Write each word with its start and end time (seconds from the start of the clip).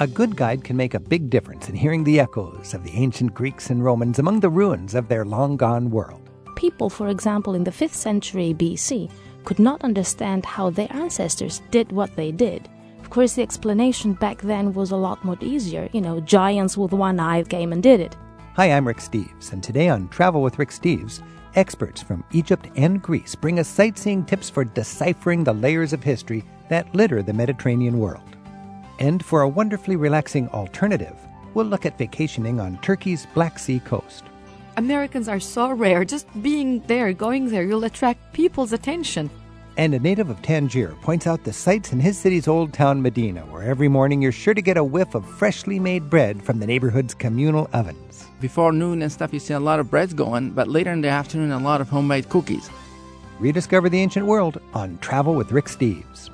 A 0.00 0.06
good 0.06 0.36
guide 0.36 0.62
can 0.62 0.76
make 0.76 0.94
a 0.94 1.00
big 1.00 1.28
difference 1.28 1.68
in 1.68 1.74
hearing 1.74 2.04
the 2.04 2.20
echoes 2.20 2.72
of 2.72 2.84
the 2.84 2.92
ancient 2.92 3.34
Greeks 3.34 3.70
and 3.70 3.84
Romans 3.84 4.20
among 4.20 4.38
the 4.38 4.48
ruins 4.48 4.94
of 4.94 5.08
their 5.08 5.24
long 5.24 5.56
gone 5.56 5.90
world. 5.90 6.30
People, 6.54 6.88
for 6.88 7.08
example, 7.08 7.56
in 7.56 7.64
the 7.64 7.72
5th 7.72 7.94
century 7.94 8.54
BC, 8.54 9.10
could 9.44 9.58
not 9.58 9.82
understand 9.82 10.46
how 10.46 10.70
their 10.70 10.86
ancestors 10.90 11.62
did 11.72 11.90
what 11.90 12.14
they 12.14 12.30
did. 12.30 12.68
Of 13.00 13.10
course, 13.10 13.32
the 13.32 13.42
explanation 13.42 14.12
back 14.12 14.40
then 14.40 14.72
was 14.72 14.92
a 14.92 14.96
lot 14.96 15.24
more 15.24 15.36
easier. 15.40 15.88
You 15.90 16.00
know, 16.00 16.20
giants 16.20 16.78
with 16.78 16.92
one 16.92 17.18
eye 17.18 17.42
came 17.42 17.72
and 17.72 17.82
did 17.82 17.98
it. 17.98 18.16
Hi, 18.54 18.70
I'm 18.70 18.86
Rick 18.86 18.98
Steves, 18.98 19.52
and 19.52 19.64
today 19.64 19.88
on 19.88 20.08
Travel 20.10 20.42
with 20.42 20.60
Rick 20.60 20.70
Steves, 20.70 21.24
experts 21.56 22.00
from 22.00 22.22
Egypt 22.30 22.68
and 22.76 23.02
Greece 23.02 23.34
bring 23.34 23.58
us 23.58 23.66
sightseeing 23.66 24.24
tips 24.24 24.48
for 24.48 24.64
deciphering 24.64 25.42
the 25.42 25.54
layers 25.54 25.92
of 25.92 26.04
history 26.04 26.44
that 26.68 26.94
litter 26.94 27.20
the 27.20 27.32
Mediterranean 27.32 27.98
world. 27.98 28.37
And 28.98 29.24
for 29.24 29.42
a 29.42 29.48
wonderfully 29.48 29.96
relaxing 29.96 30.48
alternative, 30.48 31.16
we'll 31.54 31.66
look 31.66 31.86
at 31.86 31.98
vacationing 31.98 32.60
on 32.60 32.78
Turkey's 32.78 33.26
Black 33.34 33.58
Sea 33.58 33.80
coast. 33.80 34.24
Americans 34.76 35.28
are 35.28 35.40
so 35.40 35.70
rare. 35.72 36.04
Just 36.04 36.26
being 36.42 36.80
there, 36.86 37.12
going 37.12 37.48
there, 37.48 37.64
you'll 37.64 37.84
attract 37.84 38.32
people's 38.32 38.72
attention. 38.72 39.30
And 39.76 39.94
a 39.94 39.98
native 40.00 40.28
of 40.28 40.42
Tangier 40.42 40.96
points 41.02 41.28
out 41.28 41.44
the 41.44 41.52
sights 41.52 41.92
in 41.92 42.00
his 42.00 42.18
city's 42.18 42.48
old 42.48 42.72
town 42.72 43.00
Medina, 43.00 43.42
where 43.42 43.62
every 43.62 43.86
morning 43.86 44.20
you're 44.20 44.32
sure 44.32 44.54
to 44.54 44.62
get 44.62 44.76
a 44.76 44.82
whiff 44.82 45.14
of 45.14 45.24
freshly 45.24 45.78
made 45.78 46.10
bread 46.10 46.42
from 46.42 46.58
the 46.58 46.66
neighborhood's 46.66 47.14
communal 47.14 47.70
ovens. 47.72 48.26
Before 48.40 48.72
noon 48.72 49.02
and 49.02 49.10
stuff, 49.10 49.32
you 49.32 49.38
see 49.38 49.54
a 49.54 49.60
lot 49.60 49.78
of 49.78 49.90
breads 49.90 50.14
going, 50.14 50.50
but 50.50 50.66
later 50.66 50.92
in 50.92 51.00
the 51.00 51.08
afternoon, 51.08 51.52
a 51.52 51.58
lot 51.58 51.80
of 51.80 51.88
homemade 51.88 52.28
cookies. 52.28 52.68
Rediscover 53.38 53.88
the 53.88 54.00
ancient 54.00 54.26
world 54.26 54.60
on 54.74 54.98
Travel 54.98 55.34
with 55.34 55.52
Rick 55.52 55.66
Steves. 55.66 56.30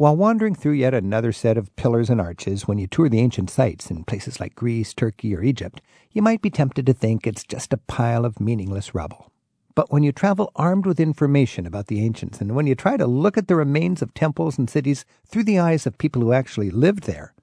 While 0.00 0.16
wandering 0.16 0.54
through 0.54 0.72
yet 0.72 0.94
another 0.94 1.30
set 1.30 1.58
of 1.58 1.76
pillars 1.76 2.08
and 2.08 2.22
arches 2.22 2.66
when 2.66 2.78
you 2.78 2.86
tour 2.86 3.10
the 3.10 3.18
ancient 3.20 3.50
sites 3.50 3.90
in 3.90 4.04
places 4.04 4.40
like 4.40 4.54
Greece, 4.54 4.94
Turkey, 4.94 5.36
or 5.36 5.42
Egypt, 5.42 5.82
you 6.10 6.22
might 6.22 6.40
be 6.40 6.48
tempted 6.48 6.86
to 6.86 6.94
think 6.94 7.26
it's 7.26 7.44
just 7.44 7.74
a 7.74 7.76
pile 7.76 8.24
of 8.24 8.40
meaningless 8.40 8.94
rubble. 8.94 9.30
But 9.74 9.92
when 9.92 10.02
you 10.02 10.10
travel 10.10 10.52
armed 10.56 10.86
with 10.86 11.00
information 11.00 11.66
about 11.66 11.88
the 11.88 12.02
ancients, 12.02 12.40
and 12.40 12.54
when 12.54 12.66
you 12.66 12.74
try 12.74 12.96
to 12.96 13.06
look 13.06 13.36
at 13.36 13.46
the 13.46 13.56
remains 13.56 14.00
of 14.00 14.14
temples 14.14 14.56
and 14.56 14.70
cities 14.70 15.04
through 15.26 15.44
the 15.44 15.58
eyes 15.58 15.84
of 15.84 15.98
people 15.98 16.22
who 16.22 16.32
actually 16.32 16.70
lived 16.70 17.02
there, 17.02 17.34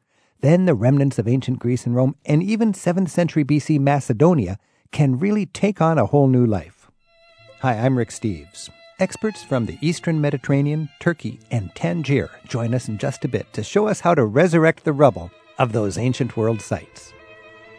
then 0.41 0.65
the 0.65 0.73
remnants 0.73 1.19
of 1.19 1.27
ancient 1.27 1.59
Greece 1.59 1.85
and 1.85 1.95
Rome, 1.95 2.15
and 2.25 2.41
even 2.41 2.73
7th 2.73 3.09
century 3.09 3.45
BC 3.45 3.79
Macedonia, 3.79 4.57
can 4.91 5.19
really 5.19 5.45
take 5.45 5.79
on 5.79 5.99
a 5.99 6.07
whole 6.07 6.27
new 6.27 6.47
life. 6.47 6.89
Hi, 7.59 7.77
I'm 7.77 7.99
Rick 7.99 8.09
Steves. 8.09 8.71
Experts 8.99 9.43
from 9.43 9.67
the 9.67 9.77
Eastern 9.79 10.19
Mediterranean, 10.19 10.89
Turkey, 10.99 11.39
and 11.51 11.69
Tangier 11.75 12.31
join 12.47 12.73
us 12.73 12.87
in 12.87 12.97
just 12.97 13.23
a 13.23 13.27
bit 13.27 13.53
to 13.53 13.61
show 13.61 13.87
us 13.87 13.99
how 13.99 14.15
to 14.15 14.25
resurrect 14.25 14.83
the 14.83 14.91
rubble 14.91 15.29
of 15.59 15.71
those 15.71 15.99
ancient 15.99 16.35
world 16.35 16.59
sites. 16.59 17.13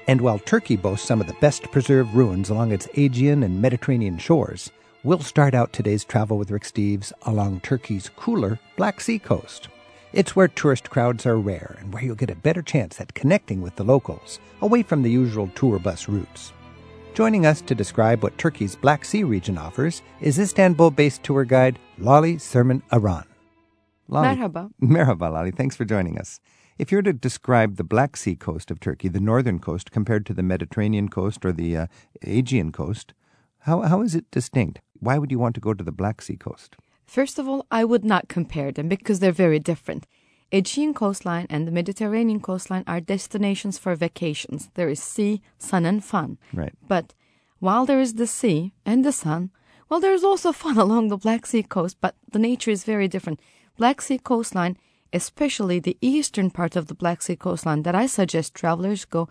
And 0.07 0.21
while 0.21 0.39
Turkey 0.39 0.77
boasts 0.77 1.09
some 1.09 1.21
of 1.21 1.27
the 1.27 1.37
best 1.41 1.73
preserved 1.73 2.15
ruins 2.15 2.51
along 2.51 2.71
its 2.71 2.87
Aegean 2.95 3.43
and 3.43 3.61
Mediterranean 3.61 4.17
shores, 4.17 4.71
we'll 5.03 5.19
start 5.19 5.55
out 5.55 5.73
today's 5.73 6.05
travel 6.05 6.39
with 6.39 6.53
Rick 6.53 6.63
Steves 6.63 7.13
along 7.23 7.61
Turkey's 7.63 8.11
cooler 8.11 8.61
Black 8.77 9.01
Sea 9.01 9.19
coast. 9.19 9.67
It's 10.13 10.37
where 10.37 10.47
tourist 10.47 10.89
crowds 10.89 11.27
are 11.27 11.37
rare 11.37 11.79
and 11.81 11.93
where 11.93 12.05
you'll 12.05 12.15
get 12.15 12.31
a 12.31 12.37
better 12.37 12.63
chance 12.63 13.01
at 13.01 13.15
connecting 13.15 13.61
with 13.61 13.75
the 13.75 13.83
locals, 13.83 14.39
away 14.63 14.85
from 14.85 15.03
the 15.03 15.11
usual 15.11 15.49
tour 15.57 15.81
bus 15.81 16.09
routes. 16.09 16.53
Joining 17.19 17.47
us 17.47 17.61
to 17.63 17.75
describe 17.75 18.23
what 18.23 18.39
Turkey's 18.39 18.77
Black 18.77 19.05
Sea 19.05 19.25
region 19.25 19.59
offers 19.59 20.03
is 20.21 20.39
Istanbul 20.39 20.93
based 20.93 21.25
tour 21.25 21.45
guide 21.45 21.77
Lale 21.99 22.39
Surmen 22.39 22.81
Aran. 22.93 23.25
Lale, 24.07 24.37
Merhaba. 24.37 24.71
Merhaba, 24.81 25.33
Lale. 25.33 25.51
Thanks 25.51 25.75
for 25.75 25.85
joining 25.85 26.17
us. 26.17 26.39
If 26.79 26.93
you 26.93 26.99
were 26.99 27.03
to 27.03 27.13
describe 27.13 27.75
the 27.75 27.83
Black 27.83 28.17
Sea 28.17 28.37
coast 28.37 28.71
of 28.71 28.79
Turkey, 28.79 29.09
the 29.09 29.19
northern 29.19 29.59
coast, 29.59 29.91
compared 29.91 30.27
to 30.27 30.33
the 30.33 30.45
Mediterranean 30.45 31.09
coast 31.09 31.45
or 31.45 31.51
the 31.51 31.77
uh, 31.77 31.87
Aegean 32.23 32.71
coast, 32.71 33.15
how, 33.63 33.81
how 33.81 34.01
is 34.01 34.15
it 34.15 34.31
distinct? 34.31 34.81
Why 35.01 35.19
would 35.19 35.33
you 35.33 35.41
want 35.41 35.57
to 35.57 35.61
go 35.61 35.75
to 35.75 35.83
the 35.83 35.91
Black 35.91 36.23
Sea 36.23 36.37
coast? 36.37 36.77
First 37.05 37.41
of 37.41 37.49
all, 37.49 37.67
I 37.69 37.85
would 37.85 38.05
not 38.05 38.29
compare 38.29 38.71
them 38.71 38.89
because 38.89 39.19
they're 39.19 39.33
very 39.33 39.59
different. 39.59 40.07
Aegean 40.51 40.95
coastline 40.95 41.47
and 41.51 41.67
the 41.67 41.73
Mediterranean 41.73 42.41
coastline 42.41 42.85
are 42.87 43.01
destinations 43.01 43.77
for 43.77 43.95
vacations. 43.95 44.71
There 44.75 44.89
is 44.89 45.03
sea, 45.03 45.43
sun, 45.59 45.85
and 45.85 46.03
fun. 46.03 46.39
Right. 46.55 46.73
But 46.87 47.15
while 47.59 47.87
there 47.87 48.01
is 48.01 48.15
the 48.15 48.27
sea 48.27 48.73
and 48.85 49.05
the 49.05 49.13
sun, 49.13 49.51
well, 49.89 50.01
there 50.01 50.15
is 50.15 50.25
also 50.25 50.53
fun 50.53 50.79
along 50.85 51.09
the 51.09 51.17
Black 51.17 51.47
Sea 51.47 51.63
coast, 51.63 51.97
but 52.01 52.15
the 52.31 52.39
nature 52.39 52.71
is 52.71 52.85
very 52.85 53.09
different. 53.09 53.41
Black 53.77 54.01
Sea 54.03 54.19
coastline, 54.19 54.77
especially 55.13 55.79
the 55.79 55.97
eastern 56.01 56.51
part 56.51 56.77
of 56.77 56.87
the 56.87 56.95
Black 56.95 57.23
Sea 57.23 57.37
coastline 57.37 57.83
that 57.83 57.95
I 57.95 58.07
suggest 58.07 58.55
travelers 58.55 59.05
go, 59.05 59.29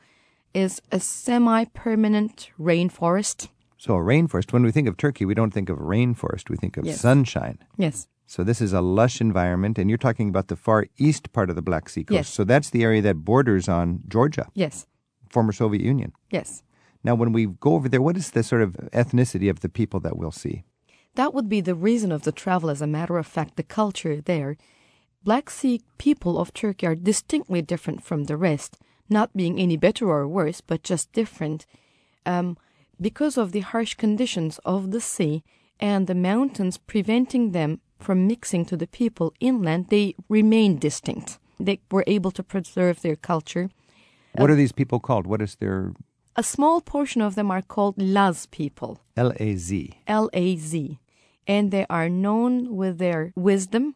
is 0.53 0.81
a 0.91 0.99
semi 0.99 1.65
permanent 1.65 2.49
rainforest. 2.59 3.49
So, 3.77 3.95
a 3.95 3.99
rainforest, 3.99 4.51
when 4.51 4.63
we 4.63 4.71
think 4.71 4.87
of 4.87 4.97
Turkey, 4.97 5.25
we 5.25 5.35
don't 5.35 5.51
think 5.51 5.69
of 5.69 5.77
rainforest, 5.77 6.49
we 6.49 6.57
think 6.57 6.77
of 6.77 6.85
yes. 6.85 6.99
sunshine. 6.99 7.59
Yes. 7.77 8.07
So 8.29 8.43
this 8.43 8.59
is 8.59 8.73
a 8.73 8.81
lush 8.81 9.21
environment, 9.21 9.79
and 9.79 9.89
you're 9.89 9.97
talking 9.97 10.27
about 10.27 10.49
the 10.49 10.57
far 10.57 10.87
east 10.97 11.31
part 11.31 11.49
of 11.49 11.55
the 11.55 11.61
Black 11.61 11.87
Sea 11.87 12.03
coast. 12.03 12.15
Yes. 12.15 12.29
So 12.29 12.43
that's 12.43 12.69
the 12.71 12.83
area 12.83 13.01
that 13.03 13.23
borders 13.23 13.69
on 13.69 14.01
Georgia. 14.07 14.49
Yes. 14.53 14.85
Former 15.29 15.53
Soviet 15.53 15.81
Union. 15.81 16.11
Yes. 16.29 16.61
Now, 17.07 17.15
when 17.15 17.31
we 17.31 17.45
go 17.45 17.75
over 17.75 17.87
there, 17.87 18.01
what 18.01 18.17
is 18.17 18.31
the 18.31 18.43
sort 18.43 18.61
of 18.61 18.73
ethnicity 18.91 19.49
of 19.49 19.61
the 19.61 19.69
people 19.69 20.01
that 20.01 20.17
we'll 20.17 20.29
see? 20.29 20.65
That 21.15 21.33
would 21.33 21.47
be 21.47 21.61
the 21.61 21.73
reason 21.73 22.11
of 22.11 22.23
the 22.23 22.33
travel, 22.33 22.69
as 22.69 22.81
a 22.81 22.93
matter 22.97 23.17
of 23.17 23.25
fact, 23.25 23.55
the 23.55 23.63
culture 23.63 24.19
there. 24.19 24.57
Black 25.23 25.49
Sea 25.49 25.79
people 25.97 26.37
of 26.37 26.53
Turkey 26.53 26.85
are 26.85 26.95
distinctly 26.95 27.61
different 27.61 28.03
from 28.03 28.25
the 28.25 28.35
rest, 28.35 28.77
not 29.07 29.33
being 29.33 29.57
any 29.57 29.77
better 29.77 30.09
or 30.09 30.27
worse, 30.27 30.59
but 30.59 30.83
just 30.83 31.13
different. 31.13 31.65
Um, 32.25 32.57
because 32.99 33.37
of 33.37 33.53
the 33.53 33.61
harsh 33.61 33.93
conditions 33.93 34.59
of 34.65 34.91
the 34.91 34.99
sea 34.99 35.45
and 35.79 36.07
the 36.07 36.21
mountains 36.31 36.77
preventing 36.77 37.53
them 37.53 37.79
from 37.99 38.27
mixing 38.27 38.65
to 38.65 38.75
the 38.75 38.87
people 38.87 39.33
inland, 39.39 39.87
they 39.87 40.13
remain 40.27 40.77
distinct. 40.77 41.39
They 41.57 41.79
were 41.89 42.03
able 42.05 42.31
to 42.31 42.43
preserve 42.43 43.01
their 43.01 43.15
culture. 43.15 43.69
What 44.33 44.49
uh, 44.49 44.53
are 44.53 44.57
these 44.57 44.73
people 44.73 44.99
called? 44.99 45.25
What 45.25 45.41
is 45.41 45.55
their. 45.55 45.93
A 46.39 46.43
small 46.43 46.81
portion 46.81 47.21
of 47.21 47.33
them 47.33 47.49
are 47.49 47.63
called 47.63 47.95
Laz 47.97 48.45
people. 48.45 48.99
L 49.15 49.33
A 49.39 49.55
Z. 49.55 49.99
L 50.05 50.29
A 50.33 50.55
Z. 50.55 50.99
And 51.47 51.71
they 51.71 51.87
are 51.89 52.09
known 52.09 52.75
with 52.75 52.99
their 52.99 53.33
wisdom, 53.35 53.95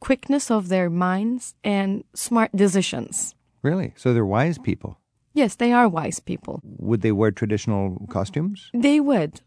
quickness 0.00 0.50
of 0.50 0.68
their 0.68 0.90
minds, 0.90 1.54
and 1.62 2.02
smart 2.14 2.50
decisions. 2.54 3.36
Really? 3.62 3.92
So 3.96 4.12
they're 4.12 4.24
wise 4.24 4.58
people? 4.58 4.98
Yes, 5.34 5.54
they 5.54 5.72
are 5.72 5.88
wise 5.88 6.18
people. 6.18 6.60
Would 6.64 7.02
they 7.02 7.12
wear 7.12 7.30
traditional 7.30 8.06
costumes? 8.10 8.70
They 8.74 8.98
would 8.98 9.40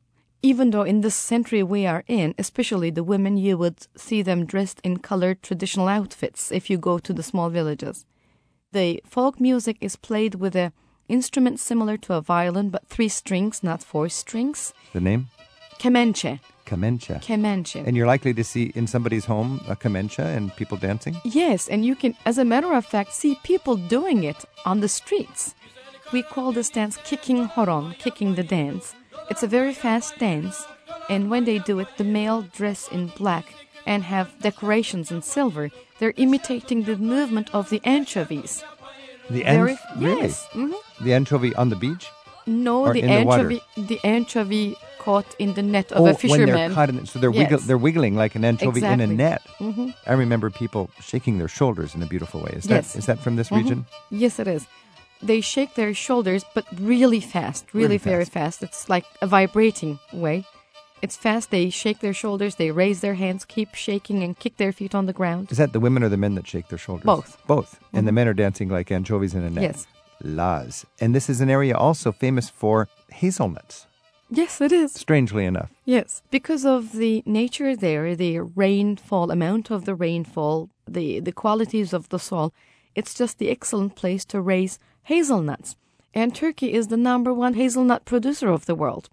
even 0.43 0.71
though 0.71 0.83
in 0.83 1.01
this 1.01 1.15
century 1.15 1.61
we 1.61 1.85
are 1.85 2.03
in, 2.07 2.33
especially 2.37 2.89
the 2.89 3.03
women, 3.03 3.37
you 3.37 3.57
would 3.57 3.87
see 3.95 4.21
them 4.21 4.45
dressed 4.45 4.81
in 4.83 4.97
colored 4.97 5.41
traditional 5.43 5.87
outfits 5.87 6.51
if 6.51 6.69
you 6.69 6.77
go 6.77 6.97
to 6.97 7.13
the 7.13 7.23
small 7.23 7.49
villages. 7.49 8.05
The 8.71 9.01
folk 9.05 9.39
music 9.39 9.77
is 9.81 9.95
played 9.95 10.35
with 10.35 10.55
a 10.55 10.73
instrument 11.11 11.59
similar 11.59 11.97
to 11.97 12.13
a 12.13 12.21
violin, 12.21 12.69
but 12.69 12.87
three 12.87 13.09
strings, 13.09 13.61
not 13.63 13.83
four 13.83 14.09
strings. 14.09 14.73
The 14.93 15.01
name? 15.01 15.27
Kemençe. 15.79 16.39
Kemençe. 16.65 17.21
Kemençe. 17.21 17.85
And 17.85 17.97
you're 17.97 18.07
likely 18.07 18.33
to 18.33 18.43
see 18.43 18.71
in 18.75 18.87
somebody's 18.87 19.25
home 19.25 19.59
a 19.67 19.75
kemençe 19.75 20.19
and 20.19 20.55
people 20.55 20.77
dancing? 20.77 21.17
Yes, 21.23 21.67
and 21.67 21.83
you 21.83 21.95
can, 21.95 22.15
as 22.25 22.37
a 22.37 22.45
matter 22.45 22.73
of 22.73 22.85
fact, 22.85 23.13
see 23.13 23.35
people 23.43 23.75
doing 23.75 24.23
it 24.23 24.45
on 24.65 24.79
the 24.79 24.87
streets. 24.87 25.53
We 26.13 26.23
call 26.23 26.51
this 26.51 26.69
dance 26.69 26.97
kicking 27.03 27.45
horon, 27.45 27.95
kicking 27.99 28.35
the 28.35 28.43
dance. 28.43 28.93
It's 29.29 29.43
a 29.43 29.47
very 29.47 29.73
fast 29.73 30.17
dance, 30.19 30.65
and 31.09 31.29
when 31.29 31.45
they 31.45 31.59
do 31.59 31.79
it, 31.79 31.87
the 31.97 32.03
male 32.03 32.41
dress 32.41 32.87
in 32.89 33.07
black 33.17 33.53
and 33.85 34.03
have 34.03 34.39
decorations 34.39 35.11
in 35.11 35.21
silver. 35.21 35.69
They're 35.99 36.13
imitating 36.17 36.83
the 36.83 36.97
movement 36.97 37.53
of 37.53 37.69
the 37.69 37.81
anchovies. 37.83 38.63
The 39.31 39.45
anchovy? 39.45 39.79
Really? 39.97 40.21
Yes. 40.21 40.47
Mm-hmm. 40.53 41.03
The 41.03 41.13
anchovy 41.13 41.55
on 41.55 41.69
the 41.69 41.75
beach? 41.75 42.09
No, 42.47 42.81
or 42.81 42.93
the 42.93 43.03
anchovy. 43.03 43.61
The, 43.75 43.81
the, 43.83 43.99
anchovy 44.03 44.75
caught 44.97 45.35
in 45.39 45.53
the 45.53 45.61
net 45.61 45.91
of 45.91 46.01
oh, 46.01 46.07
a 46.07 46.13
fisherman. 46.13 46.47
when 46.47 46.55
they're 46.55 46.69
caught 46.69 46.89
in, 46.89 47.05
so 47.05 47.19
they're 47.19 47.31
yes. 47.31 47.51
wiggle, 47.51 47.59
they're 47.59 47.77
wiggling 47.77 48.15
like 48.15 48.35
an 48.35 48.43
anchovy 48.43 48.79
exactly. 48.79 49.03
in 49.03 49.11
a 49.11 49.13
net. 49.13 49.41
Mm-hmm. 49.59 49.89
I 50.07 50.13
remember 50.13 50.49
people 50.49 50.89
shaking 50.99 51.37
their 51.37 51.47
shoulders 51.47 51.93
in 51.95 52.01
a 52.01 52.07
beautiful 52.07 52.41
way. 52.41 52.53
Is 52.53 52.65
yes. 52.65 52.93
that 52.93 52.99
is 52.99 53.05
that 53.05 53.19
from 53.19 53.35
this 53.35 53.49
mm-hmm. 53.49 53.63
region? 53.63 53.85
Yes, 54.09 54.39
it 54.39 54.47
is 54.47 54.67
they 55.21 55.41
shake 55.41 55.75
their 55.75 55.93
shoulders, 55.93 56.43
but 56.53 56.65
really 56.79 57.19
fast, 57.19 57.73
really, 57.73 57.85
really 57.85 57.97
very 57.97 58.25
fast. 58.25 58.63
It's 58.63 58.89
like 58.89 59.05
a 59.21 59.27
vibrating 59.27 59.99
way. 60.13 60.45
It's 61.01 61.17
fast. 61.17 61.49
They 61.49 61.69
shake 61.69 61.99
their 61.99 62.13
shoulders, 62.13 62.55
they 62.55 62.71
raise 62.71 63.01
their 63.01 63.15
hands, 63.15 63.43
keep 63.45 63.73
shaking, 63.73 64.23
and 64.23 64.37
kick 64.37 64.57
their 64.57 64.71
feet 64.71 64.93
on 64.93 65.07
the 65.07 65.13
ground. 65.13 65.51
Is 65.51 65.57
that 65.57 65.73
the 65.73 65.79
women 65.79 66.03
or 66.03 66.09
the 66.09 66.17
men 66.17 66.35
that 66.35 66.47
shake 66.47 66.67
their 66.67 66.77
shoulders? 66.77 67.05
Both. 67.05 67.41
Both. 67.47 67.75
Mm-hmm. 67.75 67.97
And 67.97 68.07
the 68.07 68.11
men 68.11 68.27
are 68.27 68.33
dancing 68.33 68.69
like 68.69 68.91
anchovies 68.91 69.33
in 69.33 69.43
a 69.43 69.49
net. 69.49 69.63
Yes. 69.63 69.87
Laz. 70.23 70.85
And 70.99 71.15
this 71.15 71.29
is 71.29 71.41
an 71.41 71.49
area 71.49 71.75
also 71.75 72.11
famous 72.11 72.49
for 72.49 72.87
hazelnuts. 73.09 73.87
Yes, 74.29 74.61
it 74.61 74.71
is. 74.71 74.93
Strangely 74.93 75.45
enough. 75.45 75.69
Yes, 75.83 76.21
because 76.31 76.65
of 76.65 76.93
the 76.93 77.21
nature 77.25 77.75
there, 77.75 78.15
the 78.15 78.39
rainfall, 78.39 79.29
amount 79.29 79.71
of 79.71 79.83
the 79.83 79.95
rainfall, 79.95 80.69
the, 80.87 81.19
the 81.19 81.33
qualities 81.33 81.91
of 81.91 82.07
the 82.09 82.19
soil, 82.19 82.53
it's 82.95 83.13
just 83.13 83.39
the 83.39 83.49
excellent 83.49 83.95
place 83.95 84.23
to 84.25 84.39
raise 84.39 84.79
hazelnuts. 85.03 85.75
And 86.13 86.33
Turkey 86.33 86.73
is 86.73 86.87
the 86.87 86.97
number 86.97 87.33
one 87.33 87.55
hazelnut 87.55 88.05
producer 88.05 88.49
of 88.49 88.67
the 88.67 88.75
world. 88.75 89.09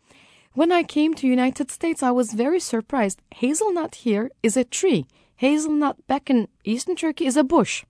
When 0.59 0.73
I 0.73 0.83
came 0.83 1.15
to 1.15 1.29
United 1.29 1.71
States, 1.71 2.03
I 2.03 2.11
was 2.11 2.33
very 2.33 2.59
surprised. 2.59 3.23
Hazelnut 3.37 3.95
here 3.95 4.33
is 4.43 4.57
a 4.57 4.65
tree. 4.65 5.07
Hazelnut 5.37 6.05
back 6.09 6.29
in 6.29 6.49
eastern 6.65 6.97
Turkey 6.97 7.27
is 7.27 7.37
a 7.37 7.45
bush. 7.45 7.85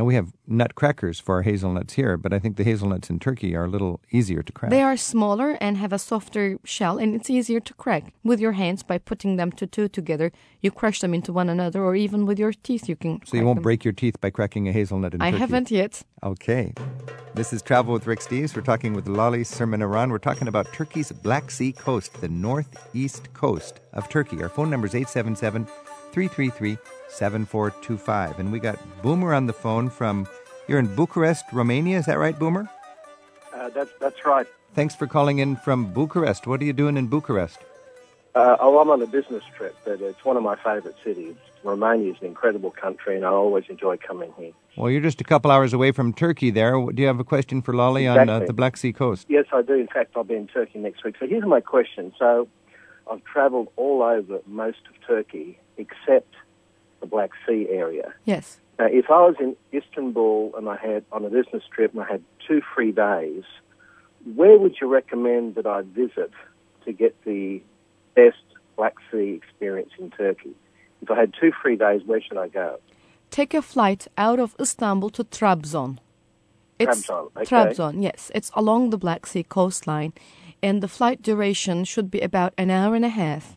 Now 0.00 0.06
we 0.06 0.14
have 0.14 0.32
nutcrackers 0.46 1.20
for 1.20 1.34
our 1.34 1.42
hazelnuts 1.42 1.92
here, 1.92 2.16
but 2.16 2.32
I 2.32 2.38
think 2.38 2.56
the 2.56 2.64
hazelnuts 2.64 3.10
in 3.10 3.18
Turkey 3.18 3.54
are 3.54 3.66
a 3.66 3.68
little 3.68 4.00
easier 4.10 4.42
to 4.42 4.50
crack. 4.50 4.70
They 4.70 4.80
are 4.80 4.96
smaller 4.96 5.58
and 5.60 5.76
have 5.76 5.92
a 5.92 5.98
softer 5.98 6.56
shell, 6.64 6.96
and 6.96 7.14
it's 7.14 7.28
easier 7.28 7.60
to 7.60 7.74
crack 7.74 8.14
with 8.24 8.40
your 8.40 8.52
hands 8.52 8.82
by 8.82 8.96
putting 8.96 9.36
them 9.36 9.52
to 9.52 9.66
two 9.66 9.88
together. 9.88 10.32
You 10.62 10.70
crush 10.70 11.00
them 11.00 11.12
into 11.12 11.34
one 11.34 11.50
another, 11.50 11.84
or 11.84 11.96
even 11.96 12.24
with 12.24 12.38
your 12.38 12.54
teeth, 12.54 12.88
you 12.88 12.96
can. 12.96 13.20
so 13.26 13.36
you 13.36 13.44
won't 13.44 13.60
break 13.60 13.84
your 13.84 13.92
teeth 13.92 14.18
by 14.22 14.30
cracking 14.30 14.66
a 14.68 14.72
hazelnut 14.72 15.12
in 15.12 15.20
I 15.20 15.32
Turkey. 15.32 15.40
haven't 15.40 15.70
yet. 15.70 16.02
Okay. 16.22 16.72
This 17.34 17.52
is 17.52 17.60
Travel 17.60 17.92
with 17.92 18.06
Rick 18.06 18.20
Steves. 18.20 18.56
We're 18.56 18.62
talking 18.62 18.94
with 18.94 19.06
Lale 19.06 19.44
Surmen 19.44 19.82
Aran. 19.82 20.08
We're 20.08 20.16
talking 20.16 20.48
about 20.48 20.72
Turkey's 20.72 21.12
Black 21.12 21.50
Sea 21.50 21.72
coast, 21.72 22.22
the 22.22 22.28
northeast 22.30 23.34
coast 23.34 23.80
of 23.92 24.08
Turkey. 24.08 24.42
Our 24.42 24.48
phone 24.48 24.70
number 24.70 24.86
is 24.86 24.94
877 24.94 25.66
333 26.12 26.78
7425. 27.10 28.38
And 28.38 28.52
we 28.52 28.58
got 28.58 28.78
Boomer 29.02 29.34
on 29.34 29.46
the 29.46 29.52
phone 29.52 29.90
from, 29.90 30.26
you're 30.68 30.78
in 30.78 30.94
Bucharest, 30.94 31.44
Romania. 31.52 31.98
Is 31.98 32.06
that 32.06 32.18
right, 32.18 32.38
Boomer? 32.38 32.68
Uh, 33.52 33.68
that's 33.70 33.90
that's 34.00 34.24
right. 34.24 34.46
Thanks 34.74 34.94
for 34.94 35.06
calling 35.06 35.40
in 35.40 35.56
from 35.56 35.92
Bucharest. 35.92 36.46
What 36.46 36.60
are 36.60 36.64
you 36.64 36.72
doing 36.72 36.96
in 36.96 37.08
Bucharest? 37.08 37.58
Uh, 38.34 38.56
oh, 38.60 38.78
I'm 38.78 38.88
on 38.90 39.02
a 39.02 39.06
business 39.06 39.42
trip, 39.56 39.76
but 39.84 40.00
it's 40.00 40.24
one 40.24 40.36
of 40.36 40.44
my 40.44 40.54
favourite 40.56 40.96
cities. 41.02 41.34
Romania 41.64 42.12
is 42.12 42.18
an 42.20 42.28
incredible 42.28 42.70
country, 42.70 43.16
and 43.16 43.24
I 43.24 43.30
always 43.30 43.64
enjoy 43.68 43.96
coming 43.96 44.32
here. 44.38 44.52
Well, 44.76 44.88
you're 44.90 45.00
just 45.00 45.20
a 45.20 45.24
couple 45.24 45.50
hours 45.50 45.72
away 45.72 45.90
from 45.90 46.12
Turkey 46.12 46.50
there. 46.50 46.72
Do 46.72 47.02
you 47.02 47.08
have 47.08 47.18
a 47.18 47.24
question 47.24 47.60
for 47.60 47.74
Lale 47.74 48.08
on 48.08 48.28
uh, 48.28 48.38
the 48.40 48.52
Black 48.52 48.76
Sea 48.76 48.92
coast? 48.92 49.26
Yes, 49.28 49.46
I 49.52 49.62
do. 49.62 49.74
In 49.74 49.88
fact, 49.88 50.12
I'll 50.16 50.24
be 50.24 50.36
in 50.36 50.46
Turkey 50.46 50.78
next 50.78 51.04
week. 51.04 51.16
So 51.18 51.26
here's 51.26 51.44
my 51.44 51.60
question. 51.60 52.12
So 52.18 52.48
I've 53.10 53.24
travelled 53.24 53.68
all 53.76 54.02
over 54.02 54.40
most 54.46 54.78
of 54.88 55.06
Turkey 55.06 55.58
except 55.76 56.32
the 57.00 57.06
Black 57.06 57.30
Sea 57.46 57.66
area. 57.70 58.12
Yes. 58.24 58.60
Now, 58.78 58.86
if 58.86 59.10
I 59.10 59.20
was 59.20 59.36
in 59.40 59.56
Istanbul 59.74 60.52
and 60.56 60.68
I 60.68 60.76
had 60.76 61.04
on 61.12 61.24
a 61.24 61.30
business 61.30 61.62
trip 61.74 61.92
and 61.92 62.02
I 62.02 62.10
had 62.10 62.22
two 62.46 62.62
free 62.74 62.92
days, 62.92 63.44
where 64.34 64.58
would 64.58 64.76
you 64.80 64.86
recommend 64.86 65.54
that 65.56 65.66
I 65.66 65.82
visit 65.82 66.30
to 66.84 66.92
get 66.92 67.14
the 67.24 67.62
best 68.14 68.36
Black 68.76 68.94
Sea 69.10 69.40
experience 69.42 69.90
in 69.98 70.10
Turkey? 70.10 70.54
If 71.02 71.10
I 71.10 71.18
had 71.18 71.34
two 71.38 71.52
free 71.62 71.76
days, 71.76 72.02
where 72.04 72.20
should 72.20 72.38
I 72.38 72.48
go? 72.48 72.78
Take 73.30 73.54
a 73.54 73.62
flight 73.62 74.06
out 74.18 74.38
of 74.38 74.56
Istanbul 74.60 75.10
to 75.10 75.24
Trabzon. 75.24 75.98
It's 76.78 77.06
Trabzon, 77.06 77.30
okay. 77.36 77.44
Trabzon, 77.44 78.02
yes. 78.02 78.30
It's 78.34 78.50
along 78.54 78.90
the 78.90 78.98
Black 78.98 79.26
Sea 79.26 79.42
coastline, 79.42 80.12
and 80.62 80.82
the 80.82 80.88
flight 80.88 81.22
duration 81.22 81.84
should 81.84 82.10
be 82.10 82.20
about 82.20 82.54
an 82.56 82.70
hour 82.70 82.94
and 82.94 83.04
a 83.04 83.10
half. 83.10 83.56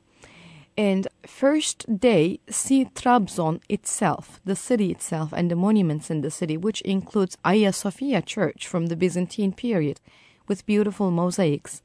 And 0.75 1.07
first 1.27 1.99
day, 1.99 2.39
see 2.49 2.85
Trabzon 2.85 3.61
itself, 3.69 4.41
the 4.43 4.55
city 4.55 4.91
itself, 4.91 5.31
and 5.31 5.51
the 5.51 5.55
monuments 5.55 6.09
in 6.09 6.21
the 6.21 6.31
city, 6.31 6.57
which 6.57 6.81
includes 6.81 7.37
Hagia 7.45 7.73
Sophia 7.73 8.21
Church 8.21 8.65
from 8.65 8.87
the 8.87 8.95
Byzantine 8.95 9.53
period, 9.53 10.01
with 10.47 10.65
beautiful 10.65 11.11
mosaics. 11.11 11.83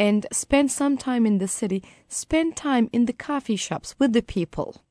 And 0.00 0.26
spend 0.32 0.70
some 0.72 0.96
time 0.96 1.26
in 1.26 1.38
the 1.38 1.48
city. 1.48 1.82
Spend 2.08 2.56
time 2.56 2.88
in 2.92 3.06
the 3.06 3.12
coffee 3.12 3.56
shops 3.56 3.94
with 3.98 4.12
the 4.12 4.22
people. 4.22 4.82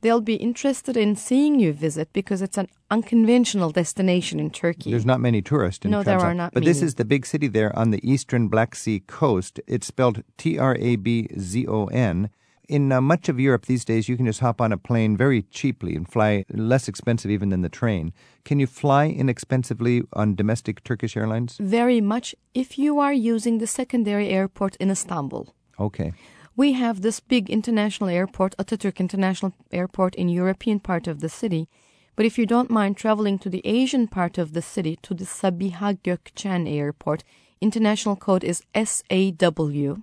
They'll 0.00 0.22
be 0.22 0.36
interested 0.36 0.96
in 0.96 1.14
seeing 1.14 1.60
you 1.60 1.72
visit 1.72 2.12
because 2.12 2.40
it's 2.40 2.56
an 2.56 2.68
unconventional 2.90 3.70
destination 3.70 4.40
in 4.40 4.50
Turkey. 4.50 4.90
There's 4.90 5.04
not 5.04 5.20
many 5.20 5.42
tourists 5.42 5.84
in 5.84 5.90
No, 5.90 6.02
there 6.02 6.18
are 6.18 6.34
not 6.34 6.54
But 6.54 6.64
this 6.64 6.82
is 6.82 6.94
the 6.94 7.04
big 7.04 7.26
city 7.26 7.48
there 7.48 7.76
on 7.78 7.90
the 7.90 8.00
eastern 8.02 8.48
Black 8.48 8.74
Sea 8.74 9.00
coast. 9.00 9.60
It's 9.66 9.86
spelled 9.86 10.22
T 10.38 10.58
R 10.58 10.74
A 10.80 10.96
B 10.96 11.28
Z 11.38 11.66
O 11.66 11.86
N. 11.86 12.30
In 12.70 12.92
uh, 12.92 13.00
much 13.00 13.28
of 13.28 13.40
Europe 13.40 13.66
these 13.66 13.84
days, 13.84 14.08
you 14.08 14.16
can 14.16 14.26
just 14.26 14.38
hop 14.38 14.60
on 14.60 14.70
a 14.70 14.78
plane 14.78 15.16
very 15.16 15.42
cheaply 15.42 15.96
and 15.96 16.08
fly 16.08 16.44
less 16.52 16.86
expensive 16.86 17.28
even 17.28 17.48
than 17.48 17.62
the 17.62 17.68
train. 17.68 18.12
Can 18.44 18.60
you 18.60 18.68
fly 18.68 19.08
inexpensively 19.08 20.02
on 20.12 20.36
domestic 20.36 20.84
Turkish 20.84 21.16
Airlines? 21.16 21.58
Very 21.58 22.00
much 22.00 22.32
if 22.54 22.78
you 22.78 23.00
are 23.00 23.12
using 23.12 23.58
the 23.58 23.66
secondary 23.66 24.28
airport 24.28 24.76
in 24.76 24.88
Istanbul. 24.88 25.52
Okay. 25.80 26.12
We 26.54 26.74
have 26.74 27.00
this 27.00 27.18
big 27.18 27.50
international 27.50 28.08
airport, 28.08 28.56
Atatürk 28.56 28.98
International 28.98 29.52
Airport 29.72 30.14
in 30.14 30.28
European 30.28 30.78
part 30.78 31.08
of 31.08 31.18
the 31.18 31.28
city. 31.28 31.68
But 32.14 32.24
if 32.24 32.38
you 32.38 32.46
don't 32.46 32.70
mind 32.70 32.96
traveling 32.96 33.40
to 33.40 33.50
the 33.50 33.62
Asian 33.64 34.06
part 34.06 34.38
of 34.38 34.52
the 34.52 34.62
city, 34.62 34.96
to 35.02 35.12
the 35.12 35.24
Sabiha 35.24 35.98
Gökçen 36.04 36.72
Airport, 36.72 37.24
international 37.60 38.14
code 38.14 38.44
is 38.44 38.62
SAW. 38.76 39.96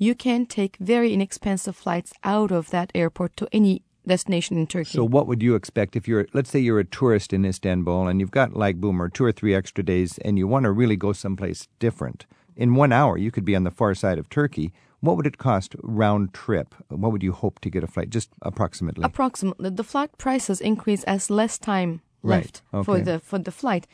You 0.00 0.14
can 0.14 0.46
take 0.46 0.78
very 0.78 1.12
inexpensive 1.12 1.76
flights 1.76 2.14
out 2.24 2.50
of 2.50 2.70
that 2.70 2.90
airport 2.94 3.36
to 3.36 3.46
any 3.52 3.82
destination 4.06 4.56
in 4.56 4.66
Turkey. 4.66 4.96
So, 4.96 5.04
what 5.04 5.26
would 5.26 5.42
you 5.42 5.54
expect 5.54 5.94
if 5.94 6.08
you're, 6.08 6.26
let's 6.32 6.48
say, 6.48 6.58
you're 6.58 6.80
a 6.80 6.86
tourist 6.86 7.34
in 7.34 7.44
Istanbul 7.44 8.08
and 8.08 8.18
you've 8.18 8.30
got 8.30 8.56
like 8.56 8.80
Boomer 8.80 9.10
two 9.10 9.24
or 9.26 9.32
three 9.32 9.54
extra 9.54 9.84
days 9.84 10.16
and 10.24 10.38
you 10.38 10.48
want 10.48 10.64
to 10.64 10.72
really 10.72 10.96
go 10.96 11.12
someplace 11.12 11.68
different? 11.78 12.24
In 12.56 12.76
one 12.76 12.92
hour, 12.92 13.18
you 13.18 13.30
could 13.30 13.44
be 13.44 13.54
on 13.54 13.64
the 13.64 13.70
far 13.70 13.94
side 13.94 14.18
of 14.18 14.30
Turkey. 14.30 14.72
What 15.00 15.18
would 15.18 15.26
it 15.26 15.36
cost 15.36 15.76
round 15.82 16.32
trip? 16.32 16.74
What 16.88 17.12
would 17.12 17.22
you 17.22 17.32
hope 17.32 17.60
to 17.60 17.68
get 17.68 17.84
a 17.84 17.86
flight, 17.86 18.08
just 18.08 18.30
approximately? 18.40 19.04
approximately 19.04 19.68
the 19.68 19.84
flight 19.84 20.16
prices 20.16 20.62
increase 20.62 21.04
as 21.04 21.28
less 21.28 21.58
time 21.58 22.00
Right, 22.22 22.62
left 22.72 22.86
for 22.86 23.00
the 23.00 23.18
for 23.18 23.38
the 23.38 23.52
flight 23.52 23.86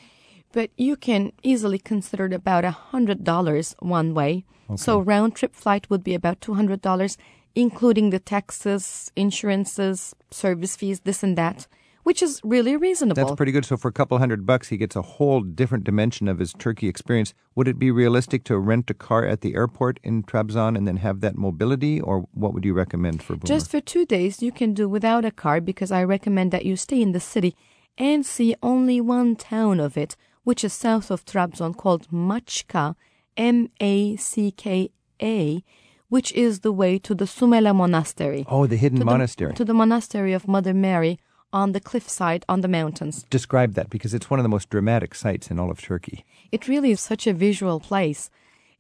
but 0.52 0.70
you 0.76 0.96
can 0.96 1.32
easily 1.42 1.78
consider 1.78 2.26
it 2.26 2.32
about 2.32 2.64
a 2.64 2.70
hundred 2.70 3.24
dollars 3.24 3.74
one 3.80 4.14
way 4.14 4.44
so 4.74 4.98
round 4.98 5.34
trip 5.34 5.54
flight 5.54 5.88
would 5.88 6.02
be 6.02 6.14
about 6.14 6.40
two 6.40 6.54
hundred 6.54 6.80
dollars 6.80 7.16
including 7.54 8.10
the 8.10 8.18
taxes 8.18 9.12
insurances 9.16 10.14
service 10.30 10.76
fees 10.76 11.00
this 11.00 11.22
and 11.22 11.38
that 11.38 11.66
which 12.06 12.22
is 12.22 12.40
really 12.44 12.76
reasonable 12.76 13.16
That's 13.20 13.34
pretty 13.34 13.50
good. 13.50 13.64
So, 13.64 13.76
for 13.76 13.88
a 13.88 13.92
couple 13.92 14.16
hundred 14.18 14.46
bucks, 14.46 14.68
he 14.68 14.76
gets 14.76 14.94
a 14.94 15.02
whole 15.02 15.40
different 15.40 15.82
dimension 15.82 16.28
of 16.28 16.38
his 16.38 16.52
Turkey 16.52 16.86
experience. 16.86 17.34
Would 17.56 17.66
it 17.66 17.80
be 17.80 17.90
realistic 17.90 18.44
to 18.44 18.56
rent 18.58 18.88
a 18.90 18.94
car 18.94 19.26
at 19.26 19.40
the 19.40 19.56
airport 19.56 19.98
in 20.04 20.22
Trabzon 20.22 20.76
and 20.76 20.86
then 20.86 20.98
have 20.98 21.20
that 21.22 21.36
mobility, 21.36 22.00
or 22.00 22.28
what 22.32 22.54
would 22.54 22.64
you 22.64 22.74
recommend 22.74 23.24
for 23.24 23.34
Boomer? 23.34 23.48
Just 23.48 23.72
for 23.72 23.80
two 23.80 24.06
days, 24.06 24.40
you 24.40 24.52
can 24.52 24.72
do 24.72 24.88
without 24.88 25.24
a 25.24 25.32
car 25.32 25.60
because 25.60 25.90
I 25.90 26.04
recommend 26.04 26.52
that 26.52 26.64
you 26.64 26.76
stay 26.76 27.02
in 27.02 27.10
the 27.10 27.18
city 27.18 27.56
and 27.98 28.24
see 28.24 28.54
only 28.62 29.00
one 29.00 29.34
town 29.34 29.80
of 29.80 29.96
it, 29.96 30.14
which 30.44 30.62
is 30.62 30.72
south 30.72 31.10
of 31.10 31.24
Trabzon 31.24 31.76
called 31.76 32.06
Maçka, 32.12 32.94
M 33.36 33.70
A 33.80 34.16
C 34.16 34.50
K 34.50 34.90
A, 35.22 35.62
which 36.08 36.32
is 36.32 36.60
the 36.60 36.72
way 36.72 36.98
to 36.98 37.14
the 37.14 37.24
Sumela 37.24 37.74
Monastery. 37.74 38.44
oh, 38.48 38.66
the 38.66 38.76
hidden 38.76 39.00
to 39.00 39.04
monastery. 39.04 39.52
The, 39.52 39.56
to 39.56 39.64
the 39.64 39.74
monastery 39.74 40.32
of 40.32 40.48
Mother 40.48 40.74
Mary 40.74 41.18
on 41.52 41.72
the 41.72 41.80
cliffside 41.80 42.44
on 42.48 42.60
the 42.60 42.68
mountains. 42.68 43.24
Describe 43.30 43.74
that 43.74 43.88
because 43.90 44.12
it's 44.14 44.28
one 44.28 44.38
of 44.38 44.44
the 44.44 44.48
most 44.48 44.68
dramatic 44.68 45.14
sights 45.14 45.50
in 45.50 45.58
all 45.58 45.70
of 45.70 45.80
Turkey. 45.80 46.24
It 46.52 46.68
really 46.68 46.90
is 46.90 47.00
such 47.00 47.26
a 47.26 47.32
visual 47.32 47.80
place. 47.80 48.30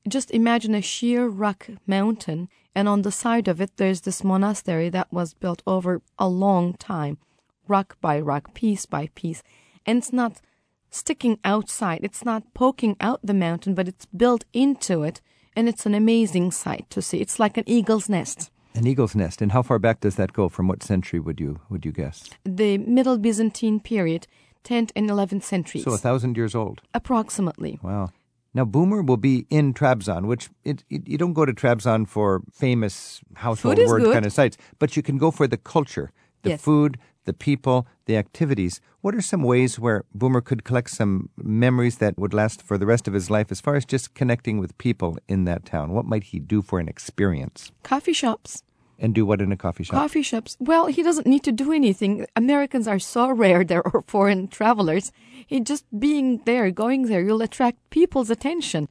Just 0.06 0.30
imagine 0.30 0.74
a 0.74 0.82
sheer 0.82 1.26
rock 1.26 1.68
mountain, 1.86 2.48
and 2.74 2.88
on 2.88 3.02
the 3.02 3.10
side 3.12 3.48
of 3.48 3.60
it, 3.60 3.72
there's 3.76 4.02
this 4.02 4.22
monastery 4.22 4.88
that 4.90 5.12
was 5.12 5.34
built 5.34 5.62
over 5.66 6.02
a 6.18 6.28
long 6.28 6.74
time, 6.74 7.18
rock 7.66 7.96
by 8.00 8.20
rock, 8.20 8.54
piece 8.54 8.86
by 8.86 9.08
piece. 9.14 9.42
And 9.84 9.98
it's 9.98 10.12
not 10.12 10.40
sticking 10.96 11.38
outside, 11.44 12.00
it's 12.02 12.24
not 12.24 12.42
poking 12.54 12.96
out 13.00 13.20
the 13.22 13.34
mountain, 13.34 13.74
but 13.74 13.86
it's 13.88 14.06
built 14.06 14.44
into 14.52 15.02
it, 15.02 15.20
and 15.54 15.68
it's 15.68 15.86
an 15.86 15.94
amazing 15.94 16.50
sight 16.52 16.86
to 16.90 17.00
see. 17.02 17.18
It's 17.18 17.38
like 17.38 17.56
an 17.56 17.64
eagle's 17.66 18.08
nest. 18.08 18.50
An 18.74 18.86
eagle's 18.86 19.14
nest. 19.14 19.40
And 19.42 19.52
how 19.52 19.62
far 19.62 19.78
back 19.78 20.00
does 20.00 20.16
that 20.16 20.32
go? 20.32 20.48
From 20.48 20.68
what 20.68 20.82
century 20.82 21.20
would 21.20 21.40
you 21.40 21.60
would 21.70 21.84
you 21.86 21.92
guess? 21.92 22.28
The 22.44 22.76
Middle 22.78 23.16
Byzantine 23.18 23.80
period, 23.80 24.26
10th 24.64 24.90
and 24.96 25.08
11th 25.08 25.44
centuries, 25.44 25.84
So 25.84 25.92
a 25.92 25.98
thousand 25.98 26.36
years 26.36 26.54
old. 26.54 26.82
approximately. 26.92 27.78
Wow. 27.82 28.10
Now 28.52 28.64
Boomer 28.64 29.02
will 29.02 29.16
be 29.18 29.46
in 29.50 29.74
Trabzon, 29.74 30.26
which 30.26 30.48
it, 30.64 30.82
it, 30.90 31.06
you 31.08 31.18
don't 31.18 31.34
go 31.34 31.44
to 31.44 31.52
Trabzon 31.52 32.06
for 32.08 32.42
famous 32.52 33.20
household 33.34 33.78
word 33.78 34.02
good. 34.02 34.12
kind 34.14 34.26
of 34.26 34.32
sites, 34.32 34.56
but 34.78 34.96
you 34.96 35.02
can 35.02 35.18
go 35.18 35.30
for 35.30 35.46
the 35.46 35.58
culture, 35.58 36.10
the 36.42 36.50
Yes. 36.50 36.62
food, 36.62 36.98
the 37.26 37.32
people, 37.34 37.86
the 38.06 38.16
activities. 38.16 38.80
What 39.02 39.14
are 39.14 39.20
some 39.20 39.42
ways 39.42 39.78
where 39.78 40.04
Boomer 40.14 40.40
could 40.40 40.64
collect 40.64 40.90
some 40.90 41.28
memories 41.36 41.98
that 41.98 42.18
would 42.18 42.32
last 42.34 42.62
for 42.62 42.78
the 42.78 42.86
rest 42.86 43.06
of 43.06 43.14
his 43.14 43.30
life 43.30 43.52
as 43.52 43.60
far 43.60 43.74
as 43.76 43.84
just 43.84 44.14
connecting 44.14 44.58
with 44.58 44.76
people 44.78 45.18
in 45.28 45.44
that 45.44 45.64
town? 45.64 45.90
What 45.92 46.06
might 46.06 46.24
he 46.24 46.38
do 46.40 46.62
for 46.62 46.78
an 46.80 46.88
experience? 46.88 47.70
Coffee 47.82 48.12
shops. 48.14 48.62
And 48.98 49.14
do 49.14 49.26
what 49.26 49.42
in 49.42 49.52
a 49.52 49.56
coffee 49.58 49.84
shop? 49.84 49.96
Coffee 49.96 50.22
shops. 50.22 50.56
Well, 50.58 50.86
he 50.86 51.02
doesn't 51.02 51.26
need 51.26 51.42
to 51.44 51.52
do 51.52 51.70
anything. 51.70 52.26
Americans 52.34 52.88
are 52.88 52.98
so 52.98 53.30
rare 53.44 53.62
there 53.62 53.82
or 53.82 54.02
foreign 54.06 54.48
travelers. 54.48 55.12
He 55.46 55.60
just 55.60 55.84
being 55.98 56.40
there, 56.46 56.70
going 56.70 57.02
there, 57.06 57.20
you'll 57.20 57.42
attract 57.42 57.90
people's 57.90 58.30
attention. 58.30 58.88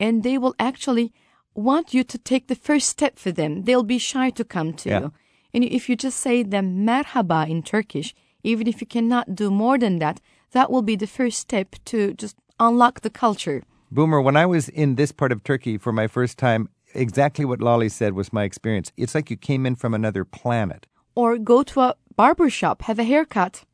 And 0.00 0.24
they 0.24 0.38
will 0.38 0.56
actually 0.58 1.12
want 1.54 1.94
you 1.94 2.02
to 2.02 2.18
take 2.18 2.48
the 2.48 2.56
first 2.56 2.88
step 2.88 3.16
for 3.16 3.30
them. 3.30 3.62
They'll 3.62 3.84
be 3.84 3.98
shy 3.98 4.30
to 4.30 4.44
come 4.44 4.72
to 4.72 4.88
Yeah. 4.88 5.00
you. 5.00 5.12
And 5.54 5.62
if 5.62 5.88
you 5.88 5.94
just 5.94 6.18
say 6.18 6.42
them 6.42 6.84
merhaba 6.84 7.48
in 7.48 7.62
Turkish, 7.62 8.14
even 8.42 8.66
if 8.66 8.80
you 8.80 8.86
cannot 8.86 9.34
do 9.36 9.50
more 9.50 9.78
than 9.78 10.00
that, 10.00 10.20
that 10.50 10.70
will 10.70 10.82
be 10.82 10.96
the 10.96 11.06
first 11.06 11.38
step 11.38 11.76
to 11.86 12.12
just 12.14 12.36
unlock 12.58 13.00
the 13.00 13.10
culture. 13.10 13.62
Boomer, 13.90 14.20
when 14.20 14.36
I 14.36 14.46
was 14.46 14.68
in 14.68 14.96
this 14.96 15.12
part 15.12 15.30
of 15.30 15.44
Turkey 15.44 15.78
for 15.78 15.92
my 15.92 16.08
first 16.08 16.38
time, 16.38 16.68
exactly 16.92 17.44
what 17.44 17.62
Lale 17.62 17.88
said 17.88 18.14
was 18.14 18.32
my 18.32 18.42
experience. 18.42 18.90
It's 18.96 19.14
like 19.14 19.30
you 19.30 19.36
came 19.36 19.64
in 19.64 19.76
from 19.76 19.94
another 19.94 20.24
planet. 20.24 20.86
Or 21.14 21.38
go 21.38 21.62
to 21.62 21.80
a 21.80 21.94
barber 22.16 22.50
shop, 22.50 22.82
have 22.82 22.98
a 22.98 23.04
haircut. 23.04 23.64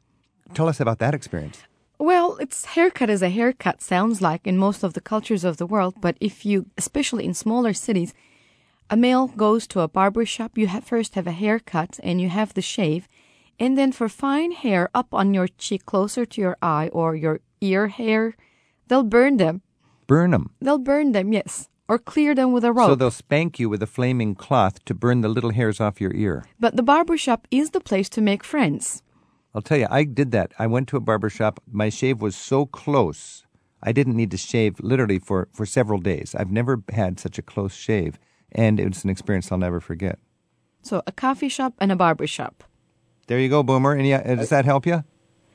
Tell 0.53 0.69
us 0.69 0.81
about 0.81 0.99
that 0.99 1.15
experience. 1.15 1.63
Well, 1.99 2.37
it's 2.41 2.65
haircut 2.65 3.11
as 3.11 3.23
a 3.23 3.29
haircut 3.29 3.83
sounds 3.83 4.23
like 4.23 4.47
in 4.47 4.57
most 4.57 4.83
of 4.83 4.95
the 4.95 5.03
cultures 5.03 5.45
of 5.45 5.59
the 5.59 5.67
world, 5.67 5.95
but 6.01 6.17
if 6.21 6.47
you, 6.47 6.67
especially 6.79 7.25
in 7.27 7.35
smaller 7.35 7.73
cities, 7.75 8.15
a 8.91 8.97
male 8.97 9.29
goes 9.29 9.67
to 9.69 9.81
a 9.81 9.89
barber 9.89 10.27
shop, 10.27 10.59
you 10.59 10.67
have 10.67 10.85
first 10.85 11.15
have 11.15 11.27
a 11.27 11.33
haircut 11.33 12.01
and 12.03 12.21
you 12.21 12.29
have 12.29 12.55
the 12.55 12.63
shave, 12.63 13.09
and 13.59 13.79
then 13.79 13.93
for 13.93 14.09
fine 14.09 14.53
hair 14.53 14.91
up 14.93 15.15
on 15.15 15.33
your 15.33 15.47
cheek 15.47 15.87
closer 15.87 16.27
to 16.27 16.41
your 16.41 16.57
eye 16.61 16.91
or 16.93 17.15
your 17.15 17.41
ear 17.61 17.87
hair, 17.89 18.35
they'll 18.89 19.05
burn 19.05 19.37
them. 19.37 19.63
Burn 20.09 20.33
them? 20.33 20.51
They'll 20.61 20.79
burn 20.79 21.13
them, 21.13 21.33
yes, 21.33 21.69
or 21.89 21.99
clear 21.99 22.35
them 22.35 22.51
with 22.53 22.65
a 22.65 22.73
rope. 22.73 22.91
So 22.91 22.95
they'll 22.97 23.13
spank 23.13 23.61
you 23.61 23.69
with 23.69 23.83
a 23.83 23.87
flaming 23.87 24.35
cloth 24.35 24.85
to 24.87 24.95
burn 24.95 25.21
the 25.21 25.29
little 25.29 25.51
hairs 25.51 25.81
off 25.81 26.01
your 26.01 26.15
ear. 26.15 26.45
but 26.59 26.75
the 26.77 26.83
barber 26.83 27.17
shop 27.17 27.47
is 27.51 27.71
the 27.71 27.81
place 27.81 28.09
to 28.11 28.21
make 28.21 28.43
friends. 28.43 29.05
I'll 29.55 29.63
tell 29.63 29.79
you, 29.79 29.87
I 29.91 30.05
did 30.05 30.33
that. 30.33 30.53
I 30.59 30.67
went 30.67 30.89
to 30.89 30.97
a 30.97 31.01
barber 31.01 31.31
shop. 31.31 31.61
My 31.71 31.91
shave 31.91 32.21
was 32.21 32.37
so 32.37 32.67
close, 32.67 33.45
I 33.83 33.93
didn't 33.93 34.17
need 34.17 34.31
to 34.33 34.37
shave 34.37 34.79
literally 34.81 35.19
for, 35.19 35.49
for 35.53 35.65
several 35.65 36.01
days. 36.01 36.35
I've 36.35 36.51
never 36.51 36.83
had 36.93 37.19
such 37.19 37.39
a 37.39 37.43
close 37.43 37.75
shave, 37.75 38.19
and 38.53 38.81
it 38.81 38.89
was 38.89 39.05
an 39.05 39.11
experience 39.11 39.51
I'll 39.51 39.59
never 39.59 39.81
forget. 39.81 40.19
So 40.83 41.03
a 41.07 41.13
coffee 41.13 41.49
shop 41.49 41.75
and 41.81 41.93
a 41.93 41.97
barber 41.97 42.27
shop. 42.27 42.65
There 43.27 43.39
you 43.39 43.49
go, 43.49 43.63
Boomer. 43.63 43.95
Any, 43.95 44.13
uh, 44.13 44.23
does 44.23 44.49
that 44.49 44.65
help 44.65 44.87
you? 44.87 45.05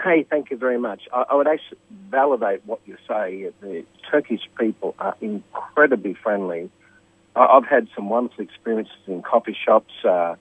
Hey, 0.02 0.26
thank 0.30 0.52
you 0.52 0.58
very 0.58 0.78
much. 0.78 1.04
I, 1.12 1.26
I 1.32 1.36
would 1.36 1.48
actually 1.48 1.80
validate 2.10 2.66
what 2.66 2.80
you 2.86 2.96
say. 3.08 3.52
The 3.62 3.86
Turkish 4.10 4.42
people 4.60 4.96
are 5.00 5.16
incredibly 5.20 6.14
friendly. 6.14 6.70
I, 7.36 7.46
I've 7.46 7.66
had 7.66 7.88
some 7.96 8.10
wonderful 8.10 8.44
experiences 8.44 8.94
in 9.08 9.24
coffee 9.24 9.58
shops. 9.66 9.94
Uh, 10.04 10.36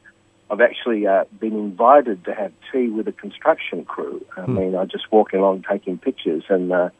I've 0.50 0.60
actually 0.60 1.06
uh, 1.06 1.24
been 1.40 1.54
invited 1.54 2.24
to 2.26 2.34
have 2.34 2.52
tea 2.70 2.88
with 2.88 3.08
a 3.08 3.12
construction 3.12 3.84
crew. 3.84 4.24
I 4.36 4.46
mean, 4.46 4.76
I 4.76 4.84
just 4.84 5.10
walking 5.10 5.40
along 5.40 5.64
taking 5.68 5.96
pictures, 5.98 6.44
and 6.50 6.70
uh, 6.70 6.90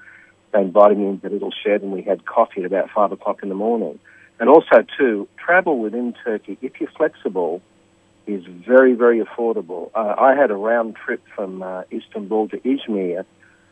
they 0.53 0.63
invited 0.63 0.97
me 0.99 1.09
into 1.09 1.29
a 1.29 1.31
little 1.31 1.53
shed, 1.53 1.83
and 1.83 1.93
we 1.93 2.03
had 2.03 2.25
coffee 2.25 2.61
at 2.61 2.67
about 2.67 2.89
five 2.95 3.13
o'clock 3.13 3.43
in 3.43 3.51
the 3.51 3.55
morning. 3.55 3.99
And 4.41 4.49
also, 4.49 4.85
too, 4.99 5.29
travel 5.37 5.79
within 5.79 6.15
Turkey, 6.25 6.59
if 6.61 6.81
you're 6.81 6.91
flexible, 6.97 7.63
is 8.27 8.45
very, 8.47 8.95
very 8.95 9.23
affordable. 9.23 9.91
Uh, 9.95 10.15
I 10.19 10.35
had 10.35 10.51
a 10.51 10.57
round 10.57 10.97
trip 10.97 11.23
from 11.37 11.63
uh, 11.63 11.83
Istanbul 11.93 12.49
to 12.49 12.59
Izmir 12.59 13.25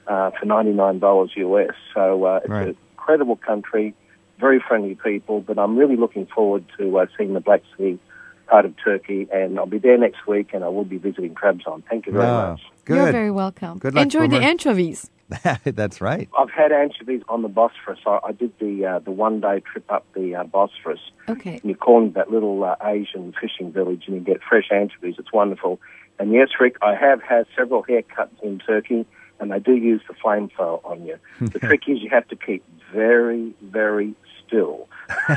uh, 0.06 0.30
for 0.30 0.46
$99 0.46 1.36
US. 1.36 1.74
So 1.94 2.24
uh, 2.24 2.40
it's 2.42 2.48
Right. 2.48 2.68
an 2.68 2.76
incredible 2.92 3.36
country, 3.36 3.94
very 4.38 4.60
friendly 4.66 4.94
people, 4.94 5.40
but 5.40 5.58
I'm 5.58 5.76
really 5.76 5.96
looking 5.96 6.26
forward 6.26 6.64
to 6.78 6.98
uh, 6.98 7.06
seeing 7.16 7.32
the 7.34 7.40
Black 7.40 7.62
Sea 7.76 7.98
part 8.46 8.64
of 8.66 8.74
Turkey, 8.84 9.26
and 9.32 9.58
I'll 9.58 9.66
be 9.66 9.78
there 9.78 9.96
next 9.96 10.26
week, 10.26 10.50
and 10.52 10.62
I 10.62 10.68
will 10.68 10.84
be 10.84 10.98
visiting 10.98 11.34
Trabzon. 11.34 11.82
Thank 11.88 12.06
you 12.06 12.12
very 12.12 12.26
Ah, 12.26 12.50
much. 12.52 12.60
Good. 12.84 12.96
You're 12.96 13.12
very 13.12 13.30
welcome. 13.30 13.78
Good 13.78 13.94
luck, 13.94 14.02
Enjoy 14.02 14.22
the 14.28 14.36
Boomer. 14.36 14.42
anchovies. 14.42 15.10
That's 15.64 16.00
right. 16.00 16.28
I've 16.38 16.50
had 16.50 16.72
anchovies 16.72 17.22
on 17.28 17.42
the 17.42 17.48
Bosphorus. 17.48 17.98
I, 18.06 18.18
I 18.24 18.32
did 18.32 18.52
the 18.58 18.84
uh, 18.86 18.98
the 19.00 19.10
one 19.10 19.40
day 19.40 19.60
trip 19.60 19.90
up 19.90 20.04
the 20.14 20.34
uh, 20.36 20.44
Bosphorus. 20.44 21.00
Okay. 21.28 21.54
And 21.62 21.64
you 21.64 21.74
call 21.76 22.02
into 22.02 22.14
that 22.14 22.30
little 22.30 22.62
uh, 22.64 22.76
Asian 22.84 23.32
fishing 23.40 23.72
village, 23.72 24.04
and 24.06 24.16
you 24.16 24.22
get 24.22 24.40
fresh 24.42 24.68
anchovies. 24.72 25.16
It's 25.18 25.32
wonderful. 25.32 25.80
And 26.18 26.32
yes, 26.32 26.48
Rick, 26.60 26.76
I 26.82 26.94
have 26.94 27.22
had 27.22 27.46
several 27.56 27.82
haircuts 27.84 28.40
in 28.42 28.58
Turkey, 28.58 29.06
and 29.40 29.50
they 29.50 29.58
do 29.58 29.74
use 29.74 30.02
the 30.06 30.14
flamethrower 30.14 30.84
on 30.84 31.04
you. 31.06 31.16
The 31.40 31.58
trick 31.58 31.82
is 31.88 32.00
you 32.00 32.10
have 32.10 32.28
to 32.28 32.36
keep 32.36 32.62
very, 32.92 33.52
very 33.62 34.14
still. 34.46 34.88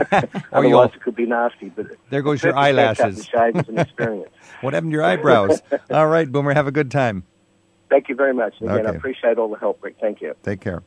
Or 0.52 0.64
you'll- 0.64 0.80
Otherwise, 0.80 0.92
it 0.96 1.02
could 1.02 1.16
be 1.16 1.25
nasty. 1.25 1.70
But 1.70 1.88
There 2.10 2.22
goes 2.22 2.44
your 2.44 2.56
eyelashes. 2.56 3.18
and 3.18 3.25
shave 3.25 3.56
is 3.56 3.68
an 3.70 3.80
experience. 3.80 4.32
What 4.62 4.74
happened 4.74 4.92
to 4.92 4.96
your 4.96 5.04
eyebrows? 5.04 5.62
All 5.90 6.08
right, 6.08 6.30
Boomer, 6.32 6.54
have 6.54 6.68
a 6.68 6.72
good 6.72 6.92
time. 6.92 7.24
Thank 7.89 8.10
you 8.10 8.15
very 8.15 8.34
much. 8.34 8.56
And 8.60 8.70
again, 8.70 8.88
I 8.88 8.92
appreciate 8.92 9.38
all 9.38 9.50
the 9.50 9.60
help, 9.60 9.84
Rick. 9.84 9.98
Thank 10.01 10.22
you. 10.22 10.36
Take 10.44 10.62
care. 10.62 10.84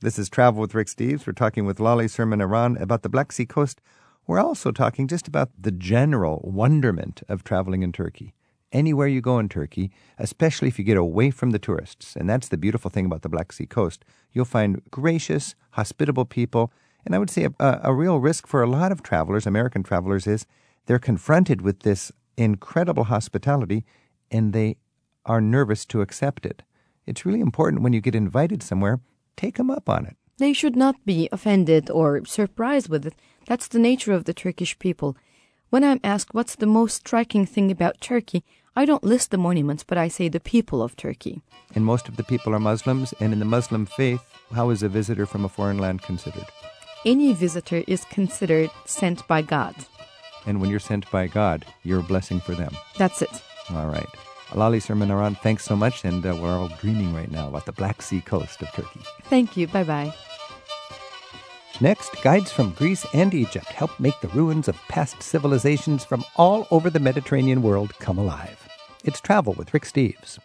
This 0.00 0.18
is 0.18 0.28
Travel 0.28 0.60
with 0.60 0.74
Rick 0.74 0.88
Steves. 0.88 1.26
We're 1.26 1.32
talking 1.32 1.64
with 1.64 1.80
Lale 1.80 2.08
Surmen 2.08 2.40
Aran 2.40 2.76
about 2.76 3.02
the 3.02 3.08
Black 3.08 3.32
Sea 3.32 3.46
coast. 3.46 3.80
We're 4.26 4.40
also 4.40 4.70
talking 4.70 5.06
just 5.06 5.28
about 5.28 5.50
the 5.58 5.70
general 5.70 6.40
wonderment 6.44 7.22
of 7.28 7.44
traveling 7.44 7.82
in 7.82 7.92
Turkey. 7.92 8.34
Anywhere 8.72 9.06
you 9.06 9.20
go 9.20 9.38
in 9.38 9.48
Turkey, 9.48 9.90
especially 10.18 10.68
if 10.68 10.78
you 10.78 10.84
get 10.84 10.96
away 10.96 11.30
from 11.30 11.52
the 11.52 11.58
tourists, 11.58 12.16
and 12.16 12.28
that's 12.28 12.48
the 12.48 12.56
beautiful 12.56 12.90
thing 12.90 13.06
about 13.06 13.22
the 13.22 13.28
Black 13.28 13.52
Sea 13.52 13.66
coast, 13.66 14.04
you'll 14.32 14.44
find 14.44 14.82
gracious, 14.90 15.54
hospitable 15.70 16.24
people. 16.24 16.72
And 17.06 17.14
I 17.14 17.18
would 17.18 17.30
say 17.30 17.48
a, 17.60 17.80
a 17.84 17.94
real 17.94 18.18
risk 18.18 18.46
for 18.46 18.62
a 18.62 18.68
lot 18.68 18.90
of 18.90 19.02
travelers, 19.02 19.46
American 19.46 19.82
travelers, 19.82 20.26
is 20.26 20.46
they're 20.86 20.98
confronted 20.98 21.62
with 21.62 21.80
this 21.80 22.10
incredible 22.36 23.04
hospitality 23.04 23.84
and 24.30 24.52
they 24.52 24.76
are 25.26 25.40
nervous 25.40 25.84
to 25.86 26.00
accept 26.00 26.46
it. 26.46 26.62
It's 27.06 27.26
really 27.26 27.40
important 27.40 27.82
when 27.82 27.92
you 27.92 28.00
get 28.00 28.14
invited 28.14 28.62
somewhere, 28.62 29.00
take 29.36 29.56
them 29.56 29.70
up 29.70 29.88
on 29.88 30.06
it. 30.06 30.16
They 30.38 30.52
should 30.52 30.76
not 30.76 30.96
be 31.04 31.28
offended 31.30 31.90
or 31.90 32.24
surprised 32.24 32.88
with 32.88 33.06
it. 33.06 33.14
That's 33.46 33.68
the 33.68 33.78
nature 33.78 34.12
of 34.12 34.24
the 34.24 34.34
Turkish 34.34 34.78
people. 34.78 35.16
When 35.70 35.84
I'm 35.84 36.00
asked 36.02 36.34
what's 36.34 36.56
the 36.56 36.66
most 36.66 36.94
striking 36.96 37.46
thing 37.46 37.70
about 37.70 38.00
Turkey, 38.00 38.44
I 38.76 38.84
don't 38.84 39.04
list 39.04 39.30
the 39.30 39.38
monuments, 39.38 39.84
but 39.84 39.98
I 39.98 40.08
say 40.08 40.28
the 40.28 40.40
people 40.40 40.82
of 40.82 40.96
Turkey. 40.96 41.42
And 41.74 41.84
most 41.84 42.08
of 42.08 42.16
the 42.16 42.24
people 42.24 42.54
are 42.54 42.60
Muslims, 42.60 43.14
and 43.20 43.32
in 43.32 43.38
the 43.38 43.44
Muslim 43.44 43.86
faith, 43.86 44.20
how 44.52 44.70
is 44.70 44.82
a 44.82 44.88
visitor 44.88 45.26
from 45.26 45.44
a 45.44 45.48
foreign 45.48 45.78
land 45.78 46.02
considered? 46.02 46.46
Any 47.04 47.32
visitor 47.34 47.84
is 47.86 48.04
considered 48.06 48.70
sent 48.84 49.26
by 49.28 49.42
God. 49.42 49.76
And 50.46 50.60
when 50.60 50.70
you're 50.70 50.80
sent 50.80 51.08
by 51.10 51.28
God, 51.28 51.64
you're 51.84 52.00
a 52.00 52.02
blessing 52.02 52.40
for 52.40 52.54
them. 52.54 52.74
That's 52.98 53.22
it. 53.22 53.42
All 53.70 53.86
right. 53.86 54.08
Alali 54.50 54.80
Surmen 54.80 55.10
Aran, 55.10 55.34
thanks 55.36 55.64
so 55.64 55.74
much, 55.74 56.04
and 56.04 56.24
uh, 56.24 56.36
we're 56.40 56.56
all 56.56 56.68
dreaming 56.80 57.14
right 57.14 57.30
now 57.30 57.48
about 57.48 57.66
the 57.66 57.72
Black 57.72 58.02
Sea 58.02 58.20
coast 58.20 58.62
of 58.62 58.70
Turkey. 58.72 59.00
Thank 59.24 59.56
you. 59.56 59.66
Bye 59.66 59.84
bye. 59.84 60.14
Next, 61.80 62.22
guides 62.22 62.52
from 62.52 62.70
Greece 62.72 63.04
and 63.14 63.34
Egypt 63.34 63.66
help 63.66 63.98
make 63.98 64.20
the 64.20 64.28
ruins 64.28 64.68
of 64.68 64.76
past 64.88 65.20
civilizations 65.22 66.04
from 66.04 66.24
all 66.36 66.68
over 66.70 66.88
the 66.88 67.00
Mediterranean 67.00 67.62
world 67.62 67.98
come 67.98 68.16
alive. 68.16 68.68
It's 69.02 69.20
Travel 69.20 69.54
with 69.54 69.74
Rick 69.74 69.84
Steves. 69.84 70.38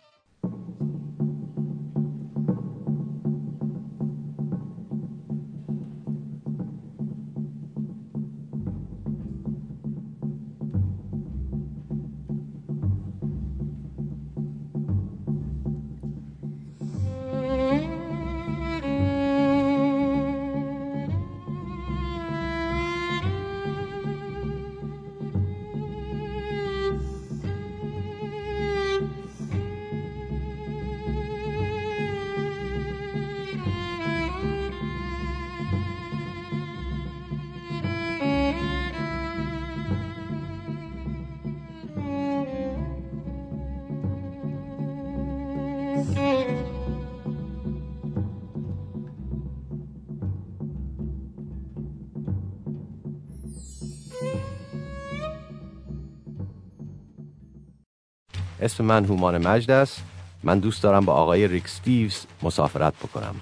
من 58.81 59.05
هومان 59.05 59.47
مجد 59.47 59.71
است 59.71 60.03
من 60.43 60.59
دوست 60.59 60.83
دارم 60.83 61.05
با 61.05 61.13
آقای 61.13 61.47
ریک 61.47 61.67
ستیوز 61.67 62.25
مسافرت 62.43 62.93
بکنم 62.93 63.35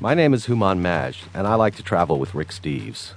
My 0.00 0.14
name 0.14 0.34
is 0.34 0.46
Hooman 0.46 0.78
Majd 0.80 1.16
and 1.34 1.46
I 1.46 1.54
like 1.64 1.76
to 1.76 1.82
travel 1.82 2.18
with 2.18 2.34
Rick 2.34 2.50
Steves. 2.50 3.14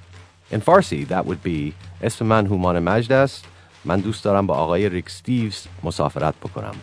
In 0.52 0.62
Farsi 0.62 1.08
that 1.08 1.26
would 1.26 1.44
be 1.44 1.74
اسم 2.02 2.26
من 2.26 2.46
هومان 2.46 2.80
مجد 2.80 3.12
است 3.12 3.46
من 3.86 4.00
دوست 4.00 4.24
دارم 4.24 4.48
با 4.48 4.54
آقای 4.54 4.90
ریک 4.90 5.10
ستیوز 5.10 5.68
مسافرت 5.84 6.36
بکنم 6.36 6.76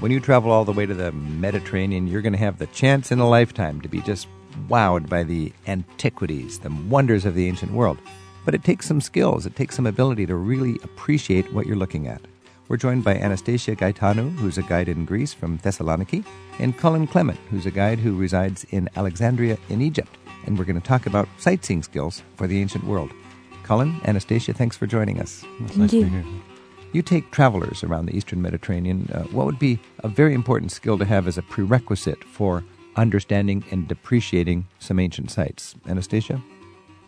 When 0.00 0.12
you 0.12 0.20
travel 0.20 0.52
all 0.52 0.64
the 0.64 0.72
way 0.72 0.86
to 0.86 0.94
the 0.94 1.10
Mediterranean, 1.10 2.06
you're 2.06 2.22
going 2.22 2.32
to 2.32 2.38
have 2.38 2.58
the 2.58 2.68
chance 2.68 3.10
in 3.10 3.18
a 3.18 3.28
lifetime 3.28 3.80
to 3.80 3.88
be 3.88 4.00
just 4.00 4.28
wowed 4.68 5.08
by 5.08 5.24
the 5.24 5.52
antiquities, 5.66 6.60
the 6.60 6.70
wonders 6.88 7.24
of 7.24 7.34
the 7.34 7.48
ancient 7.48 7.72
world. 7.72 7.98
But 8.44 8.54
it 8.54 8.64
takes 8.64 8.86
some 8.86 9.00
skills, 9.00 9.46
it 9.46 9.56
takes 9.56 9.76
some 9.76 9.86
ability 9.86 10.26
to 10.26 10.34
really 10.34 10.78
appreciate 10.82 11.52
what 11.52 11.66
you're 11.66 11.76
looking 11.76 12.08
at. 12.08 12.22
We're 12.68 12.76
joined 12.76 13.02
by 13.02 13.14
Anastasia 13.14 13.74
Gaetanou, 13.74 14.34
who's 14.36 14.58
a 14.58 14.62
guide 14.62 14.88
in 14.88 15.06
Greece 15.06 15.32
from 15.32 15.58
Thessaloniki, 15.58 16.24
and 16.58 16.76
Colin 16.76 17.06
Clement, 17.06 17.38
who's 17.50 17.64
a 17.64 17.70
guide 17.70 17.98
who 17.98 18.14
resides 18.14 18.64
in 18.70 18.90
Alexandria 18.94 19.56
in 19.70 19.80
Egypt. 19.80 20.18
And 20.44 20.58
we're 20.58 20.66
going 20.66 20.80
to 20.80 20.86
talk 20.86 21.06
about 21.06 21.28
sightseeing 21.38 21.82
skills 21.82 22.22
for 22.36 22.46
the 22.46 22.60
ancient 22.60 22.84
world. 22.84 23.10
Colin, 23.62 24.00
Anastasia, 24.04 24.52
thanks 24.52 24.76
for 24.76 24.86
joining 24.86 25.18
us. 25.20 25.44
It's 25.60 25.76
nice 25.76 25.90
to 25.90 26.04
be 26.04 26.08
here. 26.10 26.24
You 26.92 27.02
take 27.02 27.30
travelers 27.30 27.84
around 27.84 28.06
the 28.06 28.16
Eastern 28.16 28.40
Mediterranean. 28.40 29.10
Uh, 29.12 29.22
what 29.24 29.46
would 29.46 29.58
be 29.58 29.78
a 30.00 30.08
very 30.08 30.34
important 30.34 30.72
skill 30.72 30.98
to 30.98 31.04
have 31.04 31.26
as 31.26 31.36
a 31.36 31.42
prerequisite 31.42 32.24
for 32.24 32.64
understanding 32.96 33.64
and 33.70 33.90
appreciating 33.90 34.66
some 34.78 34.98
ancient 34.98 35.30
sites? 35.30 35.74
Anastasia? 35.86 36.42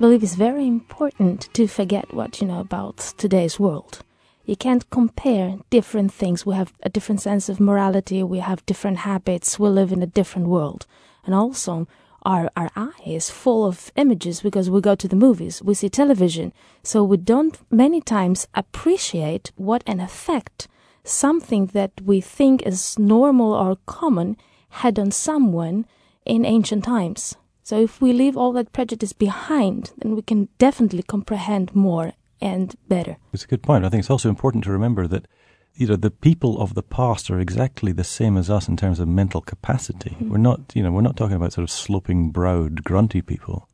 Believe 0.00 0.22
it's 0.22 0.34
very 0.34 0.66
important 0.66 1.52
to 1.52 1.66
forget 1.66 2.14
what 2.14 2.40
you 2.40 2.46
know 2.46 2.60
about 2.60 2.96
today's 3.18 3.60
world. 3.60 4.02
You 4.46 4.56
can't 4.56 4.88
compare 4.88 5.58
different 5.68 6.10
things. 6.10 6.46
We 6.46 6.54
have 6.54 6.72
a 6.82 6.88
different 6.88 7.20
sense 7.20 7.50
of 7.50 7.60
morality, 7.60 8.22
we 8.22 8.38
have 8.38 8.64
different 8.64 9.00
habits, 9.00 9.58
we 9.58 9.68
live 9.68 9.92
in 9.92 10.02
a 10.02 10.06
different 10.06 10.48
world. 10.48 10.86
And 11.26 11.34
also, 11.34 11.86
our, 12.22 12.48
our 12.56 12.70
eye 12.74 13.02
is 13.04 13.28
full 13.28 13.66
of 13.66 13.92
images 13.94 14.40
because 14.40 14.70
we 14.70 14.80
go 14.80 14.94
to 14.94 15.06
the 15.06 15.16
movies, 15.16 15.60
we 15.60 15.74
see 15.74 15.90
television. 15.90 16.54
So 16.82 17.04
we 17.04 17.18
don't 17.18 17.58
many 17.70 18.00
times 18.00 18.48
appreciate 18.54 19.52
what 19.56 19.82
an 19.86 20.00
effect 20.00 20.66
something 21.04 21.66
that 21.66 21.92
we 22.02 22.22
think 22.22 22.62
is 22.62 22.98
normal 22.98 23.52
or 23.52 23.76
common 23.84 24.38
had 24.80 24.98
on 24.98 25.10
someone 25.10 25.84
in 26.24 26.46
ancient 26.46 26.84
times. 26.84 27.36
So 27.70 27.80
if 27.80 28.00
we 28.00 28.12
leave 28.12 28.36
all 28.36 28.52
that 28.54 28.72
prejudice 28.72 29.12
behind, 29.12 29.92
then 29.98 30.16
we 30.16 30.22
can 30.22 30.48
definitely 30.58 31.04
comprehend 31.04 31.72
more 31.72 32.14
and 32.40 32.74
better. 32.88 33.16
It's 33.32 33.44
a 33.44 33.46
good 33.46 33.62
point. 33.62 33.84
I 33.84 33.88
think 33.88 34.00
it's 34.00 34.10
also 34.10 34.28
important 34.28 34.64
to 34.64 34.72
remember 34.72 35.06
that 35.06 35.28
you 35.76 35.86
know 35.86 35.94
the 35.94 36.10
people 36.10 36.60
of 36.60 36.74
the 36.74 36.82
past 36.82 37.30
are 37.30 37.38
exactly 37.38 37.92
the 37.92 38.02
same 38.02 38.36
as 38.36 38.50
us 38.50 38.66
in 38.66 38.76
terms 38.76 38.98
of 38.98 39.06
mental 39.06 39.40
capacity. 39.40 40.10
Mm-hmm. 40.10 40.30
We're 40.30 40.38
not 40.38 40.60
you 40.74 40.82
know 40.82 40.90
we're 40.90 41.00
not 41.00 41.16
talking 41.16 41.36
about 41.36 41.52
sort 41.52 41.62
of 41.62 41.70
sloping 41.70 42.30
browed 42.30 42.82
grunty 42.82 43.22
people. 43.22 43.68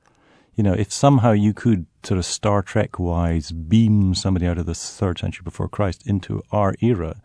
You 0.57 0.63
know, 0.63 0.75
if 0.75 0.93
somehow 0.93 1.33
you 1.33 1.55
could 1.55 1.87
sort 2.03 2.19
of 2.19 2.27
Star 2.27 2.61
Trek 2.61 2.99
wise 2.99 3.51
beam 3.51 4.15
somebody 4.15 4.47
out 4.47 4.59
of 4.59 4.67
the 4.67 4.75
third 4.75 5.21
century 5.21 5.43
before 5.43 5.71
Christ 5.71 6.07
into 6.07 6.43
our 6.53 6.75
era 6.83 7.23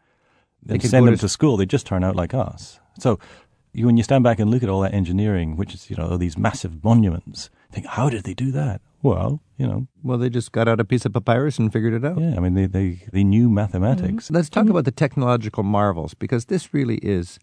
and 0.69 0.81
send 0.81 1.05
them 1.05 1.17
to 1.17 1.27
school, 1.27 1.57
they 1.57 1.65
just 1.65 1.85
turn 1.85 2.05
out 2.05 2.15
like 2.15 2.33
us. 2.33 2.79
So 2.97 3.19
you, 3.73 3.85
when 3.85 3.97
you 3.97 4.03
stand 4.03 4.23
back 4.23 4.39
and 4.39 4.49
look 4.51 4.63
at 4.63 4.69
all 4.69 4.81
that 4.81 4.93
engineering, 4.93 5.55
which 5.55 5.73
is 5.73 5.89
you 5.89 5.95
know 5.95 6.17
these 6.17 6.37
massive 6.37 6.83
monuments, 6.83 7.49
think 7.71 7.85
how 7.85 8.09
did 8.09 8.23
they 8.23 8.33
do 8.33 8.51
that? 8.51 8.81
Well, 9.03 9.41
you 9.57 9.67
know. 9.67 9.87
Well, 10.03 10.17
they 10.17 10.29
just 10.29 10.51
got 10.51 10.67
out 10.67 10.79
a 10.79 10.85
piece 10.85 11.05
of 11.05 11.13
papyrus 11.13 11.57
and 11.57 11.71
figured 11.71 11.93
it 11.93 12.05
out. 12.05 12.19
Yeah, 12.19 12.35
I 12.35 12.39
mean, 12.39 12.53
they, 12.53 12.67
they, 12.67 13.03
they 13.11 13.23
knew 13.23 13.49
mathematics. 13.49 14.25
Mm-hmm. 14.25 14.35
Let's 14.35 14.49
talk 14.49 14.63
mm-hmm. 14.63 14.71
about 14.71 14.85
the 14.85 14.91
technological 14.91 15.63
marvels 15.63 16.13
because 16.13 16.45
this 16.45 16.73
really 16.73 16.97
is 16.97 17.39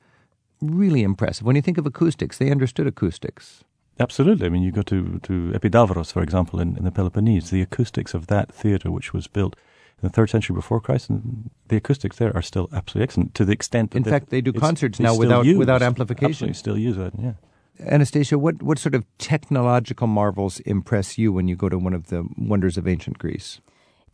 really 0.61 1.03
impressive. 1.03 1.47
When 1.47 1.57
you 1.57 1.63
think 1.63 1.79
of 1.79 1.87
acoustics, 1.87 2.39
they 2.39 2.51
understood 2.51 2.87
acoustics. 2.87 3.65
Absolutely. 4.01 4.47
I 4.47 4.51
mean, 4.51 4.63
you 4.63 4.71
go 4.71 4.83
to, 4.83 5.19
to 5.25 5.53
Epidavros, 5.53 6.13
for 6.13 6.23
example, 6.23 6.61
in, 6.61 6.77
in 6.77 6.85
the 6.85 6.93
Peloponnese, 6.93 7.51
the 7.51 7.63
acoustics 7.63 8.15
of 8.15 8.29
that 8.29 8.53
theatre, 8.53 8.93
which 8.93 9.13
was 9.13 9.27
built 9.27 9.57
in 10.01 10.07
the 10.07 10.13
third 10.13 10.31
century 10.31 10.55
before 10.55 10.81
Christ, 10.81 11.11
and 11.11 11.51
the 11.69 11.77
acoustics 11.77 12.17
there 12.17 12.35
are 12.37 12.43
still 12.43 12.69
absolutely 12.73 13.05
excellent 13.05 13.35
to 13.35 13.45
the 13.45 13.53
extent 13.53 13.91
that. 13.91 13.99
In 13.99 14.05
fact, 14.05 14.31
they 14.31 14.41
do 14.41 14.53
concerts 14.53 15.01
now 15.01 15.17
without, 15.17 15.47
without 15.47 15.83
amplification. 15.83 16.49
Absolutely, 16.49 16.55
still 16.55 16.79
use 16.79 16.97
it, 16.97 17.13
yeah. 17.19 17.33
Anastasia, 17.81 18.39
what, 18.39 18.63
what 18.63 18.79
sort 18.79 18.95
of 18.95 19.05
technological 19.19 20.07
marvels 20.07 20.61
impress 20.61 21.17
you 21.17 21.33
when 21.33 21.47
you 21.47 21.57
go 21.57 21.69
to 21.69 21.79
one 21.79 21.95
of 21.95 22.09
the 22.09 22.27
wonders 22.37 22.77
of 22.77 22.89
ancient 22.89 23.19
Greece? 23.19 23.61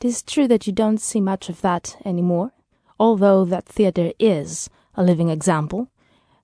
It 0.01 0.05
is 0.07 0.23
true 0.23 0.47
that 0.49 0.67
you 0.67 0.73
don't 0.73 1.01
see 1.01 1.21
much 1.21 1.49
of 1.49 1.61
that 1.63 1.97
anymore, 2.05 2.53
although 2.99 3.45
that 3.47 3.65
theater 3.65 4.13
is 4.19 4.69
a 4.97 5.03
living 5.03 5.31
example. 5.31 5.89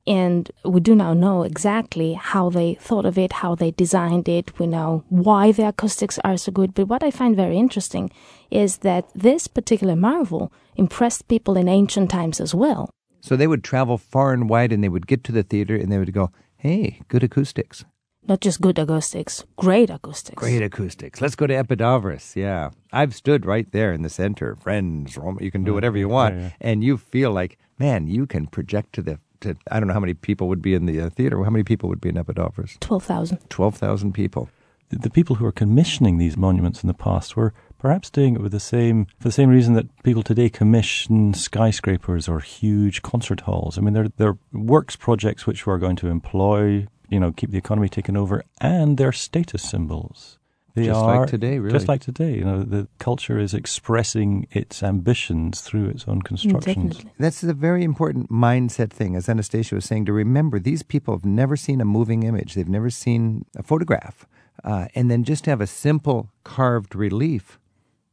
And 0.06 0.50
we 0.64 0.80
do 0.80 0.94
now 0.94 1.12
know 1.12 1.42
exactly 1.42 2.14
how 2.14 2.50
they 2.50 2.74
thought 2.74 3.04
of 3.04 3.18
it, 3.18 3.32
how 3.34 3.54
they 3.54 3.70
designed 3.70 4.28
it. 4.28 4.58
We 4.58 4.66
know 4.66 5.04
why 5.08 5.52
the 5.52 5.68
acoustics 5.68 6.18
are 6.24 6.36
so 6.36 6.52
good. 6.52 6.74
But 6.74 6.88
what 6.88 7.02
I 7.02 7.10
find 7.10 7.36
very 7.36 7.58
interesting 7.58 8.10
is 8.50 8.78
that 8.78 9.10
this 9.14 9.46
particular 9.46 9.96
marvel 9.96 10.52
impressed 10.76 11.28
people 11.28 11.56
in 11.56 11.68
ancient 11.68 12.10
times 12.10 12.40
as 12.40 12.54
well. 12.54 12.90
So 13.20 13.36
they 13.36 13.46
would 13.46 13.62
travel 13.62 13.98
far 13.98 14.32
and 14.32 14.48
wide 14.48 14.72
and 14.72 14.82
they 14.82 14.88
would 14.88 15.06
get 15.06 15.22
to 15.24 15.32
the 15.32 15.42
theater 15.42 15.76
and 15.76 15.92
they 15.92 15.98
would 15.98 16.12
go, 16.12 16.30
Hey, 16.56 17.00
good 17.08 17.22
acoustics. 17.22 17.84
Not 18.26 18.40
just 18.40 18.60
good 18.60 18.78
acoustics, 18.78 19.44
great 19.56 19.88
acoustics. 19.90 20.38
Great 20.38 20.62
acoustics. 20.62 21.20
Let's 21.20 21.34
go 21.34 21.46
to 21.46 21.54
Epidavros. 21.54 22.36
Yeah. 22.36 22.70
I've 22.92 23.14
stood 23.14 23.46
right 23.46 23.70
there 23.72 23.92
in 23.92 24.02
the 24.02 24.10
center. 24.10 24.56
Friends, 24.56 25.18
you 25.40 25.50
can 25.50 25.64
do 25.64 25.72
whatever 25.72 25.96
you 25.96 26.08
want. 26.08 26.34
Yeah, 26.34 26.40
yeah. 26.42 26.50
And 26.60 26.84
you 26.84 26.96
feel 26.98 27.32
like, 27.32 27.58
man, 27.78 28.08
you 28.08 28.26
can 28.26 28.46
project 28.46 28.92
to 28.94 29.02
the 29.02 29.18
to, 29.40 29.56
I 29.70 29.80
don't 29.80 29.88
know 29.88 29.94
how 29.94 30.00
many 30.00 30.14
people 30.14 30.48
would 30.48 30.62
be 30.62 30.74
in 30.74 30.86
the 30.86 31.00
uh, 31.00 31.10
theater. 31.10 31.42
How 31.42 31.50
many 31.50 31.64
people 31.64 31.88
would 31.88 32.00
be 32.00 32.08
in 32.08 32.16
Epidavros? 32.16 32.78
12,000. 32.80 33.38
12,000 33.48 34.12
people. 34.12 34.48
The, 34.90 34.98
the, 34.98 35.10
people 35.10 35.36
who 35.36 35.44
were 35.44 35.52
commissioning 35.52 36.18
these 36.18 36.36
monuments 36.36 36.82
in 36.82 36.88
the 36.88 36.94
past 36.94 37.36
were 37.36 37.54
perhaps 37.78 38.10
doing 38.10 38.34
it 38.34 38.42
with 38.42 38.52
the 38.52 38.60
same 38.60 39.06
for 39.18 39.28
the 39.28 39.32
same 39.32 39.48
reason 39.48 39.74
that 39.74 40.02
people 40.02 40.22
today 40.22 40.50
commission 40.50 41.32
skyscrapers 41.32 42.28
or 42.28 42.40
huge 42.40 43.02
concert 43.02 43.40
halls. 43.42 43.78
I 43.78 43.82
mean, 43.82 43.94
they're 43.94 44.08
they're 44.16 44.38
works 44.52 44.96
projects 44.96 45.46
which 45.46 45.66
we're 45.66 45.78
going 45.78 45.96
to 45.96 46.08
employ, 46.08 46.88
you 47.08 47.20
know, 47.20 47.32
keep 47.32 47.50
the 47.50 47.58
economy 47.58 47.88
taken 47.88 48.16
over, 48.16 48.42
and 48.60 48.98
they're 48.98 49.12
status 49.12 49.62
symbols. 49.62 50.39
They 50.74 50.86
just 50.86 51.00
are, 51.00 51.20
like 51.20 51.28
today, 51.28 51.58
really. 51.58 51.72
Just 51.72 51.88
like 51.88 52.00
today, 52.00 52.34
you 52.34 52.44
know, 52.44 52.62
the 52.62 52.88
culture 52.98 53.38
is 53.38 53.54
expressing 53.54 54.46
its 54.50 54.82
ambitions 54.82 55.60
through 55.60 55.88
its 55.88 56.06
own 56.06 56.22
constructions. 56.22 56.96
Definitely. 56.96 57.12
That's 57.18 57.42
a 57.42 57.52
very 57.54 57.82
important 57.82 58.30
mindset 58.30 58.90
thing, 58.90 59.16
as 59.16 59.28
Anastasia 59.28 59.74
was 59.74 59.84
saying, 59.84 60.06
to 60.06 60.12
remember 60.12 60.58
these 60.58 60.82
people 60.82 61.14
have 61.14 61.24
never 61.24 61.56
seen 61.56 61.80
a 61.80 61.84
moving 61.84 62.22
image. 62.22 62.54
They've 62.54 62.68
never 62.68 62.90
seen 62.90 63.44
a 63.56 63.62
photograph. 63.62 64.26
Uh, 64.62 64.88
and 64.94 65.10
then 65.10 65.24
just 65.24 65.46
have 65.46 65.60
a 65.60 65.66
simple 65.66 66.30
carved 66.44 66.94
relief 66.94 67.58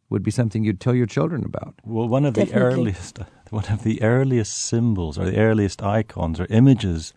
would 0.09 0.23
be 0.23 0.31
something 0.31 0.63
you'd 0.63 0.79
tell 0.79 0.95
your 0.95 1.05
children 1.05 1.43
about. 1.43 1.75
Well, 1.83 2.07
one 2.07 2.25
of 2.25 2.33
Definitely. 2.33 2.59
the 2.59 2.65
earliest, 2.65 3.19
one 3.49 3.65
of 3.65 3.83
the 3.83 4.01
earliest 4.01 4.57
symbols 4.57 5.17
or 5.17 5.25
the 5.25 5.37
earliest 5.37 5.83
icons 5.83 6.39
or 6.39 6.47
images 6.49 7.13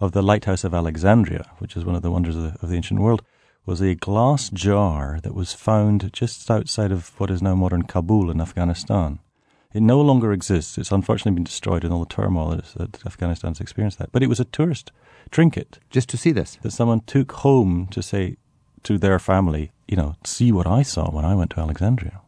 of 0.00 0.12
the 0.12 0.22
lighthouse 0.22 0.64
of 0.64 0.74
Alexandria, 0.74 1.50
which 1.58 1.76
is 1.76 1.84
one 1.84 1.94
of 1.94 2.02
the 2.02 2.10
wonders 2.10 2.36
of 2.36 2.42
the, 2.42 2.58
of 2.60 2.68
the 2.68 2.76
ancient 2.76 3.00
world, 3.00 3.22
was 3.66 3.80
a 3.80 3.94
glass 3.94 4.50
jar 4.50 5.18
that 5.22 5.34
was 5.34 5.52
found 5.52 6.12
just 6.12 6.50
outside 6.50 6.92
of 6.92 7.18
what 7.18 7.30
is 7.30 7.42
now 7.42 7.54
modern 7.54 7.82
Kabul 7.82 8.30
in 8.30 8.40
Afghanistan. 8.40 9.20
It 9.72 9.82
no 9.82 10.00
longer 10.00 10.32
exists. 10.32 10.78
It's 10.78 10.92
unfortunately 10.92 11.34
been 11.34 11.44
destroyed 11.44 11.84
in 11.84 11.90
all 11.90 12.04
the 12.04 12.14
turmoil 12.14 12.60
that 12.76 13.04
Afghanistan's 13.04 13.60
experienced 13.60 13.98
that. 13.98 14.12
But 14.12 14.22
it 14.22 14.28
was 14.28 14.38
a 14.38 14.44
tourist 14.44 14.92
trinket. 15.30 15.80
Just 15.90 16.08
to 16.10 16.16
see 16.16 16.30
this? 16.30 16.58
That 16.62 16.70
someone 16.70 17.00
took 17.00 17.32
home 17.32 17.88
to 17.90 18.02
say 18.02 18.36
to 18.84 18.98
their 18.98 19.18
family, 19.18 19.72
you 19.88 19.96
know, 19.96 20.14
see 20.24 20.52
what 20.52 20.66
I 20.66 20.82
saw 20.82 21.10
when 21.10 21.24
I 21.24 21.34
went 21.34 21.50
to 21.52 21.60
Alexandria. 21.60 22.20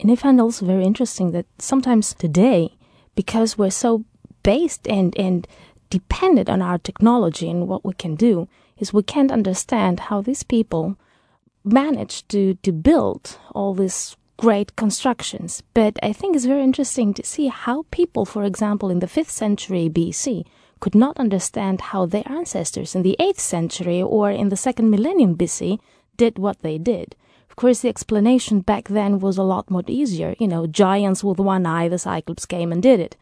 And 0.00 0.10
I 0.10 0.16
find 0.16 0.40
also 0.40 0.64
very 0.64 0.84
interesting 0.84 1.32
that 1.32 1.46
sometimes 1.58 2.14
today, 2.14 2.76
because 3.16 3.58
we're 3.58 3.70
so 3.70 4.04
based 4.42 4.86
and, 4.88 5.18
and 5.18 5.46
dependent 5.90 6.48
on 6.48 6.62
our 6.62 6.78
technology 6.78 7.50
and 7.50 7.68
what 7.68 7.84
we 7.84 7.92
can 7.94 8.14
do, 8.14 8.48
is 8.78 8.92
we 8.92 9.02
can't 9.02 9.32
understand 9.32 10.00
how 10.00 10.20
these 10.20 10.42
people 10.42 10.96
managed 11.64 12.28
to, 12.30 12.54
to 12.62 12.72
build 12.72 13.38
all 13.52 13.74
these 13.74 14.16
great 14.36 14.76
constructions. 14.76 15.62
But 15.74 15.98
I 16.02 16.12
think 16.12 16.36
it's 16.36 16.44
very 16.44 16.62
interesting 16.62 17.12
to 17.14 17.24
see 17.24 17.48
how 17.48 17.84
people, 17.90 18.24
for 18.24 18.44
example, 18.44 18.90
in 18.90 19.00
the 19.00 19.06
5th 19.06 19.30
century 19.30 19.90
BC, 19.90 20.44
could 20.80 20.94
not 20.94 21.18
understand 21.18 21.80
how 21.80 22.06
their 22.06 22.22
ancestors 22.26 22.94
in 22.94 23.02
the 23.02 23.16
8th 23.18 23.40
century 23.40 24.00
or 24.00 24.30
in 24.30 24.48
the 24.48 24.56
second 24.56 24.90
millennium 24.90 25.36
BC 25.36 25.80
did 26.16 26.38
what 26.38 26.60
they 26.62 26.78
did 26.78 27.16
Of 27.50 27.56
course, 27.56 27.80
the 27.80 27.88
explanation 27.88 28.60
back 28.60 28.88
then 28.88 29.18
was 29.18 29.38
a 29.38 29.42
lot 29.42 29.70
more 29.70 29.82
easier. 29.88 30.36
You 30.38 30.46
know, 30.46 30.66
giants 30.66 31.24
with 31.24 31.40
one 31.40 31.66
eye, 31.66 31.88
the 31.88 31.98
Cyclops 31.98 32.46
came 32.46 32.70
and 32.70 32.82
did 32.82 33.00
it. 33.00 33.16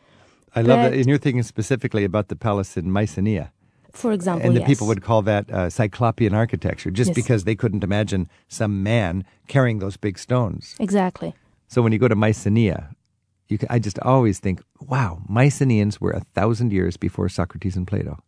I 0.55 0.63
but, 0.63 0.69
love 0.69 0.79
that. 0.79 0.93
And 0.93 1.07
you're 1.07 1.19
thinking 1.19 1.43
specifically 1.43 2.05
about 2.05 2.29
the 2.29 2.37
palace 2.37 2.77
in 2.77 2.91
Mycenae. 2.91 3.49
For 3.97 4.13
example, 4.13 4.47
and 4.47 4.57
the 4.57 4.61
yes. 4.61 4.69
people 4.69 4.87
would 4.89 5.03
call 5.03 5.23
that 5.23 5.51
uh, 5.51 5.71
Cyclopean 5.71 6.35
architecture, 6.35 6.91
just 6.91 7.09
yes. 7.09 7.15
because 7.15 7.45
they 7.45 7.55
couldn't 7.55 7.83
imagine 7.83 8.29
some 8.49 8.83
man 8.83 9.25
carrying 9.49 9.79
those 9.79 9.97
big 9.97 10.19
stones. 10.19 10.77
Exactly. 10.79 11.35
So 11.69 11.83
when 11.83 11.93
you 11.93 11.99
go 11.99 12.09
to 12.09 12.15
Mycenae, 12.15 12.77
you 13.49 13.59
can, 13.59 13.69
I 13.71 13.79
just 13.79 13.99
always 14.01 14.39
think, 14.39 14.63
wow, 14.81 15.23
Mycenaeans 15.29 16.01
were 16.01 16.11
a 16.11 16.21
thousand 16.35 16.73
years 16.73 16.97
before 16.97 17.29
Socrates 17.29 17.77
and 17.77 17.87
Plato. 17.87 18.23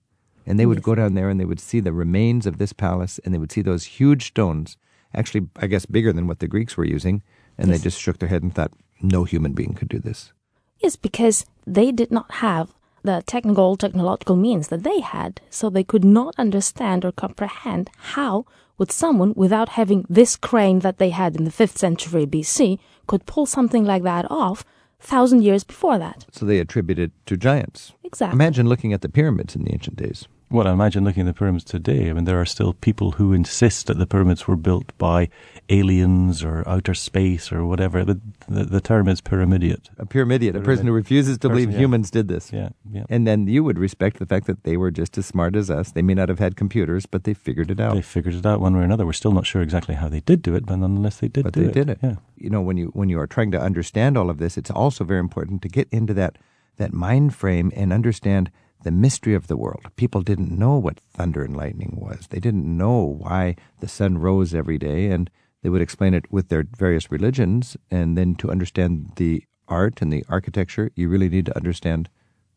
And 0.47 0.59
they 0.59 0.65
would 0.65 0.79
yes. 0.79 0.85
go 0.85 0.95
down 0.95 1.15
there 1.15 1.29
and 1.29 1.39
they 1.39 1.45
would 1.45 1.61
see 1.61 1.81
the 1.81 1.93
remains 1.93 2.47
of 2.47 2.57
this 2.57 2.73
palace 2.73 3.21
and 3.25 3.35
they 3.35 3.39
would 3.39 3.53
see 3.53 3.61
those 3.61 3.85
huge 3.85 4.29
stones 4.29 4.79
actually, 5.15 5.49
I 5.57 5.67
guess, 5.67 5.87
bigger 5.87 6.13
than 6.13 6.27
what 6.27 6.39
the 6.39 6.49
Greeks 6.49 6.77
were 6.77 6.85
using, 6.85 7.23
and 7.57 7.73
they 7.73 7.79
just 7.79 8.01
shook 8.01 8.19
their 8.19 8.29
head 8.29 8.43
and 8.43 8.55
thought, 8.55 8.73
no 9.01 9.25
human 9.25 9.53
being 9.53 9.75
could 9.75 9.89
do 9.89 9.99
this. 9.99 10.33
Yes, 10.79 10.97
because 10.97 11.45
they 11.67 11.91
did 11.91 12.11
not 12.11 12.31
have 12.35 12.75
the 13.03 13.23
technical 13.27 13.77
technological 13.77 14.37
means 14.37 14.69
that 14.69 14.83
they 14.83 15.01
had, 15.01 15.41
so 15.51 15.71
they 15.71 15.85
could 15.85 16.05
not 16.05 16.35
understand 16.39 17.05
or 17.05 17.13
comprehend 17.13 17.91
how 17.99 18.45
would 18.79 18.93
someone 18.93 19.33
without 19.37 19.71
having 19.71 20.07
this 20.09 20.37
crane 20.37 20.81
that 20.81 20.99
they 20.99 21.11
had 21.11 21.37
in 21.37 21.45
the 21.45 21.51
5th 21.51 21.79
century 21.79 22.27
BC 22.27 22.79
could 23.07 23.27
pull 23.27 23.47
something 23.47 23.85
like 23.85 24.03
that 24.05 24.31
off 24.31 24.65
thousand 25.01 25.43
years 25.43 25.65
before 25.65 25.99
that. 25.99 26.27
So 26.33 26.45
they 26.45 26.59
attribute 26.59 26.99
it 26.99 27.13
to 27.27 27.37
giants. 27.37 27.93
Exactly. 28.05 28.35
Imagine 28.35 28.69
looking 28.69 28.93
at 28.93 29.01
the 29.01 29.09
pyramids 29.09 29.55
in 29.55 29.65
the 29.65 29.73
ancient 29.73 29.97
days. 29.97 30.27
Well, 30.51 30.67
I 30.67 30.73
imagine 30.73 31.05
looking 31.05 31.29
at 31.29 31.35
the 31.35 31.39
pyramids 31.39 31.65
today, 31.65 32.09
I 32.09 32.15
mean, 32.15 32.25
there 32.25 32.41
are 32.41 32.47
still 32.47 32.73
people 32.73 33.13
who 33.13 33.35
insist 33.35 33.87
that 33.87 33.99
the 33.99 34.07
pyramids 34.07 34.49
were 34.49 34.57
built 34.57 34.97
by 34.97 35.29
aliens 35.69 36.43
or 36.43 36.67
outer 36.67 36.95
space 36.95 37.53
or 37.53 37.67
whatever. 37.67 38.03
The, 38.03 38.19
the, 38.49 38.65
the 38.65 38.81
term 38.81 39.09
is 39.09 39.21
pyramidiot. 39.21 39.91
A 39.99 40.07
pyramidiot, 40.07 40.57
a 40.57 40.61
person 40.61 40.87
who 40.87 40.93
refuses 40.93 41.37
to 41.39 41.49
Person, 41.49 41.55
believe 41.55 41.73
yeah. 41.73 41.79
humans 41.81 42.11
did 42.11 42.29
this. 42.29 42.51
Yeah, 42.51 42.71
yeah. 42.91 43.05
And 43.11 43.27
then 43.27 43.47
you 43.47 43.63
would 43.63 43.79
respect 43.79 44.19
the 44.19 44.25
fact 44.25 44.47
that 44.47 44.65
they 44.65 44.79
were 44.79 44.91
just 44.91 45.19
as 45.19 45.27
smart 45.27 45.55
as 45.55 45.71
us. 45.71 45.93
They 45.93 46.01
may 46.01 46.15
not 46.15 46.31
have 46.31 46.39
had 46.39 46.57
computers, 46.57 47.05
but 47.05 47.25
they 47.25 47.35
figured 47.35 47.71
it 47.71 47.79
out. 47.79 47.95
They 47.95 48.03
figured 48.03 48.35
it 48.35 48.47
out 48.47 48.61
one 48.61 48.75
way 48.75 48.81
or 48.81 48.85
another. 48.85 49.05
We're 49.05 49.13
still 49.13 49.33
not 49.33 49.47
sure 49.47 49.61
exactly 49.61 49.97
how 49.97 50.09
they 50.09 50.21
did 50.21 50.41
do 50.41 50.55
it, 50.55 50.65
but 50.65 50.77
nonetheless 50.77 51.19
they 51.19 51.29
did 51.29 51.45
but 51.45 51.53
do 51.53 51.65
they 51.65 51.69
it. 51.69 51.75
did 51.75 51.91
it. 51.91 51.99
Yeah. 52.03 52.17
You 52.39 52.49
know, 52.49 52.63
when 52.63 52.79
you 52.79 52.87
when 52.95 53.11
you 53.11 53.21
are 53.21 53.27
trying 53.27 53.51
to 53.51 53.61
understand 53.61 54.17
all 54.17 54.31
of 54.31 54.39
this, 54.39 54.57
it's 54.57 54.71
also 54.71 55.05
very 55.05 55.21
important 55.21 55.61
to 55.63 55.69
get 55.69 55.89
into 55.93 56.15
that 56.15 56.37
that 56.79 56.95
mind 56.95 57.35
frame 57.35 57.71
and 57.77 57.93
understand 57.93 58.51
the 58.85 58.91
mystery 58.91 59.35
of 59.35 59.47
the 59.47 59.57
world. 59.57 59.87
People 59.97 60.23
didn't 60.23 60.57
know 60.57 60.79
what 60.79 61.01
thunder 61.01 61.43
and 61.43 61.57
lightning 61.57 61.97
was. 62.01 62.27
They 62.29 62.41
didn't 62.41 62.65
know 62.65 62.99
why 63.19 63.57
the 63.81 63.89
sun 63.89 64.19
rose 64.19 64.55
every 64.55 64.79
day, 64.79 65.07
and 65.07 65.31
they 65.63 65.69
would 65.69 65.83
explain 65.83 66.15
it 66.15 66.31
with 66.31 66.49
their 66.49 66.65
various 66.77 67.11
religions. 67.11 67.77
And 67.91 68.17
then 68.17 68.35
to 68.37 68.51
understand 68.51 69.13
the 69.17 69.45
art 69.67 70.01
and 70.01 70.13
the 70.13 70.25
architecture, 70.29 70.91
you 70.95 71.09
really 71.09 71.29
need 71.29 71.47
to 71.47 71.57
understand 71.57 72.09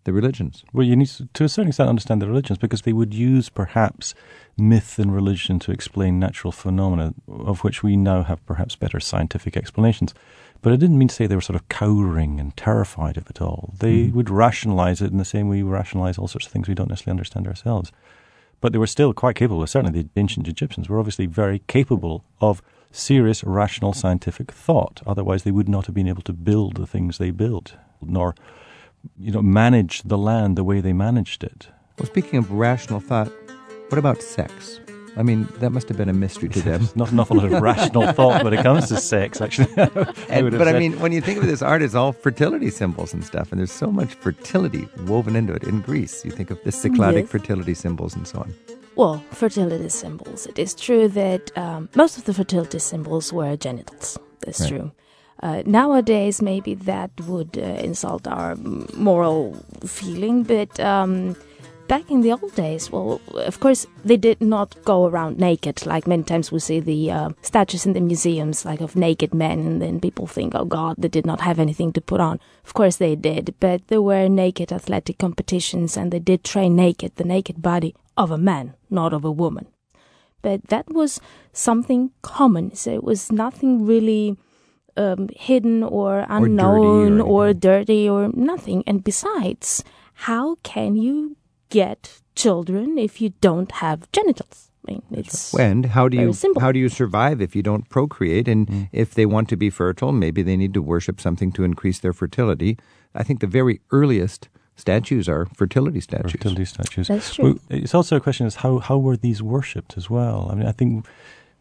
the 0.03 0.13
religions. 0.13 0.63
Well, 0.73 0.85
you 0.85 0.95
need 0.95 1.07
to, 1.07 1.27
to 1.33 1.43
a 1.43 1.49
certain 1.49 1.69
extent, 1.69 1.89
understand 1.89 2.21
the 2.21 2.27
religions 2.27 2.57
because 2.57 2.81
they 2.81 2.93
would 2.93 3.13
use 3.13 3.49
perhaps 3.49 4.13
myth 4.57 4.97
and 4.97 5.13
religion 5.13 5.59
to 5.59 5.71
explain 5.71 6.19
natural 6.19 6.51
phenomena, 6.51 7.13
of 7.27 7.63
which 7.63 7.83
we 7.83 7.95
now 7.95 8.23
have 8.23 8.45
perhaps 8.45 8.75
better 8.75 8.99
scientific 8.99 9.55
explanations. 9.55 10.13
But 10.61 10.73
I 10.73 10.75
didn't 10.75 10.97
mean 10.97 11.07
to 11.07 11.15
say 11.15 11.25
they 11.25 11.35
were 11.35 11.41
sort 11.41 11.59
of 11.59 11.67
cowering 11.69 12.39
and 12.39 12.55
terrified 12.55 13.17
of 13.17 13.29
it 13.29 13.41
all. 13.41 13.73
They 13.79 14.03
mm-hmm. 14.03 14.15
would 14.15 14.29
rationalize 14.29 15.01
it 15.01 15.11
in 15.11 15.17
the 15.17 15.25
same 15.25 15.49
way 15.49 15.63
we 15.63 15.69
rationalize 15.69 16.17
all 16.17 16.27
sorts 16.27 16.45
of 16.45 16.51
things 16.51 16.67
we 16.67 16.75
don't 16.75 16.89
necessarily 16.89 17.17
understand 17.17 17.47
ourselves. 17.47 17.91
But 18.59 18.71
they 18.71 18.77
were 18.77 18.87
still 18.87 19.13
quite 19.13 19.35
capable. 19.35 19.65
Certainly, 19.65 20.03
the 20.03 20.09
ancient 20.19 20.47
Egyptians 20.47 20.87
were 20.87 20.99
obviously 20.99 21.25
very 21.25 21.59
capable 21.67 22.23
of 22.39 22.61
serious, 22.91 23.43
rational, 23.43 23.93
scientific 23.93 24.51
thought. 24.51 25.01
Otherwise, 25.07 25.43
they 25.43 25.51
would 25.51 25.69
not 25.69 25.87
have 25.87 25.95
been 25.95 26.07
able 26.07 26.21
to 26.23 26.33
build 26.33 26.75
the 26.75 26.85
things 26.85 27.17
they 27.17 27.31
built, 27.31 27.73
nor 28.01 28.35
you 29.19 29.31
know, 29.31 29.41
manage 29.41 30.03
the 30.03 30.17
land 30.17 30.57
the 30.57 30.63
way 30.63 30.79
they 30.79 30.93
managed 30.93 31.43
it. 31.43 31.69
Well, 31.97 32.05
speaking 32.05 32.37
of 32.37 32.51
rational 32.51 32.99
thought, 32.99 33.31
what 33.89 33.97
about 33.97 34.21
sex? 34.21 34.79
I 35.17 35.23
mean, 35.23 35.47
that 35.59 35.71
must 35.71 35.87
have 35.89 35.97
been 35.97 36.09
a 36.09 36.13
mystery 36.13 36.47
to 36.49 36.61
them. 36.61 36.79
There's 36.79 36.95
not 37.03 37.11
an 37.11 37.19
awful 37.19 37.37
lot 37.37 37.51
of 37.51 37.61
rational 37.61 38.11
thought 38.19 38.43
when 38.43 38.53
it 38.53 38.63
comes 38.63 38.87
to 38.89 38.97
sex, 38.97 39.41
actually. 39.41 39.67
I 39.77 39.87
And, 40.29 40.43
would 40.43 40.53
have 40.53 40.59
but 40.59 40.67
I 40.67 40.79
mean, 40.79 40.99
when 40.99 41.11
you 41.11 41.21
think 41.21 41.37
of 41.39 41.47
this 41.47 41.61
art, 41.61 41.81
it's 41.81 41.95
all 41.95 42.13
fertility 42.13 42.69
symbols 42.69 43.13
and 43.13 43.23
stuff, 43.23 43.51
and 43.51 43.59
there's 43.59 43.71
so 43.71 43.91
much 43.91 44.13
fertility 44.15 44.87
woven 45.07 45.35
into 45.35 45.53
it. 45.53 45.63
In 45.63 45.81
Greece, 45.81 46.23
you 46.25 46.31
think 46.31 46.49
of 46.51 46.63
the 46.63 46.71
Cycladic 46.71 47.23
Yes. 47.23 47.29
fertility 47.29 47.73
symbols 47.73 48.15
and 48.15 48.25
so 48.27 48.39
on. 48.39 48.53
Well, 48.95 49.23
fertility 49.31 49.89
symbols. 49.89 50.45
It 50.47 50.57
is 50.59 50.73
true 50.73 51.07
that 51.09 51.51
um, 51.57 51.89
most 51.95 52.17
of 52.17 52.23
the 52.25 52.33
fertility 52.33 52.79
symbols 52.79 53.31
were 53.33 53.55
genitals. 53.57 54.17
That's 54.41 54.61
Right. 54.61 54.69
true. 54.69 54.91
Uh, 55.43 55.63
nowadays, 55.65 56.41
maybe 56.41 56.75
that 56.75 57.09
would 57.27 57.57
uh, 57.57 57.61
insult 57.83 58.27
our 58.27 58.55
moral 58.95 59.57
feeling, 59.85 60.43
but 60.43 60.79
um, 60.79 61.35
back 61.91 62.09
in 62.09 62.21
the 62.21 62.31
old 62.31 62.55
days, 62.55 62.89
well, 62.89 63.19
of 63.35 63.59
course, 63.59 63.85
they 64.05 64.15
did 64.15 64.39
not 64.39 64.77
go 64.85 65.05
around 65.05 65.37
naked. 65.37 65.85
Like 65.85 66.07
many 66.07 66.23
times 66.23 66.49
we 66.49 66.59
see 66.59 66.79
the 66.79 67.11
uh, 67.11 67.29
statues 67.41 67.85
in 67.85 67.91
the 67.91 67.99
museums, 67.99 68.63
like 68.63 68.79
of 68.79 68.95
naked 68.95 69.33
men, 69.33 69.59
and 69.59 69.81
then 69.81 69.99
people 69.99 70.25
think, 70.25 70.55
oh 70.55 70.63
God, 70.63 70.95
they 70.97 71.09
did 71.09 71.25
not 71.25 71.41
have 71.41 71.59
anything 71.59 71.91
to 71.91 71.99
put 71.99 72.21
on. 72.21 72.39
Of 72.63 72.73
course, 72.73 72.95
they 72.95 73.17
did, 73.17 73.55
but 73.59 73.89
there 73.89 74.01
were 74.01 74.29
naked 74.29 74.71
athletic 74.71 75.17
competitions, 75.17 75.97
and 75.97 76.13
they 76.13 76.19
did 76.19 76.45
train 76.45 76.77
naked, 76.77 77.17
the 77.17 77.25
naked 77.25 77.61
body 77.61 77.93
of 78.15 78.31
a 78.31 78.37
man, 78.37 78.73
not 78.89 79.11
of 79.11 79.25
a 79.25 79.31
woman. 79.43 79.67
But 80.41 80.67
that 80.67 80.87
was 80.93 81.19
something 81.51 82.11
common, 82.21 82.73
so 82.73 82.91
it 82.93 83.03
was 83.03 83.33
nothing 83.33 83.85
really 83.85 84.37
um, 84.95 85.27
hidden 85.35 85.83
or 85.83 86.21
dirty 86.21 86.31
or 86.31 86.37
unknown 86.37 87.19
or 87.19 87.47
anything. 87.47 87.59
dirty 87.59 88.09
or 88.09 88.29
nothing. 88.33 88.83
And 88.87 89.03
besides, 89.03 89.83
how 90.13 90.55
can 90.63 90.95
you 90.95 91.35
get 91.71 92.21
children 92.35 92.97
if 92.97 93.19
you 93.21 93.29
don't 93.41 93.71
have 93.83 93.99
genitals? 94.11 94.67
I 94.87 94.91
mean, 94.93 95.01
it's 95.11 95.53
And 95.53 95.85
how 95.97 96.07
do 96.09 96.17
Very 96.17 96.27
you 96.29 96.33
simple. 96.33 96.61
how 96.61 96.71
do 96.71 96.79
you 96.79 96.89
survive 96.89 97.37
if 97.41 97.55
you 97.55 97.63
don't 97.69 97.85
procreate? 97.89 98.47
And 98.53 98.67
Mm. 98.67 98.89
if 98.91 99.13
they 99.13 99.25
want 99.25 99.47
to 99.49 99.55
be 99.57 99.69
fertile, 99.69 100.11
maybe 100.11 100.41
they 100.43 100.57
need 100.57 100.73
to 100.73 100.81
worship 100.81 101.21
something 101.21 101.51
to 101.53 101.63
increase 101.63 101.99
their 101.99 102.13
fertility. 102.13 102.77
I 103.13 103.23
think 103.23 103.39
the 103.39 103.47
very 103.59 103.75
earliest 103.91 104.49
statues 104.75 105.29
are 105.29 105.45
fertility 105.55 106.01
statues. 106.01 106.31
fertility 106.31 106.65
statues. 106.65 107.07
That's 107.07 107.35
true. 107.35 107.43
Well, 107.45 107.55
it's 107.69 107.93
also 107.93 108.15
a 108.15 108.19
question 108.19 108.47
is 108.47 108.55
how, 108.63 108.79
how 108.79 108.97
were 108.97 109.17
these 109.17 109.41
worshipped 109.43 109.93
as 109.97 110.09
well? 110.09 110.49
I 110.51 110.55
mean, 110.55 110.65
I 110.67 110.71
think, 110.79 111.05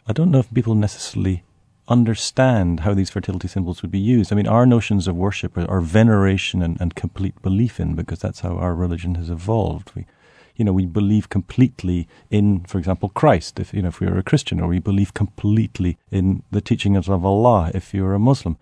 I 0.08 0.12
don't 0.16 0.30
know 0.30 0.38
if 0.40 0.48
people 0.54 0.74
necessarily 0.74 1.42
understand 1.90 2.80
how 2.80 2.94
these 2.94 3.10
fertility 3.10 3.48
symbols 3.48 3.82
would 3.82 3.90
be 3.90 3.98
used. 3.98 4.32
I 4.32 4.36
mean, 4.36 4.46
our 4.46 4.64
notions 4.64 5.08
of 5.08 5.16
worship 5.16 5.58
are, 5.58 5.68
are 5.68 5.80
veneration 5.80 6.62
and, 6.62 6.80
and 6.80 6.94
complete 6.94 7.42
belief 7.42 7.80
in, 7.80 7.94
because 7.94 8.20
that's 8.20 8.40
how 8.40 8.56
our 8.56 8.74
religion 8.74 9.16
has 9.16 9.28
evolved. 9.28 9.90
We, 9.94 10.06
you 10.56 10.64
know, 10.64 10.72
we 10.72 10.86
believe 10.86 11.28
completely 11.28 12.06
in, 12.30 12.60
for 12.64 12.78
example, 12.78 13.08
Christ, 13.08 13.58
if, 13.58 13.74
you 13.74 13.82
know, 13.82 13.88
if 13.88 14.00
we 14.00 14.06
are 14.06 14.18
a 14.18 14.22
Christian, 14.22 14.60
or 14.60 14.68
we 14.68 14.78
believe 14.78 15.12
completely 15.14 15.98
in 16.10 16.42
the 16.50 16.60
teachings 16.60 17.08
of 17.08 17.24
Allah, 17.24 17.72
if 17.74 17.92
you're 17.92 18.14
a 18.14 18.18
Muslim. 18.18 18.56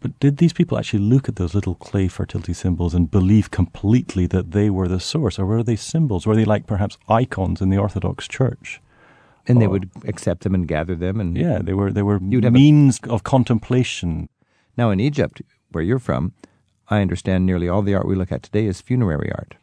But 0.00 0.18
did 0.20 0.36
these 0.36 0.52
people 0.52 0.78
actually 0.78 1.00
look 1.00 1.28
at 1.28 1.36
those 1.36 1.54
little 1.54 1.74
clay 1.76 2.08
fertility 2.08 2.52
symbols 2.52 2.94
and 2.94 3.10
believe 3.10 3.50
completely 3.50 4.26
that 4.26 4.52
they 4.52 4.70
were 4.70 4.88
the 4.88 5.00
source, 5.00 5.38
or 5.38 5.46
were 5.46 5.62
they 5.62 5.76
symbols? 5.76 6.26
Were 6.26 6.36
they 6.36 6.44
like 6.44 6.66
perhaps 6.66 6.98
icons 7.08 7.60
in 7.60 7.70
the 7.70 7.78
Orthodox 7.78 8.28
Church? 8.28 8.80
And 9.46 9.60
they 9.60 9.66
Oh. 9.66 9.70
would 9.70 9.90
accept 10.06 10.42
them 10.42 10.54
and 10.54 10.66
gather 10.68 10.94
them. 10.94 11.20
And 11.20 11.36
Yeah, 11.36 11.58
they 11.60 11.74
were. 11.74 11.92
They 11.92 12.02
were 12.02 12.18
You'd 12.22 12.44
a- 12.44 12.50
means 12.50 12.98
of 13.08 13.22
contemplation. 13.24 14.28
now 14.76 14.90
in 14.90 15.00
Egypt, 15.00 15.42
where 15.72 15.84
you're 15.84 15.98
from, 15.98 16.32
I 16.88 17.00
understand 17.00 17.46
nearly 17.46 17.68
all 17.68 17.82
the 17.82 17.94
art 17.94 18.06
we 18.06 18.14
look 18.14 18.32
at 18.32 18.42
today 18.42 18.66
is 18.66 18.80
funerary 18.80 19.30
art. 19.32 19.54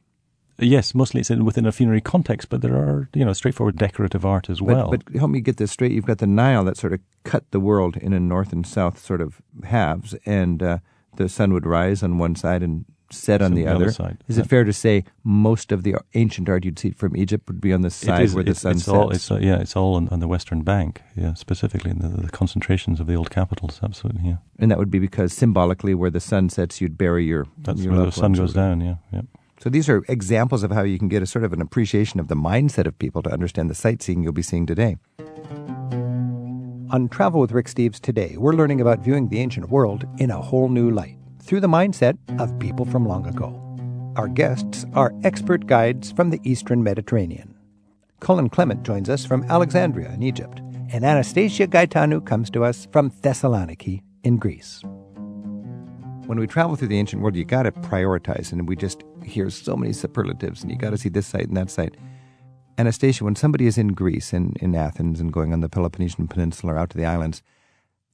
Yes, 0.60 0.94
mostly 0.94 1.22
it's 1.22 1.32
in, 1.32 1.44
within 1.44 1.66
a 1.66 1.72
funerary 1.72 2.02
context, 2.02 2.50
but 2.50 2.62
there 2.62 2.76
are 2.76 3.10
you 3.16 3.26
know 3.26 3.34
straightforward 3.34 3.78
decorative 3.78 4.24
art 4.26 4.50
as 4.50 4.60
But, 4.60 4.66
well. 4.68 4.90
but 4.92 5.04
help 5.16 5.32
me 5.32 5.42
get 5.42 5.58
this 5.58 5.72
straight. 5.72 5.92
You've 5.92 6.06
got 6.06 6.20
the 6.20 6.28
Nile 6.28 6.64
that 6.66 6.78
sort 6.78 6.94
of 6.94 7.00
cut 7.24 7.50
the 7.52 7.60
world 7.60 7.98
in 7.98 8.14
a 8.14 8.20
north 8.20 8.54
and 8.54 8.66
south 8.66 9.00
sort 9.04 9.22
of 9.22 9.42
halves, 9.64 10.14
and 10.26 10.62
uh, 10.62 10.78
the 11.16 11.28
sun 11.30 11.52
would 11.54 11.66
rise 11.66 12.04
on 12.04 12.20
one 12.20 12.36
side 12.36 12.62
and 12.62 12.86
set 13.14 13.42
on 13.42 13.54
the 13.54 13.68
other 13.68 13.86
other. 13.86 13.92
side, 13.92 14.24
Is 14.28 14.38
yeah. 14.38 14.44
it 14.44 14.50
fair 14.50 14.64
to 14.64 14.74
say 14.74 15.04
most 15.24 15.72
of 15.72 15.84
the 15.84 15.96
ancient 16.14 16.50
art 16.50 16.66
you'd 16.66 16.80
see 16.80 16.92
from 16.92 17.16
Egypt 17.16 17.48
would 17.48 17.62
be 17.62 17.74
on 17.74 17.82
the 17.82 17.90
side 17.90 18.24
is- 18.24 18.36
where 18.36 18.44
the 18.44 18.56
sun 18.56 18.74
it's 18.74 18.84
sets? 18.86 18.90
all, 18.90 19.10
it's, 19.12 19.32
uh, 19.32 19.40
yeah, 19.42 19.60
it's 19.60 19.76
all 19.76 19.96
on, 19.96 20.08
on 20.10 20.20
the 20.20 20.28
western 20.28 20.62
bank. 20.64 21.02
Yeah, 21.16 21.34
specifically 21.34 21.92
in 21.92 22.00
the, 22.00 22.10
the 22.10 22.30
concentrations 22.30 23.00
of 23.00 23.08
the 23.08 23.16
old 23.16 23.30
capitals. 23.30 23.80
Absolutely, 23.84 24.24
yeah. 24.30 24.38
and 24.60 24.72
that 24.72 24.78
would 24.78 24.92
be 24.92 25.00
because 25.00 25.34
symbolically, 25.34 25.94
where 25.94 26.10
the 26.12 26.20
sun 26.20 26.50
sets, 26.50 26.82
you'd 26.82 26.98
bury 26.98 27.26
your 27.26 27.46
That's 27.58 27.82
your 27.82 27.94
where 27.94 28.06
the 28.06 28.12
sun 28.12 28.34
goes 28.34 28.54
down. 28.54 28.82
Yeah, 28.82 28.96
yeah. 29.12 29.22
So 29.60 29.70
these 29.70 29.88
are 29.90 30.04
examples 30.08 30.64
of 30.64 30.72
how 30.72 30.82
you 30.82 30.98
can 30.98 31.08
get 31.08 31.22
a 31.22 31.28
sort 31.28 31.46
of 31.46 31.54
an 31.54 31.62
appreciation 31.62 32.20
of 32.20 32.28
the 32.30 32.36
mindset 32.36 32.88
of 32.88 32.98
people 32.98 33.22
to 33.22 33.32
understand 33.32 33.70
the 33.70 33.76
sightseeing 33.76 34.24
you'll 34.24 34.34
be 34.34 34.42
seeing 34.42 34.66
today. 34.66 34.98
On 36.90 37.08
Travel 37.10 37.40
with 37.40 37.52
Rick 37.52 37.68
Steves 37.68 38.00
today, 38.00 38.36
we're 38.38 38.54
learning 38.54 38.82
about 38.82 39.00
viewing 39.00 39.30
the 39.30 39.40
ancient 39.40 39.70
world 39.70 40.06
in 40.18 40.30
a 40.32 40.42
whole 40.42 40.68
new 40.68 40.90
light 40.92 41.16
through 41.52 41.60
the 41.60 41.68
mindset 41.68 42.18
of 42.40 42.58
people 42.60 42.86
from 42.86 43.06
long 43.06 43.28
ago. 43.28 43.54
Our 44.16 44.30
guests 44.30 44.86
are 44.94 45.14
expert 45.26 45.68
guides 45.68 46.10
from 46.14 46.30
the 46.30 46.40
eastern 46.46 46.82
Mediterranean. 46.82 47.54
Colin 48.22 48.48
Clement 48.48 48.84
joins 48.84 49.10
us 49.10 49.26
from 49.26 49.44
Alexandria 49.50 50.14
in 50.14 50.24
Egypt, 50.24 50.62
and 50.94 51.04
Anastasia 51.04 51.68
Gaetanu 51.68 52.26
comes 52.26 52.50
to 52.52 52.64
us 52.64 52.88
from 52.94 53.12
Thessaloniki 53.12 54.02
in 54.24 54.38
Greece. 54.38 54.82
When 56.26 56.40
we 56.40 56.48
travel 56.48 56.78
through 56.78 56.88
the 56.88 56.98
ancient 56.98 57.22
world, 57.22 57.36
you 57.36 57.44
got 57.44 57.64
to 57.64 57.74
prioritize, 57.74 58.54
and 58.54 58.66
we 58.66 58.78
just 58.78 59.04
hear 59.22 59.50
so 59.50 59.76
many 59.76 59.92
superlatives, 59.92 60.62
and 60.62 60.72
you 60.72 60.78
got 60.78 60.92
to 60.92 60.98
see 60.98 61.10
this 61.10 61.28
site 61.28 61.50
and 61.50 61.58
that 61.58 61.70
site. 61.70 61.98
Anastasia, 62.78 63.26
when 63.26 63.36
somebody 63.36 63.68
is 63.68 63.78
in 63.78 63.90
Greece 63.90 64.32
and 64.32 64.56
in 64.62 64.74
Athens 64.74 65.20
and 65.20 65.34
going 65.34 65.52
on 65.52 65.60
the 65.60 65.68
Peloponnesian 65.68 66.30
Peninsula 66.30 66.76
or 66.76 66.78
out 66.78 66.92
to 66.92 66.98
the 66.98 67.06
islands, 67.06 67.44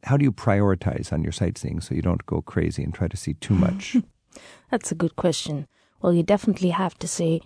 how 0.04 0.18
do 0.18 0.24
you 0.24 0.32
prioritize 0.32 1.12
on 1.12 1.24
your 1.24 1.32
sightseeing 1.32 1.82
so 1.82 1.96
you 1.96 2.02
don't 2.02 2.26
go 2.26 2.42
crazy 2.42 2.84
and 2.84 2.94
try 2.94 3.08
to 3.08 3.18
see 3.18 3.34
too 3.36 3.56
much? 3.56 3.98
That's 4.72 4.92
a 4.92 4.96
good 4.96 5.16
question. 5.16 5.68
Well, 6.02 6.14
you 6.14 6.24
definitely 6.24 6.70
have 6.70 6.98
to 7.00 7.08
see 7.08 7.42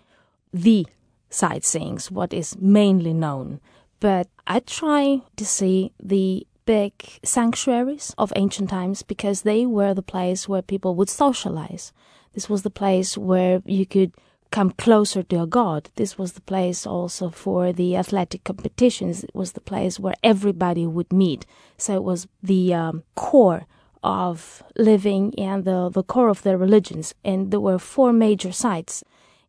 the 0.54 0.86
sightseeings, 1.30 2.12
what 2.12 2.34
is 2.34 2.58
mainly 2.60 3.14
known. 3.14 3.62
But 4.00 4.28
I 4.48 4.60
try 4.60 5.22
to 5.36 5.46
see 5.46 5.94
the 6.02 6.46
big 6.66 6.94
sanctuaries 7.24 8.14
of 8.18 8.34
ancient 8.36 8.70
times 8.70 9.04
because 9.04 9.42
they 9.42 9.66
were 9.66 9.94
the 9.94 10.02
place 10.02 10.48
where 10.48 10.62
people 10.62 10.96
would 10.96 11.10
socialize. 11.10 11.94
This 12.34 12.50
was 12.50 12.64
the 12.64 12.70
place 12.70 13.18
where 13.18 13.62
you 13.66 13.86
could 13.86 14.14
come 14.52 14.72
closer 14.72 15.24
to 15.24 15.42
a 15.42 15.48
god. 15.48 15.90
This 15.96 16.18
was 16.18 16.34
the 16.34 16.42
place 16.42 16.86
also 16.86 17.30
for 17.30 17.72
the 17.74 17.96
athletic 17.96 18.44
competitions. 18.44 19.24
It 19.24 19.34
was 19.34 19.52
the 19.54 19.62
place 19.62 20.00
where 20.00 20.16
everybody 20.24 20.86
would 20.86 21.12
meet. 21.12 21.46
So 21.78 21.96
it 21.96 22.04
was 22.04 22.28
the 22.44 22.74
um, 22.74 23.04
core 23.16 23.66
of 24.04 24.62
living 24.78 25.34
and 25.40 25.64
the, 25.66 25.90
the 25.90 26.04
core 26.04 26.30
of 26.30 26.42
their 26.44 26.58
religions. 26.58 27.14
And 27.24 27.52
there 27.52 27.60
were 27.60 27.80
four 27.80 28.12
major 28.14 28.52
sites. 28.52 29.04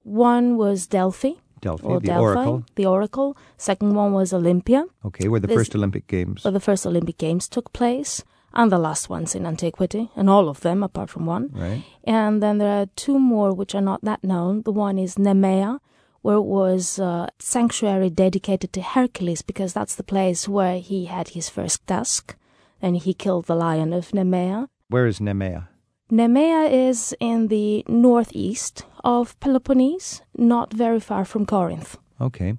One 0.05 0.57
was 0.57 0.87
Delphi. 0.87 1.33
Delphi, 1.61 1.87
or 1.87 2.01
the 2.01 2.07
Delphi, 2.07 2.23
Oracle. 2.23 2.65
The 2.75 2.87
Oracle. 2.87 3.37
Second 3.57 3.95
one 3.95 4.13
was 4.13 4.33
Olympia, 4.33 4.85
Okay, 5.05 5.29
where 5.29 5.39
the 5.41 5.47
This- 5.47 5.57
first 5.57 5.75
Olympic 5.77 6.07
Games. 6.09 6.43
where 6.45 6.51
the 6.53 6.59
first 6.61 6.85
Olympic 6.87 7.19
Games 7.19 7.49
took 7.49 7.73
place, 7.73 8.25
and 8.55 8.71
the 8.71 8.79
last 8.79 9.09
ones 9.09 9.35
in 9.35 9.47
antiquity, 9.47 10.11
and 10.17 10.29
all 10.29 10.49
of 10.49 10.61
them 10.61 10.83
apart 10.83 11.11
from 11.11 11.27
one. 11.27 11.51
Right. 11.53 11.83
And 12.05 12.43
then 12.43 12.59
there 12.59 12.83
are 12.83 12.87
two 12.97 13.19
more 13.19 13.53
which 13.53 13.75
are 13.75 13.81
not 13.81 14.03
that 14.03 14.23
known. 14.23 14.63
The 14.63 14.73
one 14.73 14.99
is 14.99 15.17
Nemea, 15.17 15.79
where 16.23 16.37
it 16.37 16.43
was 16.43 16.99
a 16.99 17.29
sanctuary 17.39 18.11
dedicated 18.11 18.73
to 18.73 18.83
Hercules, 18.83 19.43
because 19.43 19.73
that's 19.73 19.95
the 19.95 20.05
place 20.05 20.49
where 20.49 20.79
he 20.79 21.07
had 21.07 21.29
his 21.29 21.49
first 21.49 21.87
tusk, 21.87 22.37
and 22.81 22.97
he 22.97 23.15
killed 23.15 23.47
the 23.47 23.57
lion 23.57 23.93
of 23.93 24.11
Nemea. 24.11 24.69
Where 24.89 25.07
is 25.07 25.19
Nemea? 25.19 25.69
Nemea 26.11 26.71
is 26.71 27.15
in 27.21 27.49
the 27.49 27.85
northeast 27.89 28.85
of 29.03 29.39
Peloponnese, 29.41 30.21
not 30.37 30.73
very 30.73 31.01
far 31.01 31.25
from 31.25 31.47
Corinth. 31.47 31.97
Okay. 32.21 32.55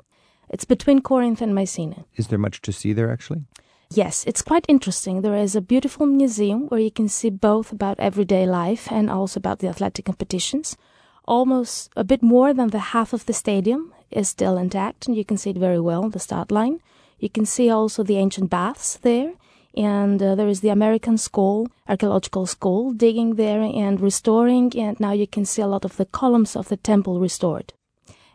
It's 0.49 0.65
between 0.65 1.01
Corinth 1.01 1.41
and 1.41 1.53
Mycenae. 1.53 2.03
Is 2.15 2.27
there 2.27 2.39
much 2.39 2.61
to 2.61 2.71
see 2.71 2.93
there, 2.93 3.11
actually? 3.11 3.43
Yes, 3.91 4.23
it's 4.25 4.41
quite 4.41 4.65
interesting. 4.67 5.21
There 5.21 5.35
is 5.35 5.55
a 5.55 5.61
beautiful 5.61 6.05
museum 6.05 6.67
where 6.67 6.79
you 6.79 6.91
can 6.91 7.07
see 7.07 7.29
both 7.29 7.71
about 7.71 7.99
everyday 7.99 8.47
life 8.47 8.91
and 8.91 9.09
also 9.09 9.37
about 9.37 9.59
the 9.59 9.67
athletic 9.67 10.05
competitions. 10.05 10.75
Almost 11.25 11.91
a 11.95 12.03
bit 12.03 12.23
more 12.23 12.53
than 12.53 12.69
the 12.69 12.93
half 12.93 13.13
of 13.13 13.25
the 13.25 13.33
stadium 13.33 13.93
is 14.09 14.29
still 14.29 14.57
intact, 14.57 15.07
and 15.07 15.15
you 15.15 15.23
can 15.23 15.37
see 15.37 15.51
it 15.51 15.57
very 15.57 15.79
well, 15.79 16.09
the 16.09 16.19
start 16.19 16.51
line. 16.51 16.79
You 17.19 17.29
can 17.29 17.45
see 17.45 17.69
also 17.69 18.03
the 18.03 18.17
ancient 18.17 18.49
baths 18.49 18.97
there, 18.97 19.33
and 19.77 20.21
uh, 20.21 20.35
there 20.35 20.47
is 20.47 20.61
the 20.61 20.69
American 20.69 21.17
School, 21.17 21.67
archaeological 21.87 22.45
school, 22.45 22.91
digging 22.93 23.35
there 23.35 23.61
and 23.61 24.01
restoring, 24.01 24.73
and 24.77 24.99
now 24.99 25.11
you 25.11 25.27
can 25.27 25.45
see 25.45 25.61
a 25.61 25.67
lot 25.67 25.85
of 25.85 25.97
the 25.97 26.05
columns 26.05 26.55
of 26.55 26.67
the 26.67 26.77
temple 26.77 27.19
restored. 27.19 27.73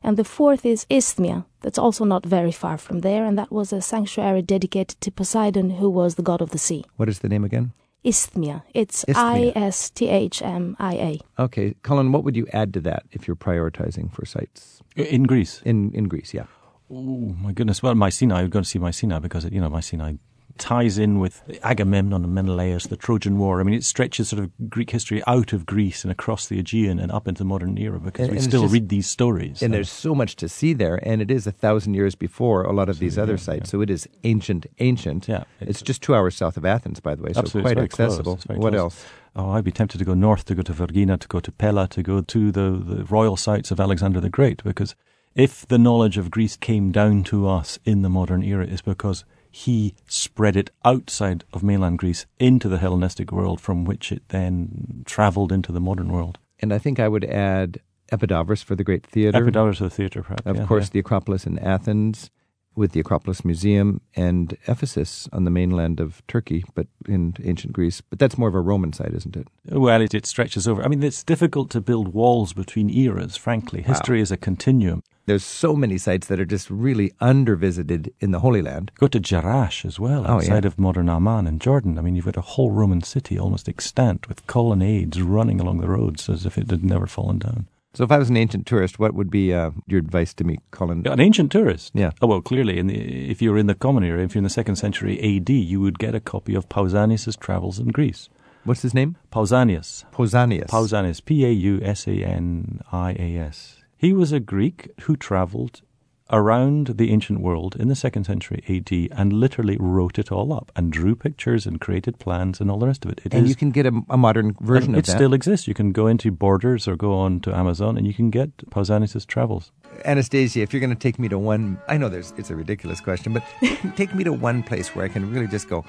And 0.02 0.16
the 0.16 0.24
fourth 0.24 0.64
is 0.64 0.87
Isthmia, 0.90 1.44
that's 1.62 1.78
also 1.78 2.04
not 2.04 2.24
very 2.26 2.52
far 2.52 2.78
from 2.78 3.00
there, 3.00 3.24
and 3.24 3.37
that 3.38 3.50
was 3.50 3.72
a 3.72 3.80
sanctuary 3.80 4.42
dedicated 4.42 5.00
to 5.00 5.11
Poseidon, 5.11 5.70
who 5.70 5.90
was 5.90 6.14
the 6.14 6.22
god 6.22 6.40
of 6.40 6.50
the 6.50 6.58
sea. 6.58 6.84
What 6.96 7.08
is 7.08 7.18
the 7.18 7.28
name 7.28 7.44
again? 7.44 7.72
Isthmia. 8.04 8.62
It's 8.74 9.04
Isthmia. 9.06 9.16
I 9.16 9.52
S 9.56 9.90
T 9.90 10.08
H 10.08 10.40
M 10.42 10.76
I 10.78 10.94
A. 10.94 11.42
Okay, 11.42 11.74
Colin, 11.82 12.12
what 12.12 12.22
would 12.24 12.37
you 12.37 12.46
add 12.52 12.72
to 12.74 12.80
that 12.82 13.02
if 13.11 13.26
you're 13.26 13.37
prioritizing 13.37 14.12
for 14.12 14.24
sites 14.24 14.80
In 14.96 15.24
Greece. 15.24 15.61
in 15.64 15.90
in 15.92 16.04
Greece? 16.08 16.32
Yeah. 16.32 16.46
Oh 16.90 17.34
my 17.44 17.52
goodness! 17.52 17.82
Well, 17.82 17.94
Mycenae. 17.94 18.34
I 18.34 18.42
would 18.42 18.50
go 18.52 18.61
to 18.61 18.64
see 18.64 18.78
Mycenae 18.78 19.18
because 19.20 19.44
it, 19.44 19.52
you 19.52 19.61
know 19.61 19.68
Mycenae 19.68 20.18
ties 20.58 20.98
in 20.98 21.18
with 21.20 21.42
Agamemnon 21.62 22.24
and 22.24 22.34
Menelaus, 22.34 22.86
the 22.86 22.96
Trojan 22.96 23.38
War. 23.38 23.60
I 23.60 23.62
mean, 23.62 23.74
it 23.74 23.84
stretches 23.84 24.28
sort 24.28 24.42
of 24.42 24.50
Greek 24.68 24.90
history 24.90 25.22
out 25.26 25.52
of 25.52 25.64
Greece 25.66 26.04
and 26.04 26.10
across 26.10 26.46
the 26.48 26.58
Aegean 26.58 26.98
and 26.98 27.10
up 27.12 27.26
into 27.28 27.38
the 27.38 27.44
modern 27.44 27.78
era 27.78 27.98
because 28.00 28.24
And- 28.24 28.32
we 28.32 28.38
and 28.38 28.44
still 28.46 28.62
just- 28.62 28.72
read 28.74 28.88
these 28.88 29.06
stories. 29.06 29.62
And 29.62 29.70
So- 29.70 29.76
there's 29.76 29.90
so 29.90 30.14
much 30.14 30.36
to 30.36 30.48
see 30.48 30.72
there, 30.72 30.98
and 31.06 31.22
it 31.22 31.30
is 31.30 31.46
a 31.46 31.52
thousand 31.52 31.94
years 31.94 32.14
before 32.14 32.62
a 32.62 32.72
lot 32.72 32.88
of 32.88 32.98
these 32.98 33.16
other 33.18 33.32
yeah, 33.34 33.38
sites. 33.38 33.70
So 33.70 33.80
it 33.80 33.90
is 33.90 34.08
ancient, 34.24 34.66
ancient. 34.78 35.28
Yeah, 35.28 35.44
it's, 35.60 35.70
it's- 35.70 35.82
just 35.82 36.02
two 36.02 36.14
hours 36.14 36.34
south 36.36 36.56
of 36.56 36.64
Athens, 36.64 37.00
by 37.00 37.14
the 37.14 37.22
way, 37.22 37.32
so 37.32 37.40
Absolutely, 37.40 37.74
quite 37.74 37.84
it's 37.84 37.96
very 37.96 38.08
close, 38.08 38.18
accessible. 38.18 38.56
What 38.60 38.70
close. 38.72 38.80
else? 38.80 39.04
Oh, 39.36 39.50
I'd 39.50 39.64
be 39.64 39.70
tempted 39.72 39.98
to 39.98 40.04
go 40.04 40.14
north, 40.14 40.44
to 40.46 40.54
go 40.54 40.62
to 40.62 40.72
Vergina, 40.72 41.18
to 41.18 41.28
go 41.28 41.38
to 41.38 41.52
Pella, 41.52 41.86
to 41.88 42.02
go 42.02 42.20
to 42.22 42.50
the, 42.50 42.70
the 42.84 43.04
royal 43.04 43.36
sites 43.36 43.70
of 43.70 43.78
Alexander 43.78 44.20
the 44.20 44.28
Great, 44.30 44.64
because 44.64 44.96
if 45.36 45.64
the 45.68 45.78
knowledge 45.78 46.18
of 46.18 46.30
Greece 46.30 46.56
came 46.56 46.90
down 46.90 47.22
to 47.24 47.46
us 47.46 47.78
in 47.84 48.02
the 48.02 48.08
modern 48.08 48.42
era, 48.42 48.66
it's 48.66 48.82
because 48.82 49.24
he 49.50 49.94
spread 50.06 50.56
it 50.56 50.70
outside 50.84 51.44
of 51.52 51.62
mainland 51.62 51.98
Greece 51.98 52.26
into 52.38 52.68
the 52.68 52.78
Hellenistic 52.78 53.32
world, 53.32 53.61
from 53.61 53.84
which 53.84 54.12
it 54.12 54.22
then 54.28 55.02
travelled 55.06 55.52
into 55.52 55.72
the 55.72 55.80
modern 55.80 56.12
world. 56.12 56.38
And 56.61 56.72
I 56.72 56.78
think 56.78 56.98
I 56.98 57.08
would 57.08 57.24
add 57.24 57.80
Epidaurus 58.11 58.62
for 58.62 58.74
the 58.74 58.84
great 58.84 59.06
theater. 59.06 59.38
Epidavros 59.38 59.80
of 59.80 59.90
the 59.90 59.90
theatre, 59.90 60.22
perhaps. 60.22 60.42
Of 60.46 60.56
yeah, 60.56 60.66
course, 60.66 60.87
yeah. 60.87 60.90
the 60.94 60.98
Acropolis 61.00 61.46
in 61.46 61.58
Athens, 61.58 62.30
with 62.78 62.92
the 62.92 63.00
Acropolis 63.00 63.44
Museum, 63.44 64.00
and 64.16 64.56
Ephesus 64.66 65.28
on 65.32 65.44
the 65.44 65.50
mainland 65.50 66.00
of 66.00 66.22
Turkey, 66.28 66.64
but 66.74 66.86
in 67.06 67.34
ancient 67.44 67.72
Greece. 67.72 68.00
But 68.00 68.18
that's 68.18 68.38
more 68.38 68.48
of 68.48 68.54
a 68.54 68.60
Roman 68.60 68.92
site, 68.92 69.12
isn't 69.12 69.36
it? 69.36 69.48
Well, 69.68 70.00
it, 70.00 70.14
it 70.14 70.24
stretches 70.24 70.66
over. 70.66 70.82
I 70.82 70.88
mean, 70.88 71.02
it's 71.02 71.22
difficult 71.24 71.68
to 71.70 71.80
build 71.80 72.14
walls 72.14 72.52
between 72.54 72.88
eras, 72.88 73.36
frankly. 73.36 73.82
History 73.82 74.20
is 74.20 74.30
a 74.32 74.36
continuum. 74.36 75.02
There's 75.26 75.44
so 75.44 75.76
many 75.76 75.98
sites 75.98 76.26
that 76.28 76.40
are 76.40 76.46
just 76.46 76.70
really 76.70 77.12
undervisited 77.20 78.12
in 78.18 78.30
the 78.30 78.40
Holy 78.40 78.62
Land. 78.62 78.92
Go 78.98 79.08
to 79.08 79.20
Jerash 79.20 79.84
as 79.84 80.00
well, 80.00 80.24
Oh, 80.26 80.36
outside 80.36 80.64
yeah. 80.64 80.68
of 80.68 80.78
modern 80.78 81.10
Amman 81.10 81.46
in 81.46 81.58
Jordan. 81.58 81.98
I 81.98 82.00
mean, 82.00 82.16
you've 82.16 82.24
got 82.24 82.38
a 82.38 82.40
whole 82.40 82.70
Roman 82.70 83.02
city 83.02 83.38
almost 83.38 83.68
extant 83.68 84.26
with 84.28 84.46
colonnades 84.46 85.20
running 85.20 85.60
along 85.60 85.80
the 85.80 85.88
roads 85.88 86.30
as 86.30 86.46
if 86.46 86.56
it 86.56 86.70
had 86.70 86.82
never 86.82 87.06
fallen 87.06 87.38
down. 87.38 87.66
So, 87.94 88.05
if 88.05 88.12
I 88.12 88.18
was 88.18 88.29
an 88.29 88.37
ancient 88.37 88.66
tourist, 88.66 88.98
what 88.98 89.14
would 89.14 89.31
be 89.31 89.53
uh, 89.53 89.70
your 89.87 89.98
advice 89.98 90.35
to 90.35 90.44
me, 90.44 90.59
Colin? 90.70 91.07
An 91.07 91.20
ancient 91.20 91.51
tourist. 91.51 91.92
Yeah. 91.94 92.11
Oh, 92.20 92.27
well, 92.27 92.42
clearly, 92.42 92.79
in 92.79 92.87
the, 92.87 93.31
if 93.31 93.40
you're 93.40 93.59
in 93.59 93.66
the 93.66 93.74
Common 93.74 94.05
Era, 94.05 94.22
if 94.22 94.35
you're 94.35 94.40
in 94.40 94.44
the 94.44 94.51
second 94.51 94.77
century 94.77 95.18
AD, 95.18 95.48
you 95.48 95.81
would 95.81 95.98
get 95.98 96.14
a 96.14 96.20
copy 96.20 96.55
of 96.55 96.68
Pausanias' 96.68 97.38
Travels 97.40 97.79
in 97.79 97.88
Greece. 97.88 98.29
What's 98.64 98.83
his 98.83 98.92
name? 98.92 99.16
Pausanias. 99.33 100.05
Pausanias. 100.12 100.66
Pausanias, 100.66 101.24
P 101.24 101.46
A 101.46 101.51
U 101.51 101.81
S 101.83 102.07
A 102.07 102.12
N 102.12 102.81
I 102.92 103.12
A 103.18 103.37
S. 103.38 103.83
He 103.96 104.12
was 104.12 104.31
a 104.33 104.40
Greek 104.40 104.90
who 105.03 105.16
travelled 105.16 105.81
around 106.30 106.88
the 106.98 107.10
ancient 107.10 107.40
world 107.40 107.76
in 107.76 107.88
the 107.88 107.94
second 107.94 108.24
century 108.24 108.62
AD 108.68 109.18
and 109.18 109.32
literally 109.32 109.76
wrote 109.80 110.18
it 110.18 110.30
all 110.30 110.52
up 110.52 110.70
and 110.76 110.92
drew 110.92 111.14
pictures 111.14 111.66
and 111.66 111.80
created 111.80 112.18
plans 112.18 112.60
and 112.60 112.70
all 112.70 112.78
the 112.78 112.86
rest 112.86 113.04
of 113.04 113.10
it. 113.10 113.20
It 113.24 113.34
and 113.34 113.44
is- 113.44 113.50
you 113.50 113.56
can 113.56 113.70
get 113.70 113.86
a, 113.86 114.02
a 114.10 114.16
modern 114.16 114.54
version 114.60 114.94
it 114.94 114.98
of 114.98 115.06
that. 115.06 115.12
It 115.12 115.16
still 115.16 115.34
exists. 115.34 115.66
You 115.66 115.74
can 115.74 115.92
go 115.92 116.06
into 116.06 116.30
Borders 116.30 116.86
or 116.86 116.96
go 116.96 117.14
on 117.14 117.40
to 117.40 117.54
Amazon 117.54 117.96
and 117.96 118.06
you 118.06 118.14
can 118.14 118.30
get 118.30 118.56
Pausanias' 118.70 119.26
Travels. 119.26 119.72
Anastasia, 120.04 120.60
if 120.60 120.72
you're 120.72 120.80
going 120.80 120.90
to 120.90 120.96
take 120.96 121.18
me 121.18 121.28
to 121.28 121.38
one, 121.38 121.78
I 121.88 121.96
know 121.96 122.08
there's 122.08 122.32
it's 122.36 122.50
a 122.50 122.56
ridiculous 122.56 123.00
question, 123.00 123.32
but 123.32 123.42
take 123.96 124.14
me 124.14 124.22
to 124.24 124.32
one 124.32 124.62
place 124.62 124.94
where 124.94 125.04
I 125.04 125.08
can 125.08 125.32
really 125.32 125.48
just 125.48 125.68
go, 125.68 125.84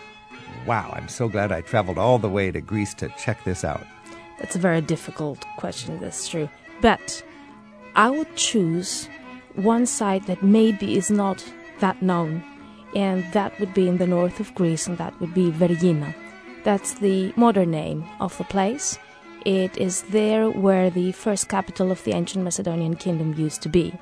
wow, 0.66 0.92
I'm 0.96 1.08
so 1.08 1.28
glad 1.28 1.52
I 1.52 1.62
traveled 1.62 1.98
all 1.98 2.18
the 2.18 2.30
way 2.30 2.52
to 2.52 2.62
Greece 2.62 2.94
to 2.96 3.10
check 3.18 3.44
this 3.44 3.64
out. 3.64 3.86
That's 4.40 4.56
a 4.56 4.60
very 4.60 4.82
difficult 4.82 5.46
question, 5.58 6.00
that's 6.00 6.28
true. 6.28 6.50
But 6.82 7.24
I 7.96 8.10
would 8.10 8.34
choose 8.36 9.10
one 9.60 9.86
site 9.86 10.26
that 10.28 10.44
maybe 10.44 10.98
is 10.98 11.12
not 11.12 11.44
that 11.80 12.02
known, 12.02 12.44
and 12.96 13.24
that 13.34 13.60
would 13.60 13.74
be 13.74 13.88
in 13.88 13.98
the 13.98 14.08
north 14.08 14.40
of 14.40 14.54
Greece, 14.56 14.88
and 14.88 14.98
that 14.98 15.20
would 15.20 15.34
be 15.34 15.52
Vergina. 15.52 16.14
That's 16.64 16.94
the 16.94 17.34
modern 17.36 17.72
name 17.72 18.06
of 18.20 18.38
the 18.38 18.44
place. 18.46 18.98
It 19.46 19.78
is 19.78 20.04
there 20.04 20.50
where 20.50 20.90
the 20.90 21.12
first 21.14 21.48
capital 21.48 21.92
of 21.92 22.04
the 22.04 22.12
ancient 22.12 22.44
Macedonian 22.44 22.96
kingdom 22.96 23.34
used 23.34 23.62
to 23.62 23.70
be. 23.70 23.94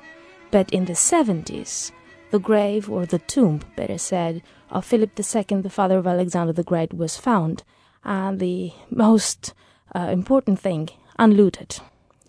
But 0.50 0.70
in 0.70 0.86
the 0.86 0.94
70s, 0.94 1.92
the 2.30 2.38
grave, 2.38 2.90
or 2.90 3.06
the 3.06 3.20
tomb, 3.20 3.60
better 3.76 3.98
said, 3.98 4.42
of 4.70 4.84
Philip 4.84 5.18
II, 5.18 5.60
the 5.62 5.70
father 5.70 5.98
of 5.98 6.06
Alexander 6.06 6.52
the 6.52 6.64
Great, 6.64 6.92
was 6.92 7.16
found. 7.16 7.62
And 8.04 8.40
the 8.40 8.72
most 8.90 9.54
uh, 9.94 10.08
important 10.12 10.58
thing, 10.58 10.88
unlooted. 11.18 11.80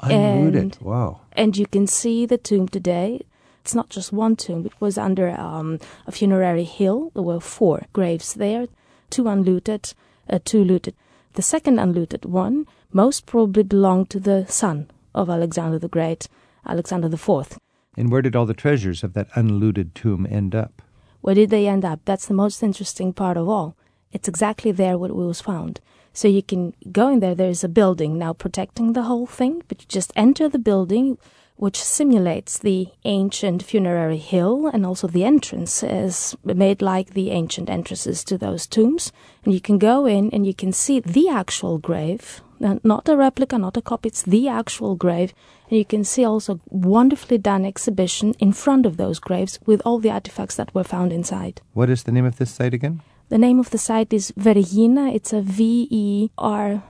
Unrooted. 0.01 0.59
And- 0.61 0.77
Wow. 0.81 1.21
And 1.33 1.57
you 1.57 1.65
can 1.67 1.87
see 1.87 2.25
the 2.25 2.37
tomb 2.37 2.67
today. 2.67 3.21
It's 3.61 3.75
not 3.75 3.89
just 3.89 4.11
one 4.13 4.35
tomb, 4.35 4.65
it 4.65 4.73
was 4.79 4.97
under 4.97 5.29
um, 5.39 5.79
a 6.07 6.11
funerary 6.11 6.63
hill. 6.63 7.11
There 7.13 7.23
were 7.23 7.39
four 7.39 7.83
graves 7.93 8.33
there, 8.33 8.67
two 9.09 9.27
unlooted, 9.27 9.93
uh, 10.29 10.39
two 10.43 10.63
looted. 10.63 10.95
The 11.33 11.41
second 11.41 11.77
unlooted 11.79 12.25
one 12.25 12.65
most 12.91 13.25
probably 13.25 13.63
belonged 13.63 14.09
to 14.11 14.19
the 14.19 14.45
son 14.47 14.89
of 15.13 15.29
Alexander 15.29 15.77
the 15.77 15.87
Great, 15.89 16.27
Alexander 16.65 17.09
the 17.09 17.17
Fourth. 17.17 17.59
And 17.97 18.11
where 18.11 18.21
did 18.21 18.35
all 18.35 18.45
the 18.45 18.53
treasures 18.53 19.03
of 19.03 19.13
that 19.13 19.27
unlooted 19.35 19.93
tomb 19.93 20.25
end 20.29 20.55
up? 20.55 20.81
Where 21.21 21.35
did 21.35 21.49
they 21.49 21.67
end 21.67 21.83
up? 21.85 21.99
That's 22.05 22.27
the 22.27 22.33
most 22.33 22.63
interesting 22.63 23.13
part 23.13 23.37
of 23.37 23.47
all. 23.49 23.75
It's 24.11 24.27
exactly 24.29 24.71
there 24.71 24.97
where 24.97 25.11
it 25.11 25.15
was 25.15 25.41
found. 25.41 25.81
So 26.13 26.27
you 26.27 26.43
can 26.43 26.73
go 26.91 27.09
in 27.09 27.19
there. 27.19 27.35
There 27.35 27.49
is 27.49 27.63
a 27.63 27.69
building 27.69 28.17
now 28.17 28.33
protecting 28.33 28.93
the 28.93 29.03
whole 29.03 29.27
thing, 29.27 29.63
but 29.67 29.81
you 29.81 29.87
just 29.87 30.11
enter 30.15 30.49
the 30.49 30.59
building, 30.59 31.17
which 31.55 31.81
simulates 31.81 32.57
the 32.57 32.87
ancient 33.03 33.63
funerary 33.63 34.17
hill, 34.17 34.67
and 34.67 34.85
also 34.85 35.07
the 35.07 35.23
entrance 35.23 35.83
is 35.83 36.35
made 36.43 36.81
like 36.81 37.13
the 37.13 37.31
ancient 37.31 37.69
entrances 37.69 38.23
to 38.23 38.37
those 38.37 38.65
tombs. 38.65 39.11
And 39.43 39.53
you 39.53 39.61
can 39.61 39.77
go 39.77 40.05
in 40.05 40.29
and 40.31 40.45
you 40.47 40.53
can 40.53 40.73
see 40.73 40.99
the 40.99 41.29
actual 41.29 41.77
grave, 41.77 42.41
not 42.59 43.07
a 43.07 43.15
replica, 43.15 43.57
not 43.57 43.77
a 43.77 43.81
copy. 43.81 44.07
It's 44.07 44.23
the 44.23 44.47
actual 44.47 44.95
grave, 44.95 45.33
and 45.69 45.77
you 45.77 45.85
can 45.85 46.03
see 46.03 46.25
also 46.25 46.59
wonderfully 46.69 47.37
done 47.37 47.65
exhibition 47.65 48.33
in 48.39 48.51
front 48.51 48.85
of 48.85 48.97
those 48.97 49.19
graves 49.19 49.59
with 49.65 49.81
all 49.85 49.99
the 49.99 50.11
artifacts 50.11 50.55
that 50.55 50.73
were 50.73 50.83
found 50.83 51.13
inside. 51.13 51.61
What 51.73 51.89
is 51.89 52.03
the 52.03 52.11
name 52.11 52.25
of 52.25 52.37
this 52.37 52.51
site 52.51 52.73
again? 52.73 53.01
The 53.29 53.37
name 53.37 53.59
of 53.59 53.69
the 53.69 53.77
site 53.77 54.11
is 54.11 54.31
Vergina. 54.31 55.13
It's 55.13 55.33
a 55.33 55.41
V 55.41 55.87
E 55.91 56.29
R 56.37 56.83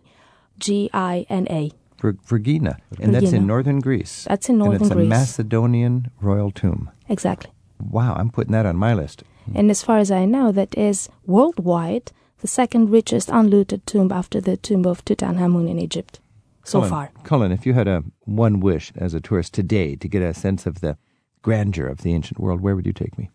G 0.57 0.89
I 0.93 1.25
N 1.29 1.47
A. 1.49 1.71
Ver- 2.01 2.13
Vergina, 2.13 2.77
and 2.99 3.13
that's 3.13 3.33
in 3.33 3.45
northern 3.45 3.81
Greece. 3.81 4.25
That's 4.27 4.47
in 4.47 4.55
and 4.55 4.59
northern 4.63 4.81
it's 4.81 4.91
a 4.91 4.95
Greece. 4.95 5.09
Macedonian 5.09 6.11
royal 6.21 6.51
tomb. 6.51 6.89
Exactly. 7.09 7.51
Wow, 7.79 8.15
I'm 8.15 8.29
putting 8.29 8.53
that 8.53 8.65
on 8.65 8.77
my 8.77 8.93
list. 8.93 9.23
And 9.53 9.69
as 9.69 9.83
far 9.83 9.97
as 9.97 10.11
I 10.11 10.25
know, 10.25 10.51
that 10.53 10.77
is 10.77 11.09
worldwide 11.25 12.11
the 12.39 12.47
second 12.47 12.89
richest 12.89 13.29
unlooted 13.29 13.85
tomb 13.85 14.11
after 14.11 14.39
the 14.39 14.55
tomb 14.55 14.85
of 14.85 15.03
Tutankhamun 15.03 15.69
in 15.69 15.77
Egypt 15.77 16.21
so 16.63 16.79
Colin, 16.79 16.89
far. 16.89 17.11
Colin, 17.23 17.51
if 17.51 17.65
you 17.65 17.73
had 17.73 17.87
a 17.87 18.03
one 18.25 18.59
wish 18.59 18.93
as 18.95 19.13
a 19.13 19.19
tourist 19.19 19.53
today 19.53 19.95
to 19.95 20.07
get 20.07 20.21
a 20.21 20.33
sense 20.33 20.65
of 20.65 20.81
the 20.81 20.97
grandeur 21.41 21.87
of 21.87 21.99
the 22.01 22.13
ancient 22.13 22.39
world, 22.39 22.61
where 22.61 22.75
would 22.75 22.85
you 22.85 22.93
take 22.93 23.17
me? 23.17 23.29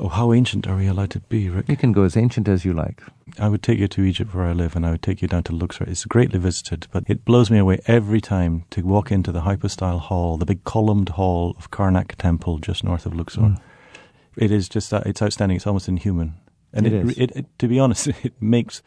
Oh, 0.00 0.08
how 0.08 0.32
ancient 0.32 0.68
are 0.68 0.76
we 0.76 0.86
allowed 0.86 1.10
to 1.10 1.20
be, 1.20 1.50
Rick? 1.50 1.68
You 1.68 1.76
can 1.76 1.92
go 1.92 2.04
as 2.04 2.16
ancient 2.16 2.46
as 2.46 2.64
you 2.64 2.72
like. 2.72 3.02
I 3.38 3.48
would 3.48 3.62
take 3.62 3.80
you 3.80 3.88
to 3.88 4.02
Egypt 4.02 4.32
where 4.32 4.46
I 4.46 4.52
live 4.52 4.76
and 4.76 4.86
I 4.86 4.92
would 4.92 5.02
take 5.02 5.20
you 5.20 5.28
down 5.28 5.42
to 5.44 5.52
Luxor. 5.52 5.84
It's 5.84 6.04
greatly 6.04 6.38
visited, 6.38 6.86
but 6.92 7.04
it 7.08 7.24
blows 7.24 7.50
me 7.50 7.58
away 7.58 7.80
every 7.86 8.20
time 8.20 8.64
to 8.70 8.82
walk 8.82 9.10
into 9.10 9.32
the 9.32 9.40
hypostyle 9.40 9.98
hall, 9.98 10.36
the 10.36 10.46
big 10.46 10.62
columned 10.62 11.10
hall 11.10 11.54
of 11.58 11.70
Karnak 11.72 12.14
Temple 12.14 12.58
just 12.58 12.84
north 12.84 13.06
of 13.06 13.14
Luxor. 13.14 13.40
Mm. 13.40 13.60
It 14.36 14.52
is 14.52 14.68
just 14.68 14.90
that 14.90 15.04
it's 15.06 15.20
outstanding. 15.20 15.56
It's 15.56 15.66
almost 15.66 15.88
inhuman. 15.88 16.34
And 16.72 16.86
It. 16.86 17.18
It, 17.18 17.36
it, 17.36 17.58
to 17.58 17.66
be 17.66 17.80
honest, 17.80 18.06
it 18.22 18.34
makes 18.40 18.82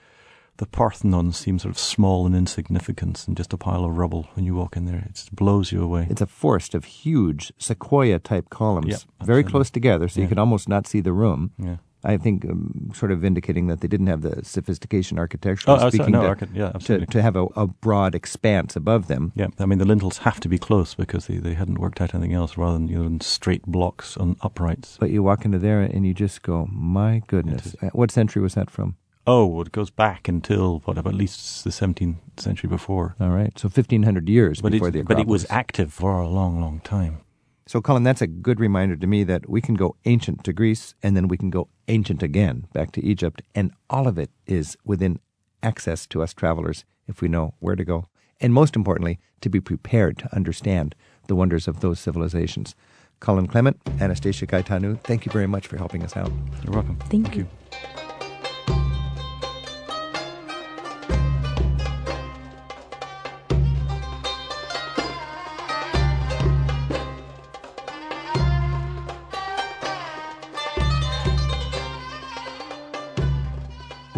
the 0.58 0.66
Parthenon 0.68 1.32
seems 1.32 1.64
sort 1.64 1.72
of 1.74 1.80
small 1.80 2.26
and 2.26 2.36
insignificant 2.36 3.28
and 3.28 3.36
just 3.36 3.52
a 3.54 3.58
pile 3.58 3.84
of 3.84 3.98
rubble 3.98 4.28
when 4.36 4.46
you 4.46 4.54
walk 4.56 4.78
in 4.78 4.86
there. 4.86 5.04
It 5.10 5.16
just 5.16 5.36
blows 5.36 5.72
you 5.72 5.82
away. 5.84 6.08
It's 6.10 6.22
a 6.22 6.28
forest 6.28 6.76
of 6.76 6.86
huge 6.86 7.52
sequoia 7.58 8.20
type 8.20 8.50
columns, 8.50 8.88
Yeah, 8.90 9.26
very 9.26 9.44
close 9.44 9.70
together, 9.72 10.08
so 10.08 10.20
you 10.20 10.26
Yeah. 10.26 10.30
could 10.30 10.40
almost 10.40 10.70
not 10.70 10.86
see 10.88 11.02
the 11.02 11.14
room. 11.14 11.52
yeah. 11.58 11.78
I 12.04 12.18
think, 12.18 12.46
um, 12.46 12.90
sort 12.96 13.12
of 13.12 13.24
indicating 13.24 13.68
that 13.68 13.82
they 13.82 13.88
didn't 13.88 14.08
have 14.08 14.24
the 14.24 14.44
sophistication 14.44 15.20
architecturally 15.20 15.80
Oh, 15.84 15.90
speaking 15.90 16.14
no, 16.14 16.22
to, 16.24 16.28
archi- 16.30 16.48
yeah, 16.52 16.72
to, 16.72 17.06
to 17.06 17.22
have 17.22 17.36
a, 17.36 17.44
a 17.56 17.68
broad 17.68 18.16
expanse 18.16 18.76
above 18.76 19.06
them. 19.08 19.32
Yeah, 19.36 19.50
I 19.60 19.68
mean 19.68 19.78
the 19.78 19.86
lintels 19.86 20.18
have 20.20 20.40
to 20.40 20.50
be 20.50 20.58
close 20.58 20.96
because 20.96 21.28
they, 21.28 21.38
they 21.38 21.54
hadn't 21.54 21.78
worked 21.80 22.02
out 22.02 22.16
anything 22.16 22.34
else 22.34 22.58
rather 22.58 22.74
than 22.74 22.88
you 22.88 23.04
know 23.04 23.18
straight 23.22 23.62
blocks 23.68 24.18
on 24.18 24.36
uprights. 24.42 24.98
But 25.00 25.12
you 25.12 25.22
walk 25.22 25.46
into 25.46 25.60
there 25.60 25.80
and 25.82 26.04
you 26.08 26.16
just 26.16 26.42
go, 26.42 26.68
my 26.72 27.22
goodness. 27.28 27.76
Uh, 27.84 27.90
What 27.94 28.10
century 28.10 28.42
was 28.42 28.56
that 28.56 28.72
from? 28.72 28.96
Oh, 29.28 29.62
it 29.62 29.72
goes 29.72 29.92
back 29.92 30.28
until 30.28 30.80
what 30.86 30.98
at 30.98 31.06
least 31.14 31.64
the 31.64 31.70
17th 31.70 32.18
century 32.38 32.68
before. 32.68 33.16
All 33.20 33.30
right, 33.30 33.58
so 33.58 33.68
1500 33.68 34.28
years 34.28 34.62
But 34.62 34.72
before 34.72 34.88
it, 34.88 34.92
the 34.92 35.04
but 35.04 35.20
it 35.20 35.28
was 35.28 35.46
active 35.50 35.94
for 35.94 36.20
a 36.20 36.28
long, 36.28 36.60
long 36.60 36.80
time. 36.80 37.22
So, 37.68 37.82
Colin, 37.82 38.04
that's 38.04 38.22
a 38.22 38.28
good 38.28 38.60
reminder 38.60 38.96
to 38.96 39.08
me 39.08 39.24
that 39.26 39.48
we 39.48 39.62
can 39.62 39.76
go 39.76 39.96
ancient 40.06 40.44
to 40.46 40.54
Greece 40.54 40.96
and 41.04 41.16
then 41.16 41.28
we 41.28 41.38
can 41.38 41.52
go 41.52 41.70
ancient 41.88 42.24
again 42.24 42.68
back 42.74 42.92
to 42.94 43.06
Egypt, 43.06 43.44
and 43.54 43.72
all 43.90 44.08
of 44.08 44.18
it 44.18 44.32
is 44.48 44.76
within 44.84 45.20
access 45.62 46.08
to 46.08 46.24
us 46.24 46.34
travelers 46.34 46.84
if 47.08 47.22
we 47.22 47.28
know 47.28 47.54
where 47.60 47.76
to 47.76 47.86
go. 47.86 48.08
And 48.40 48.54
most 48.54 48.76
importantly, 48.76 49.20
to 49.42 49.50
be 49.50 49.62
prepared 49.62 50.18
to 50.18 50.36
understand 50.36 50.96
the 51.28 51.36
wonders 51.36 51.68
of 51.68 51.82
those 51.82 52.00
civilizations. 52.00 52.76
Colin 53.20 53.48
Clement, 53.48 53.80
Anastasia 54.00 54.48
Gaetanu, 54.48 55.00
thank 55.04 55.28
you 55.28 55.32
very 55.32 55.48
much 55.48 55.68
for 55.68 55.78
helping 55.78 56.02
us 56.02 56.18
out. 56.18 56.32
You're 56.64 56.74
welcome. 56.74 56.98
Thank 57.10 57.36
you. 57.36 57.48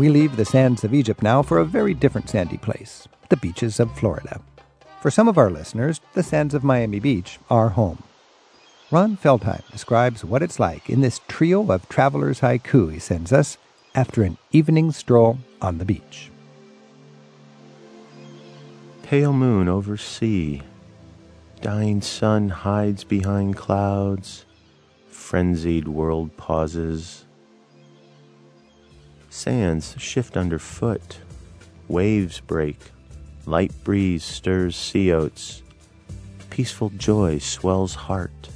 We 0.03 0.09
leave 0.09 0.35
the 0.35 0.43
sands 0.43 0.83
of 0.83 0.93
Egypt 0.93 1.23
now 1.23 1.41
for 1.41 1.59
a 1.59 1.65
very 1.65 1.93
different 1.93 2.29
sandy 2.29 2.57
place 2.57 3.07
the 3.29 3.37
beaches 3.37 3.79
of 3.79 3.97
Florida. 3.97 4.41
For 4.99 5.09
some 5.09 5.29
of 5.29 5.37
our 5.37 5.49
listeners, 5.49 6.01
the 6.13 6.21
sands 6.21 6.53
of 6.53 6.61
Miami 6.61 6.99
Beach 6.99 7.39
are 7.49 7.69
home. 7.69 8.03
Ron 8.91 9.15
Feldheim 9.15 9.63
describes 9.71 10.25
what 10.25 10.43
it's 10.43 10.59
like 10.59 10.89
in 10.89 10.99
this 10.99 11.21
trio 11.29 11.71
of 11.71 11.87
traveler's 11.87 12.41
haiku 12.41 12.91
he 12.91 12.99
sends 12.99 13.31
us 13.31 13.57
after 13.95 14.23
an 14.23 14.37
evening 14.51 14.91
stroll 14.91 15.37
on 15.61 15.77
the 15.77 15.85
beach. 15.85 16.29
Pale 19.03 19.31
moon 19.31 19.69
over 19.69 19.95
sea. 19.95 20.63
Dying 21.61 22.01
sun 22.01 22.49
hides 22.49 23.05
behind 23.05 23.55
clouds. 23.55 24.43
Frenzied 25.07 25.87
world 25.87 26.35
pauses. 26.35 27.22
Sands 29.33 29.95
shift 29.97 30.37
underfoot. 30.37 31.17
Waves 31.87 32.39
break. 32.39 32.77
Light 33.47 33.73
breeze 33.83 34.23
stirs 34.23 34.75
sea 34.75 35.11
oats. 35.11 35.63
Peaceful 36.51 36.91
joy 36.91 37.39
swells 37.39 37.95
heart. 37.95 38.49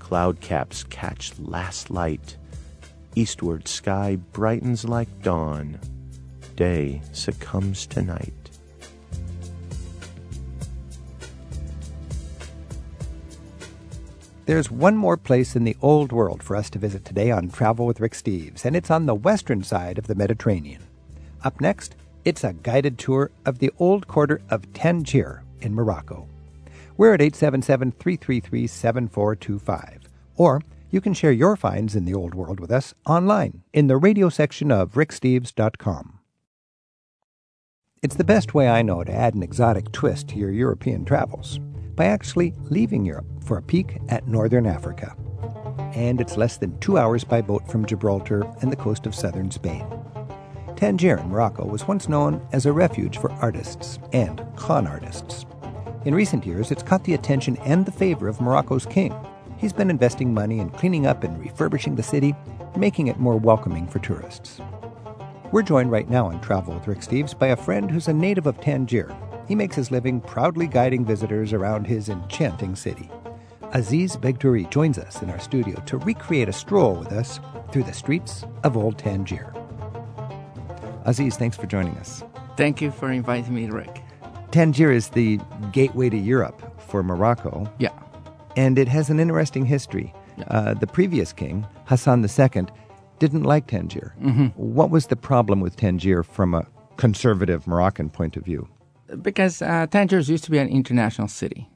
Cloud 0.00 0.40
caps 0.40 0.82
catch 0.82 1.38
last 1.38 1.88
light. 1.88 2.36
Eastward 3.14 3.68
sky 3.68 4.16
brightens 4.32 4.84
like 4.84 5.22
dawn. 5.22 5.78
Day 6.56 7.00
succumbs 7.12 7.86
to 7.86 8.02
night. 8.02 8.47
There's 14.48 14.70
one 14.70 14.96
more 14.96 15.18
place 15.18 15.54
in 15.54 15.64
the 15.64 15.76
old 15.82 16.10
world 16.10 16.42
for 16.42 16.56
us 16.56 16.70
to 16.70 16.78
visit 16.78 17.04
today 17.04 17.30
on 17.30 17.50
Travel 17.50 17.84
with 17.84 18.00
Rick 18.00 18.14
Steves, 18.14 18.64
and 18.64 18.74
it's 18.74 18.90
on 18.90 19.04
the 19.04 19.14
western 19.14 19.62
side 19.62 19.98
of 19.98 20.06
the 20.06 20.14
Mediterranean. 20.14 20.80
Up 21.44 21.60
next, 21.60 21.96
it's 22.24 22.44
a 22.44 22.54
guided 22.54 22.96
tour 22.96 23.30
of 23.44 23.58
the 23.58 23.70
old 23.78 24.08
quarter 24.08 24.40
of 24.48 24.72
Tangier 24.72 25.42
in 25.60 25.74
Morocco. 25.74 26.26
We're 26.96 27.12
at 27.12 27.20
877 27.20 27.92
333 27.92 28.66
7425. 28.66 30.08
Or 30.38 30.62
you 30.90 31.02
can 31.02 31.12
share 31.12 31.30
your 31.30 31.54
finds 31.54 31.94
in 31.94 32.06
the 32.06 32.14
old 32.14 32.34
world 32.34 32.58
with 32.58 32.70
us 32.70 32.94
online 33.04 33.64
in 33.74 33.86
the 33.86 33.98
radio 33.98 34.30
section 34.30 34.72
of 34.72 34.92
ricksteves.com. 34.92 36.20
It's 38.02 38.16
the 38.16 38.24
best 38.24 38.54
way 38.54 38.66
I 38.66 38.80
know 38.80 39.04
to 39.04 39.12
add 39.12 39.34
an 39.34 39.42
exotic 39.42 39.92
twist 39.92 40.28
to 40.28 40.36
your 40.36 40.52
European 40.52 41.04
travels 41.04 41.60
by 41.98 42.04
actually 42.04 42.54
leaving 42.70 43.04
Europe 43.04 43.26
for 43.42 43.58
a 43.58 43.62
peek 43.62 43.98
at 44.08 44.28
northern 44.28 44.66
Africa. 44.66 45.16
And 45.94 46.20
it's 46.20 46.36
less 46.36 46.56
than 46.56 46.78
two 46.78 46.96
hours 46.96 47.24
by 47.24 47.42
boat 47.42 47.68
from 47.68 47.84
Gibraltar 47.84 48.46
and 48.62 48.70
the 48.70 48.76
coast 48.76 49.04
of 49.04 49.16
southern 49.16 49.50
Spain. 49.50 49.84
Tangier 50.76 51.18
in 51.18 51.28
Morocco 51.28 51.66
was 51.66 51.88
once 51.88 52.08
known 52.08 52.46
as 52.52 52.66
a 52.66 52.72
refuge 52.72 53.18
for 53.18 53.32
artists 53.32 53.98
and 54.12 54.40
con 54.54 54.86
artists. 54.86 55.44
In 56.04 56.14
recent 56.14 56.46
years, 56.46 56.70
it's 56.70 56.84
caught 56.84 57.02
the 57.02 57.14
attention 57.14 57.56
and 57.64 57.84
the 57.84 57.90
favor 57.90 58.28
of 58.28 58.40
Morocco's 58.40 58.86
king. 58.86 59.12
He's 59.56 59.72
been 59.72 59.90
investing 59.90 60.32
money 60.32 60.60
in 60.60 60.70
cleaning 60.70 61.04
up 61.04 61.24
and 61.24 61.36
refurbishing 61.36 61.96
the 61.96 62.02
city, 62.04 62.32
making 62.76 63.08
it 63.08 63.18
more 63.18 63.36
welcoming 63.36 63.88
for 63.88 63.98
tourists. 63.98 64.60
We're 65.50 65.62
joined 65.62 65.90
right 65.90 66.08
now 66.08 66.26
on 66.26 66.40
Travel 66.42 66.74
with 66.74 66.86
Rick 66.86 67.00
Steves 67.00 67.36
by 67.36 67.48
a 67.48 67.56
friend 67.56 67.90
who's 67.90 68.06
a 68.06 68.12
native 68.12 68.46
of 68.46 68.60
Tangier. 68.60 69.12
He 69.48 69.54
makes 69.54 69.74
his 69.74 69.90
living 69.90 70.20
proudly 70.20 70.66
guiding 70.66 71.04
visitors 71.04 71.52
around 71.52 71.86
his 71.86 72.08
enchanting 72.10 72.76
city. 72.76 73.10
Aziz 73.72 74.16
Begdouri 74.16 74.68
joins 74.70 74.98
us 74.98 75.22
in 75.22 75.30
our 75.30 75.38
studio 75.40 75.80
to 75.86 75.98
recreate 75.98 76.48
a 76.48 76.52
stroll 76.52 76.94
with 76.94 77.12
us 77.12 77.40
through 77.72 77.82
the 77.84 77.92
streets 77.92 78.44
of 78.62 78.76
Old 78.76 78.98
Tangier. 78.98 79.52
Aziz, 81.04 81.36
thanks 81.36 81.56
for 81.56 81.66
joining 81.66 81.96
us. 81.96 82.22
Thank 82.56 82.80
you 82.82 82.90
for 82.90 83.10
inviting 83.10 83.54
me, 83.54 83.68
Rick. 83.70 84.02
Tangier 84.50 84.90
is 84.90 85.08
the 85.10 85.38
gateway 85.72 86.08
to 86.10 86.16
Europe 86.16 86.62
for 86.80 87.02
Morocco, 87.02 87.70
Yeah. 87.78 87.90
and 88.56 88.78
it 88.78 88.88
has 88.88 89.10
an 89.10 89.20
interesting 89.20 89.64
history. 89.66 90.14
Yeah. 90.36 90.44
Uh, 90.48 90.74
the 90.74 90.86
previous 90.86 91.32
king, 91.32 91.66
Hassan 91.86 92.24
II, 92.24 92.66
didn't 93.18 93.42
like 93.42 93.66
Tangier. 93.66 94.14
Mm-hmm. 94.22 94.46
What 94.56 94.90
was 94.90 95.06
the 95.08 95.16
problem 95.16 95.60
with 95.60 95.76
Tangier 95.76 96.22
from 96.22 96.54
a 96.54 96.66
conservative 96.96 97.66
Moroccan 97.66 98.08
point 98.10 98.36
of 98.36 98.44
view? 98.44 98.68
Because 99.22 99.62
uh, 99.62 99.86
Tangiers 99.90 100.28
used 100.28 100.44
to 100.44 100.50
be 100.50 100.58
an 100.58 100.68
international 100.68 101.28
city. 101.28 101.68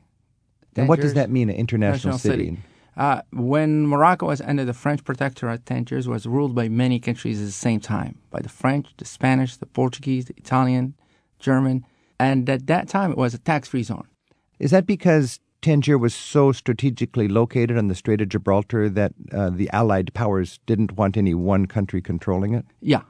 And 0.77 0.89
what 0.89 1.01
does 1.01 1.15
that 1.15 1.31
mean, 1.31 1.51
an 1.51 1.57
international 1.57 2.15
National 2.15 2.19
city? 2.19 2.47
city. 2.47 2.59
Uh, 2.97 3.23
when 3.33 3.87
Morocco 3.87 4.27
was 4.27 4.41
under 4.43 4.65
the 4.65 4.75
French 4.75 5.03
protectorate, 5.03 5.65
Tangiers 5.65 6.07
was 6.07 6.27
ruled 6.27 6.55
by 6.55 6.69
many 6.69 6.99
countries 6.99 7.41
at 7.41 7.47
the 7.47 7.53
same 7.53 7.81
time 7.81 8.19
by 8.31 8.41
the 8.41 8.49
French, 8.49 8.89
the 8.99 9.05
Spanish, 9.05 9.57
the 9.57 9.67
Portuguese, 9.67 10.27
the 10.27 10.35
Italian, 10.37 10.95
German, 11.39 11.87
and 12.19 12.49
at 12.49 12.67
that 12.67 12.89
time 12.89 13.11
it 13.11 13.17
was 13.17 13.35
a 13.35 13.39
tax 13.39 13.69
free 13.69 13.83
zone. 13.83 14.07
Is 14.59 14.71
that 14.71 14.87
because 14.87 15.41
Tangier 15.63 15.97
was 15.97 16.15
so 16.15 16.53
strategically 16.53 17.29
located 17.29 17.79
on 17.79 17.89
the 17.89 17.95
Strait 17.95 18.21
of 18.21 18.29
Gibraltar 18.29 18.91
that 18.91 19.13
uh, 19.33 19.51
the 19.51 19.71
Allied 19.71 20.13
powers 20.13 20.59
didn't 20.67 20.93
want 20.93 21.17
any 21.17 21.35
one 21.35 21.67
country 21.67 22.03
controlling 22.03 22.53
it? 22.53 22.67
Yeah, 22.81 23.03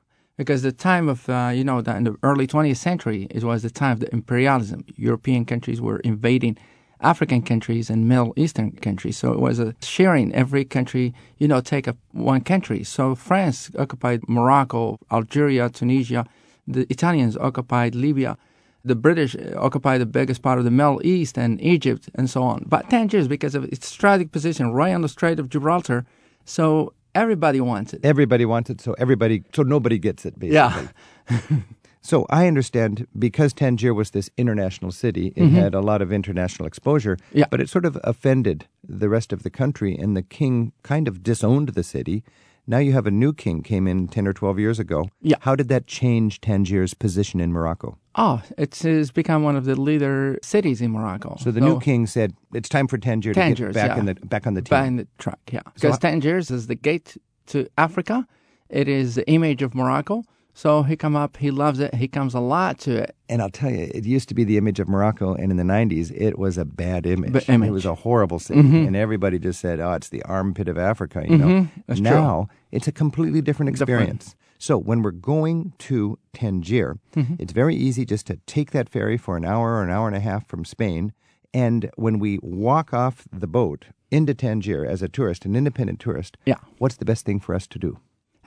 because 0.43 0.63
the 0.63 0.73
time 0.73 1.09
of, 1.09 1.29
uh, 1.29 1.53
you 1.55 1.63
know, 1.63 1.79
in 1.79 2.05
the 2.05 2.17
early 2.25 2.49
20th 2.49 2.77
century, 2.77 3.29
it 3.31 3.45
was 3.45 3.63
the 3.63 3.71
time 3.71 3.93
of 3.93 4.01
the 4.01 4.13
imperialism. 4.13 4.85
European 4.97 5.45
countries 5.45 5.81
were 5.81 5.99
invading 6.01 6.59
African 7.01 7.43
countries 7.43 7.89
and 7.89 8.09
Middle 8.09 8.33
Eastern 8.37 8.73
countries. 8.73 9.17
So 9.17 9.33
it 9.33 9.39
was 9.39 9.61
a 9.61 9.75
sharing. 9.83 10.35
Every 10.35 10.65
country, 10.65 11.15
you 11.39 11.47
know, 11.47 11.61
take 11.61 11.87
up 11.87 11.97
one 12.11 12.41
country. 12.41 12.83
So 12.83 13.15
France 13.15 13.71
occupied 13.79 14.29
Morocco, 14.29 14.99
Algeria, 15.13 15.71
Tunisia. 15.71 16.27
The 16.67 16.87
Italians 16.91 17.37
occupied 17.37 17.95
Libya. 17.95 18.37
The 18.85 18.97
British 18.97 19.37
occupied 19.57 20.01
the 20.01 20.07
biggest 20.07 20.43
part 20.43 20.59
of 20.59 20.65
the 20.65 20.73
Middle 20.73 21.01
East 21.07 21.39
and 21.39 21.61
Egypt 21.61 22.11
and 22.17 22.29
so 22.29 22.43
on. 22.43 22.65
But 22.67 22.91
tangiers 22.91 23.29
because 23.29 23.55
of 23.55 23.65
its 23.65 23.87
strategic 23.87 24.33
position 24.33 24.73
right 24.73 24.93
on 24.93 25.03
the 25.03 25.09
Strait 25.09 25.39
of 25.39 25.49
Gibraltar, 25.49 26.05
so 26.45 26.93
everybody 27.15 27.61
wants 27.61 27.93
it. 27.95 28.01
Everybody 28.05 28.45
wants 28.45 28.71
it, 28.71 28.81
so 28.81 28.95
everybody, 28.99 29.43
so 29.55 29.63
nobody 29.63 29.99
gets 29.99 30.25
it, 30.27 30.39
basically. 30.39 30.55
Yeah. 30.55 30.89
So 32.05 32.27
I 32.31 32.49
understand 32.49 33.07
because 33.17 33.53
Tangier 33.53 33.95
was 33.95 34.11
this 34.11 34.29
international 34.37 34.91
city, 34.91 35.29
it 35.37 35.43
Mm-hmm. 35.43 35.55
had 35.55 35.73
a 35.75 35.81
lot 35.81 36.03
of 36.03 36.11
international 36.13 36.67
exposure, 36.67 37.17
Yeah. 37.33 37.45
but 37.49 37.61
it 37.61 37.69
sort 37.69 37.85
of 37.87 37.97
offended 38.03 38.67
the 38.83 39.09
rest 39.09 39.33
of 39.33 39.45
the 39.45 39.51
country, 39.51 39.95
and 39.97 40.17
the 40.17 40.23
king 40.25 40.73
kind 40.83 41.07
of 41.07 41.23
disowned 41.23 41.69
the 41.71 41.85
city. 41.85 42.25
Now 42.67 42.79
you 42.79 42.93
have 42.93 43.07
a 43.07 43.11
new 43.11 43.33
king 43.33 43.63
came 43.63 43.89
in 43.89 44.09
10 44.09 44.27
or 44.27 44.33
12 44.33 44.59
years 44.59 44.79
ago. 44.79 45.09
Yeah. 45.21 45.37
How 45.41 45.57
did 45.57 45.69
that 45.69 45.87
change 45.87 46.41
Tangier's 46.41 46.95
position 46.95 47.41
in 47.41 47.53
Morocco? 47.53 47.99
Oh, 48.15 48.43
it 48.57 48.77
has 48.79 49.11
become 49.11 49.43
one 49.43 49.57
of 49.57 49.65
the 49.65 49.81
leader 49.81 50.39
cities 50.43 50.81
in 50.81 50.93
Morocco. 50.93 51.37
So 51.41 51.51
the 51.51 51.61
new 51.61 51.81
king 51.81 52.07
said, 52.07 52.35
it's 52.53 52.69
time 52.69 52.87
for 52.87 52.99
Tangier 52.99 53.35
to 53.35 53.55
get 53.55 53.75
back, 53.75 53.89
yeah. 53.89 53.99
in 53.99 54.07
the, 54.07 54.15
back 54.15 54.47
on 54.47 54.55
the 54.55 54.63
team. 54.63 54.71
back 54.71 54.87
in 54.87 54.97
the 54.97 55.09
track, 55.19 55.41
yeah. 55.51 55.63
Because 55.75 55.99
Tangiers 55.99 56.51
is 56.51 56.67
the 56.67 56.75
gate 56.75 57.17
to 57.47 57.69
Africa. 57.79 58.27
It 58.69 58.89
is 58.89 59.17
the 59.17 59.29
image 59.29 59.63
of 59.63 59.75
Morocco. 59.75 60.25
So 60.55 60.83
he 60.83 60.97
come 60.97 61.17
up, 61.17 61.39
he 61.39 61.51
loves 61.51 61.81
it, 61.81 61.95
he 61.95 62.09
comes 62.09 62.35
a 62.35 62.41
lot 62.41 62.79
to 62.81 62.95
it. 62.97 63.17
And 63.29 63.41
I'll 63.41 63.51
tell 63.51 63.71
you, 63.71 63.91
it 63.95 64.05
used 64.05 64.29
to 64.29 64.35
be 64.35 64.45
the 64.45 64.59
image 64.59 64.81
of 64.81 64.89
Morocco, 64.89 65.35
and 65.35 65.51
in 65.51 65.57
the 65.57 65.63
90s, 65.63 66.13
it 66.15 66.39
was 66.39 66.59
a 66.59 66.65
bad 66.67 67.07
image. 67.07 67.33
Ba- 67.33 67.53
image. 67.53 67.69
It 67.69 67.73
was 67.73 67.87
a 67.87 67.95
horrible 67.95 68.39
city. 68.39 68.61
Mm-hmm. 68.61 68.87
And 68.89 68.97
everybody 68.97 69.39
just 69.39 69.61
said, 69.61 69.81
oh, 69.81 69.93
it's 69.93 70.11
the 70.11 70.23
armpit 70.25 70.69
of 70.69 70.77
Africa, 70.77 71.25
you 71.27 71.39
know. 71.39 71.47
Mm-hmm. 71.47 71.81
That's 71.87 72.01
true. 72.01 72.11
now, 72.11 72.49
it's 72.71 72.87
a 72.87 72.93
completely 72.93 73.41
different 73.41 73.71
experience. 73.71 74.37
So 74.59 74.79
when 74.79 75.03
we're 75.03 75.11
going 75.11 75.73
to 75.79 76.19
Tangier, 76.35 76.99
mm-hmm. 77.17 77.35
it's 77.39 77.53
very 77.53 77.75
easy 77.75 78.05
just 78.05 78.27
to 78.29 78.37
take 78.47 78.71
that 78.73 78.89
ferry 78.89 79.17
for 79.17 79.37
an 79.37 79.45
hour 79.45 79.73
or 79.77 79.83
an 79.83 79.91
hour 79.91 80.07
and 80.07 80.17
a 80.17 80.21
half 80.21 80.47
from 80.47 80.65
Spain. 80.65 81.13
And 81.55 81.91
when 81.97 82.19
we 82.19 82.39
walk 82.43 82.95
off 82.95 83.25
the 83.33 83.49
boat 83.49 83.87
into 84.11 84.35
Tangier 84.35 84.85
as 84.85 85.03
a 85.03 85.09
tourist, 85.09 85.45
an 85.47 85.57
independent 85.57 85.99
tourist, 85.99 86.37
Yeah. 86.47 86.57
what's 86.79 86.97
the 86.97 87.05
best 87.05 87.25
thing 87.25 87.41
for 87.41 87.55
us 87.55 87.67
to 87.69 87.79
do? 87.79 87.99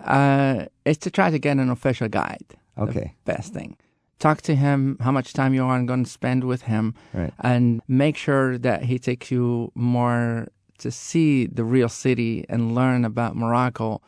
Uh, 0.03 0.65
it's 0.85 0.99
to 0.99 1.11
try 1.11 1.29
to 1.31 1.39
get 1.39 1.57
an 1.57 1.69
official 1.69 2.07
guide. 2.07 2.45
Okay. 2.77 3.13
best 3.23 3.53
thing. 3.53 3.77
Talk 4.19 4.41
to 4.43 4.55
him 4.55 4.97
how 4.99 5.11
much 5.11 5.33
time 5.33 5.53
you 5.53 5.63
are 5.63 5.81
going 5.83 6.03
to 6.03 6.09
spend 6.09 6.43
with 6.43 6.63
him, 6.63 6.93
Right. 7.13 7.33
and 7.39 7.81
make 7.87 8.17
sure 8.17 8.57
that 8.57 8.83
he 8.83 8.99
takes 8.99 9.31
you 9.31 9.71
more 9.75 10.47
to 10.79 10.91
see 10.91 11.45
the 11.45 11.63
real 11.63 11.87
city 11.89 12.45
and 12.49 12.75
learn 12.75 13.05
about 13.05 13.35
Morocco, 13.35 14.01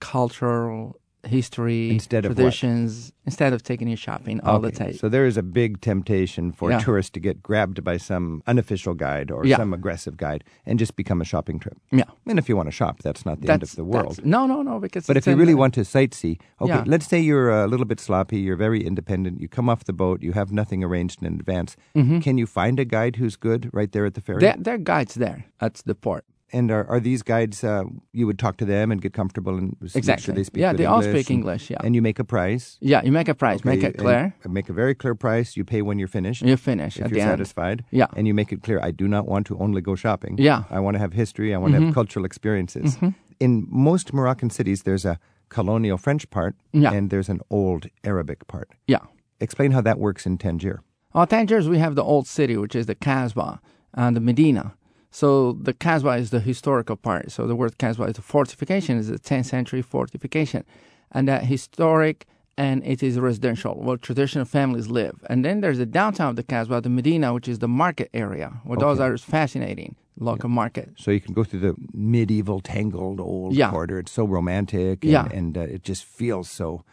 cultural 0.00 0.96
history, 1.24 1.90
Instead 1.90 2.24
of 2.24 2.30
what? 2.30 2.36
traditions, 2.36 3.12
instead 3.24 3.52
of 3.52 3.62
taking 3.62 3.88
you 3.88 3.96
shopping 3.96 4.40
all 4.40 4.58
the 4.58 4.72
time. 4.72 4.92
So 4.94 5.08
there 5.08 5.26
is 5.26 5.36
a 5.36 5.42
big 5.42 5.80
temptation 5.80 6.52
for 6.52 6.70
Yeah. 6.70 6.78
tourists 6.80 7.10
to 7.12 7.20
get 7.20 7.42
grabbed 7.42 7.84
by 7.84 7.96
some 7.96 8.42
unofficial 8.46 8.94
guide 8.94 9.30
or 9.30 9.44
Yeah. 9.46 9.56
some 9.56 9.72
aggressive 9.72 10.16
guide 10.16 10.42
and 10.66 10.78
just 10.78 10.96
become 10.96 11.20
a 11.20 11.24
shopping 11.24 11.58
trip. 11.58 11.78
yeah, 11.92 12.04
And 12.26 12.38
if 12.38 12.48
you 12.48 12.56
want 12.56 12.66
to 12.68 12.72
shop, 12.72 13.00
that's 13.02 13.24
not 13.24 13.40
the 13.40 13.52
end 13.52 13.62
of 13.62 13.76
the 13.76 13.84
world. 13.84 14.24
No, 14.24 14.46
no, 14.46 14.62
no. 14.62 14.80
Because 14.80 15.06
But 15.06 15.16
if 15.16 15.26
you 15.26 15.36
really 15.36 15.54
want 15.54 15.74
to 15.74 15.80
sightsee, 15.82 16.38
okay, 16.60 16.72
Yeah. 16.72 16.84
let's 16.86 17.06
say 17.06 17.20
you're 17.20 17.50
a 17.50 17.66
little 17.66 17.86
bit 17.86 18.00
sloppy, 18.00 18.38
you're 18.40 18.56
very 18.56 18.84
independent, 18.84 19.40
you 19.40 19.48
come 19.48 19.68
off 19.68 19.84
the 19.84 19.92
boat, 19.92 20.22
you 20.22 20.32
have 20.32 20.50
nothing 20.52 20.82
arranged 20.82 21.22
in 21.22 21.34
advance. 21.34 21.76
Mm-hmm. 21.94 22.18
Can 22.20 22.38
you 22.38 22.46
find 22.46 22.80
a 22.80 22.84
guide 22.84 23.16
who's 23.16 23.36
good 23.36 23.70
right 23.72 23.90
there 23.92 24.04
at 24.06 24.14
the 24.14 24.20
ferry? 24.20 24.40
there, 24.40 24.56
there 24.58 24.74
are 24.74 24.78
guides 24.78 25.14
there 25.14 25.44
at 25.60 25.74
the 25.86 25.94
port. 25.94 26.24
And 26.52 26.70
are, 26.70 26.84
are 26.88 27.00
these 27.00 27.22
guides, 27.22 27.64
uh, 27.64 27.84
you 28.12 28.26
would 28.26 28.38
talk 28.38 28.56
to 28.58 28.64
them 28.64 28.92
and 28.92 29.00
get 29.00 29.12
comfortable 29.12 29.56
and 29.58 29.76
Exactly. 29.94 30.22
sure 30.24 30.34
they 30.34 30.44
speak 30.44 30.60
Yeah, 30.60 30.72
they 30.72 30.84
all 30.86 31.02
speak 31.02 31.28
and- 31.30 31.38
English, 31.38 31.70
yeah. 31.70 31.78
And 31.84 31.94
you 31.94 32.02
make 32.02 32.18
a 32.18 32.24
price. 32.24 32.76
Yeah, 32.80 33.02
you 33.04 33.12
make 33.12 33.28
a 33.28 33.34
price, 33.34 33.64
make 33.64 33.82
it 33.82 33.96
clear. 33.98 34.34
Make 34.48 34.68
a 34.68 34.72
very 34.72 34.94
clear 34.94 35.14
price. 35.14 35.56
You 35.56 35.64
pay 35.64 35.82
when 35.82 35.98
you're 35.98 36.08
finished. 36.08 36.42
You 36.42 36.56
finish 36.56 36.96
if 36.96 37.00
you're 37.00 37.08
the 37.10 37.20
end. 37.20 37.30
satisfied. 37.30 37.84
Yeah. 37.90 38.06
And 38.16 38.26
you 38.26 38.34
make 38.34 38.52
it 38.52 38.62
clear, 38.62 38.78
I 38.82 38.90
do 38.90 39.08
not 39.08 39.26
want 39.26 39.46
to 39.46 39.58
only 39.58 39.80
go 39.80 39.94
shopping. 39.96 40.36
Yeah. 40.38 40.58
Mm-hmm. 40.60 40.74
I 40.74 40.80
want 40.80 40.94
to 40.94 40.98
have 41.00 41.12
history. 41.14 41.54
I 41.54 41.58
want 41.58 41.74
to 41.74 41.80
have 41.80 41.94
cultural 41.94 42.24
experiences. 42.24 42.98
In 43.40 43.66
most 43.68 44.12
Moroccan 44.12 44.50
cities, 44.50 44.82
there's 44.82 45.04
a 45.04 45.18
colonial 45.48 45.98
French 45.98 46.28
part 46.30 46.54
Yeah. 46.72 46.92
and 46.92 47.10
there's 47.10 47.28
an 47.28 47.40
old 47.50 47.86
Arabic 48.04 48.46
part. 48.46 48.68
Yeah. 48.86 49.00
Explain 49.40 49.72
how 49.72 49.80
that 49.82 49.98
works 49.98 50.26
in 50.26 50.38
Tangier. 50.38 50.80
Well, 51.14 51.26
Tangiers, 51.26 51.68
we 51.68 51.78
have 51.78 51.94
the 51.94 52.02
old 52.04 52.26
city, 52.26 52.56
which 52.56 52.74
is 52.74 52.86
the 52.86 52.94
Kasbah 52.94 53.58
and 53.94 54.14
the 54.16 54.20
Medina. 54.20 54.74
So 55.14 55.52
the 55.52 55.74
Kasbah 55.74 56.18
is 56.18 56.30
the 56.30 56.40
historical 56.40 56.96
part. 56.96 57.30
So 57.30 57.46
the 57.46 57.54
word 57.54 57.76
Kasbah 57.78 58.08
is 58.08 58.14
the 58.16 58.22
fortification, 58.22 58.96
is 58.96 59.10
a 59.10 59.18
10th 59.18 59.44
century 59.44 59.82
fortification. 59.82 60.64
And 61.12 61.28
that 61.28 61.44
historic 61.44 62.24
and 62.56 62.82
it 62.84 63.02
is 63.02 63.18
residential, 63.18 63.74
where 63.74 63.96
traditional 63.98 64.44
families 64.46 64.88
live. 64.88 65.14
And 65.28 65.44
then 65.44 65.60
there's 65.60 65.78
the 65.78 65.86
downtown 65.86 66.30
of 66.30 66.36
the 66.36 66.42
Kasbah, 66.42 66.82
the 66.82 66.88
Medina, 66.90 67.32
which 67.34 67.46
is 67.48 67.58
the 67.60 67.68
market 67.68 68.08
area, 68.14 68.60
those 68.66 69.00
Okay. 69.00 69.08
are 69.08 69.16
fascinating, 69.18 69.96
local 70.18 70.48
market. 70.48 70.90
So 70.96 71.10
you 71.10 71.20
can 71.20 71.34
go 71.34 71.44
through 71.44 71.60
the 71.60 71.74
medieval, 71.92 72.60
tangled 72.60 73.20
old 73.20 73.54
Yeah. 73.54 73.70
corridor. 73.70 73.98
It's 73.98 74.12
so 74.12 74.24
romantic. 74.26 75.02
And, 75.04 75.12
Yeah. 75.12 75.28
and 75.30 75.56
uh, 75.58 75.60
it 75.62 75.82
just 75.82 76.04
feels 76.04 76.48
so. 76.50 76.84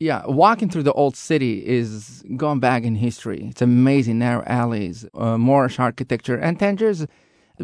Yeah, 0.00 0.22
walking 0.26 0.68
through 0.70 0.84
the 0.84 0.92
old 0.92 1.16
city 1.16 1.64
is 1.66 2.22
going 2.36 2.60
back 2.60 2.84
in 2.84 2.94
history. 2.96 3.46
It's 3.50 3.62
amazing, 3.62 4.18
narrow 4.20 4.44
alleys, 4.46 5.04
uh, 5.14 5.36
Moorish 5.38 5.80
architecture, 5.80 6.36
and 6.36 6.56
Tangiers, 6.58 7.06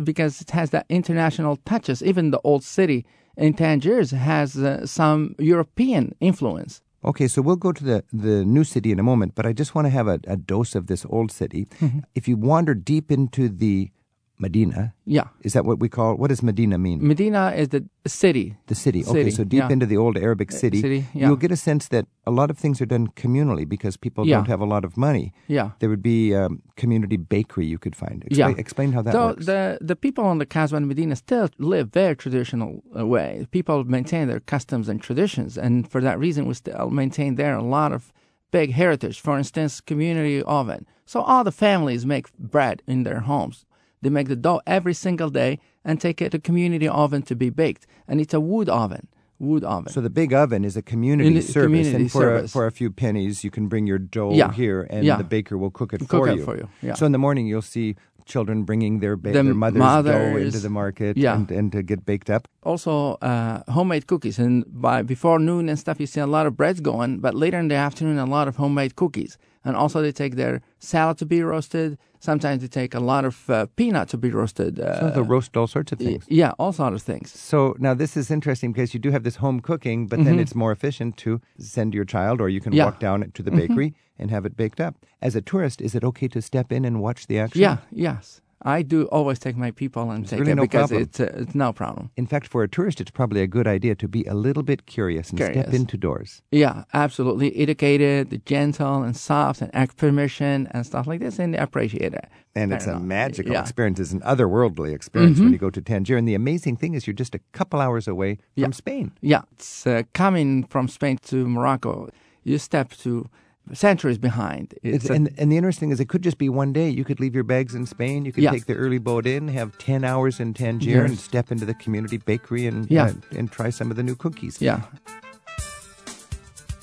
because 0.03 0.41
it 0.41 0.51
has 0.51 0.71
that 0.71 0.87
international 0.89 1.57
touches. 1.65 2.03
Even 2.03 2.31
the 2.31 2.41
old 2.45 2.65
city 2.65 3.05
in 3.37 3.55
Tangiers 3.55 4.11
has 4.11 4.57
uh, 4.57 4.87
some 4.87 5.35
European 5.39 6.15
influence. 6.21 6.81
Okay, 7.05 7.29
so 7.29 7.43
we'll 7.43 7.57
go 7.57 7.73
to 7.73 7.85
the, 7.85 8.05
the 8.13 8.45
new 8.45 8.65
city 8.65 8.91
in 8.91 8.99
a 8.99 9.03
moment, 9.03 9.35
but 9.35 9.45
I 9.45 9.53
just 9.53 9.75
want 9.75 9.87
to 9.87 9.91
have 9.91 10.09
a, 10.09 10.21
a 10.27 10.37
dose 10.37 10.75
of 10.75 10.87
this 10.87 11.05
old 11.11 11.31
city. 11.31 11.67
Mm-hmm. 11.81 11.99
If 12.15 12.27
you 12.27 12.37
wander 12.37 12.75
deep 12.75 13.13
into 13.13 13.49
the 13.51 13.91
Medina, 14.39 14.93
Yeah, 15.07 15.29
is 15.43 15.53
that 15.53 15.65
what 15.65 15.79
we 15.79 15.89
call, 15.89 16.17
what 16.17 16.29
does 16.29 16.43
Medina 16.43 16.77
mean? 16.77 17.07
Medina 17.07 17.53
is 17.57 17.69
the 17.69 17.85
city. 18.07 18.57
The 18.67 18.75
city. 18.75 19.05
Okay, 19.07 19.31
so 19.31 19.45
deep 19.45 19.59
yeah. 19.59 19.69
into 19.71 19.87
the 19.87 19.97
old 19.97 20.17
Arabic 20.17 20.51
city, 20.51 20.81
city, 20.81 21.07
yeah. 21.15 21.29
you'll 21.29 21.37
get 21.37 21.53
a 21.53 21.57
sense 21.57 21.89
that 21.89 22.07
a 22.27 22.33
lot 22.33 22.51
of 22.51 22.59
things 22.59 22.81
are 22.81 22.87
done 22.87 23.07
communally 23.09 23.69
because 23.69 23.97
people 23.97 24.27
Yeah. 24.27 24.37
don't 24.39 24.49
have 24.49 24.61
a 24.61 24.65
lot 24.67 24.85
of 24.85 24.97
money. 24.97 25.33
Yeah. 25.47 25.71
There 25.79 25.89
would 25.89 26.03
be 26.03 26.33
a 26.33 26.49
community 26.77 27.17
bakery 27.17 27.67
you 27.67 27.79
could 27.79 27.95
find. 27.95 28.25
Explain, 28.25 28.51
Yeah. 28.51 28.61
explain 28.61 28.93
how 28.93 29.03
that 29.03 29.13
so 29.13 29.27
works. 29.27 29.47
the 29.47 29.79
the 29.81 29.97
people 29.97 30.25
on 30.25 30.39
the 30.39 30.47
Kasbah 30.47 30.79
and 30.79 30.89
Medina 30.89 31.15
still 31.17 31.49
live 31.59 31.91
very 31.93 32.17
traditional 32.17 32.83
uh, 32.99 33.07
way. 33.07 33.47
People 33.53 33.85
maintain 33.85 34.27
their 34.29 34.41
customs 34.41 34.89
and 34.89 35.01
traditions, 35.01 35.57
and 35.57 35.89
for 35.89 36.01
that 36.01 36.19
reason, 36.19 36.47
we 36.47 36.55
still 36.55 36.91
maintain 36.91 37.37
there 37.37 37.55
a 37.57 37.63
lot 37.63 37.93
of 37.93 38.13
big 38.51 38.73
heritage. 38.73 39.21
For 39.21 39.39
instance, 39.39 39.81
community 39.81 40.43
oven. 40.43 40.87
So 41.07 41.21
all 41.21 41.45
the 41.45 41.53
families 41.53 42.05
make 42.05 42.27
bread 42.39 42.83
in 42.87 43.05
their 43.05 43.21
homes. 43.21 43.65
They 44.05 44.11
make 44.11 44.29
the 44.29 44.37
dough 44.37 44.61
every 44.67 44.95
single 44.95 45.31
day 45.31 45.59
and 45.85 45.99
take 46.01 46.21
it 46.25 46.31
to 46.33 46.39
community 46.39 46.87
oven 46.87 47.23
to 47.23 47.35
be 47.35 47.49
baked, 47.51 47.87
and 48.07 48.21
it's 48.21 48.35
a 48.35 48.41
wood 48.53 48.69
oven. 48.69 49.09
Wood 49.41 49.65
oven. 49.65 49.93
so 49.93 50.01
the 50.01 50.11
big 50.23 50.33
oven 50.33 50.65
is 50.65 50.77
a 50.77 50.83
community 50.83 51.35
In 51.37 51.43
service, 51.43 51.65
community 51.69 51.97
and 52.05 52.13
for 52.13 52.37
a, 52.37 52.49
for 52.49 52.67
a 52.67 52.71
few 52.81 52.91
pennies, 52.91 53.43
you 53.45 53.51
can 53.51 53.67
bring 53.73 53.85
your 53.93 53.99
dough 53.99 54.33
Yeah. 54.33 54.53
here, 54.53 54.81
and 54.91 55.05
Yeah. 55.05 55.17
the 55.17 55.25
baker 55.37 55.57
will 55.59 55.71
cook 55.79 55.93
it 55.95 56.01
Cook 56.01 56.09
for 56.11 56.29
it 56.29 56.37
you. 56.39 56.45
for 56.45 56.55
you, 56.57 56.69
yeah. 56.83 56.95
So 56.95 57.05
in 57.07 57.13
the 57.13 57.19
morning, 57.27 57.47
you'll 57.51 57.63
see 57.77 57.97
children 58.27 58.63
bringing 58.65 59.01
their 59.01 59.17
ba- 59.17 59.33
The 59.33 59.43
their 59.43 59.55
mother's, 59.55 60.05
dough 60.05 60.37
into 60.47 60.61
the 60.61 60.71
market 60.71 61.17
yeah. 61.17 61.35
and, 61.37 61.51
and 61.51 61.73
to 61.73 61.83
get 61.83 62.07
baked 62.07 62.31
up. 62.37 62.43
also 62.63 62.93
uh, 63.31 63.57
homemade 63.79 64.07
cookies. 64.07 64.39
And 64.39 64.65
by 64.89 65.03
before 65.03 65.39
noon 65.39 65.69
and 65.69 65.79
stuff, 65.79 65.97
you 66.03 66.07
see 66.07 66.21
a 66.21 66.27
lot 66.37 66.45
of 66.47 66.53
breads 66.57 66.81
going, 66.81 67.19
but 67.21 67.35
later 67.35 67.59
in 67.59 67.69
the 67.69 67.75
afternoon, 67.89 68.19
a 68.19 68.25
lot 68.37 68.47
of 68.49 68.57
homemade 68.57 68.95
cookies. 68.95 69.37
And 69.65 69.77
also, 69.77 70.03
they 70.03 70.13
take 70.13 70.37
their 70.37 70.61
salad 70.79 71.17
to 71.19 71.27
be 71.27 71.43
roasted. 71.43 71.97
Sometimes 72.21 72.61
they 72.63 72.69
take 72.69 72.95
a 72.95 73.01
lot 73.01 73.25
of 73.25 73.49
uh, 73.51 73.67
peanut 73.77 74.09
to 74.09 74.17
be 74.19 74.31
roasted. 74.31 74.79
Uh, 74.79 75.01
So 75.01 75.11
they'll 75.11 75.25
roast 75.37 75.57
all 75.57 75.67
sorts 75.67 75.93
of 75.93 75.99
things. 75.99 76.25
yeah, 76.29 76.53
all 76.59 76.73
sorts 76.73 76.97
of 76.97 77.03
things. 77.03 77.31
So 77.33 77.75
now 77.79 77.95
this 77.95 78.17
is 78.17 78.31
interesting 78.31 78.73
because 78.73 78.93
you 78.95 79.01
do 79.01 79.11
have 79.11 79.23
this 79.25 79.37
home 79.37 79.61
cooking, 79.61 80.07
but 80.09 80.25
then 80.25 80.39
it's 80.39 80.55
more 80.55 80.73
efficient 80.73 81.17
to 81.25 81.41
send 81.59 81.95
your 81.95 82.05
child, 82.07 82.41
or 82.41 82.49
you 82.49 82.61
can 82.61 82.73
Mm-hmm. 82.73 82.79
Yeah. 82.79 82.85
walk 82.87 82.99
down 83.01 83.31
to 83.35 83.43
the 83.43 83.51
bakery 83.51 83.95
and 84.19 84.31
have 84.31 84.45
it 84.47 84.57
baked 84.57 84.81
up. 84.81 84.95
As 85.21 85.35
a 85.37 85.41
tourist, 85.43 85.81
is 85.81 85.95
it 85.95 86.05
okay 86.05 86.29
to 86.29 86.41
step 86.43 86.73
in 86.73 86.85
and 86.85 87.01
watch 87.01 87.27
the 87.27 87.39
action? 87.39 87.61
Yeah, 87.63 87.77
yes. 87.91 88.41
I 88.67 88.83
do 88.83 89.05
always 89.13 89.39
take 89.39 89.57
my 89.57 89.71
people 89.73 90.11
and 90.11 90.27
take 90.27 90.41
really 90.41 90.53
it 90.53 90.55
no 90.57 90.63
because 90.63 90.89
problem. 90.91 91.03
it's, 91.03 91.21
uh, 91.21 91.31
it's 91.43 91.55
no 91.55 91.73
problem. 91.73 92.11
In 92.17 92.27
fact, 92.27 92.47
for 92.49 92.63
a 92.63 92.69
tourist, 92.69 93.01
it's 93.01 93.11
probably 93.11 93.43
a 93.43 93.47
good 93.47 93.67
idea 93.67 93.95
to 93.97 94.09
be 94.09 94.25
a 94.25 94.33
little 94.35 94.63
bit 94.63 94.87
curious 94.87 95.29
and 95.31 95.39
step 95.39 95.53
Curious. 95.53 95.75
into 95.75 95.97
doors. 95.99 96.41
Yeah, 96.51 96.85
absolutely. 96.95 97.55
Educated, 97.57 98.43
gentle, 98.47 99.03
and 99.03 99.15
soft, 99.17 99.61
and 99.61 99.71
ask 99.75 99.97
permission 99.97 100.69
and 100.71 100.87
stuff 100.87 101.07
like 101.07 101.21
this, 101.21 101.39
and 101.39 101.53
they 101.53 101.59
appreciate 101.59 102.15
it. 102.15 102.27
And 102.55 102.73
it's 102.73 102.87
a 102.87 102.93
know. 102.95 103.01
magical 103.01 103.53
Yeah. 103.53 103.59
Mm-hmm. 103.59 103.65
experience. 103.65 104.01
It's 104.01 104.13
an 104.13 104.21
otherworldly 104.21 104.95
experience 104.95 105.41
when 105.41 105.53
you 105.53 105.59
go 105.59 105.71
to 105.71 105.83
Tangier. 105.83 106.17
And 106.17 106.27
the 106.27 106.35
amazing 106.35 106.77
thing 106.77 106.95
is, 106.95 107.07
you're 107.07 107.15
just 107.15 107.35
a 107.35 107.41
couple 107.53 107.81
hours 107.81 108.09
away 108.09 108.37
from 108.37 108.43
Yeah. 108.55 108.71
Spain. 108.71 109.13
Yeah, 109.21 109.43
it's 109.53 109.87
uh, 109.87 110.03
coming 110.15 110.65
from 110.65 110.89
Spain 110.89 111.19
to 111.27 111.47
Morocco. 111.47 112.09
You 112.45 112.59
step 112.59 112.91
to 113.05 113.29
centuries 113.73 114.19
behind. 114.19 114.75
It's, 114.83 115.05
It's, 115.05 115.11
a- 115.11 115.15
and, 115.15 115.31
and 115.39 115.51
the 115.51 115.57
interesting 115.57 115.89
thing 115.89 115.93
is, 115.93 116.01
it 116.01 116.09
could 116.09 116.23
just 116.23 116.39
be 116.39 116.49
one 116.49 116.73
day. 116.73 116.89
You 116.89 117.05
could 117.05 117.19
leave 117.21 117.35
your 117.35 117.45
bags 117.45 117.75
in 117.75 117.87
Spain. 117.87 118.25
You 118.25 118.33
could 118.33 118.45
Yeah. 118.45 118.51
take 118.51 118.67
the 118.67 118.75
early 118.75 118.99
boat 118.99 119.27
in, 119.27 119.49
have 119.49 119.77
10 119.79 120.05
hours 120.05 120.39
in 120.41 120.53
Tangier, 120.55 121.03
Yes. 121.03 121.11
and 121.11 121.19
step 121.19 121.51
into 121.51 121.65
the 121.65 121.75
community 121.75 122.19
bakery 122.19 122.67
and, 122.67 122.91
Yeah. 122.91 123.07
uh, 123.07 123.13
and 123.39 123.51
try 123.51 123.71
some 123.71 123.91
of 123.91 123.97
the 123.97 124.03
new 124.03 124.15
cookies. 124.15 124.61
yeah. 124.61 124.83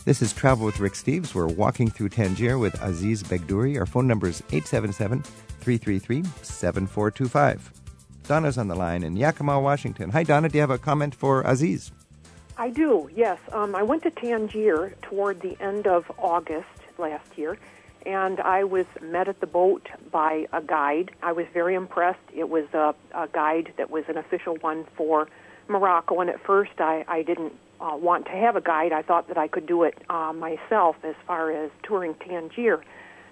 This 0.04 0.24
is 0.24 0.34
Travel 0.34 0.66
with 0.66 0.80
Rick 0.80 0.94
Steves. 0.94 1.36
We're 1.36 1.46
walking 1.46 1.88
through 1.90 2.10
Tangier 2.10 2.58
with 2.58 2.74
Aziz 2.82 3.22
Begdouri. 3.22 3.78
Our 3.80 3.86
phone 3.86 4.08
number 4.08 4.28
is 4.28 4.42
877 4.52 5.22
333 5.60 6.24
7425. 6.42 7.72
Donna's 8.28 8.58
on 8.58 8.68
the 8.68 8.76
line 8.76 9.04
in 9.04 9.16
Yakima, 9.16 9.60
Washington. 9.60 10.10
Hi, 10.10 10.24
Donna. 10.24 10.50
Do 10.50 10.58
you 10.58 10.62
have 10.62 10.72
a 10.72 10.80
comment 10.80 11.14
for 11.14 11.42
Aziz? 11.44 11.92
I 12.62 12.70
do, 12.70 13.10
yes. 13.16 13.40
Um, 13.52 13.74
I 13.74 13.82
went 13.82 14.04
to 14.04 14.12
Tangier 14.12 14.94
toward 15.02 15.42
the 15.42 15.60
end 15.60 15.88
of 15.88 16.06
August 16.20 16.68
last 17.00 17.36
year, 17.36 17.58
and 18.06 18.40
I 18.40 18.66
was 18.66 18.86
met 19.02 19.28
at 19.28 19.40
the 19.40 19.48
boat 19.48 19.90
by 20.12 20.46
a 20.54 20.62
guide. 20.62 21.10
I 21.24 21.32
was 21.32 21.48
very 21.56 21.74
impressed. 21.74 22.20
It 22.32 22.50
was 22.50 22.66
a, 22.74 22.94
a 23.16 23.28
guide 23.30 23.74
that 23.78 23.90
was 23.90 24.04
an 24.10 24.18
official 24.18 24.58
one 24.58 24.86
for 24.96 25.28
Morocco, 25.70 26.20
and 26.20 26.30
at 26.30 26.40
first 26.46 26.74
I, 26.78 27.04
I 27.08 27.24
didn't 27.24 27.54
uh, 27.80 27.98
want 28.00 28.26
to 28.26 28.34
have 28.34 28.56
a 28.56 28.62
guide. 28.62 28.92
I 28.92 29.02
thought 29.02 29.28
that 29.30 29.40
I 29.40 29.48
could 29.48 29.66
do 29.66 29.82
it 29.82 29.98
uh, 30.08 30.32
myself 30.32 30.98
as 31.04 31.16
far 31.26 31.50
as 31.50 31.72
touring 31.82 32.14
Tangier. 32.14 32.84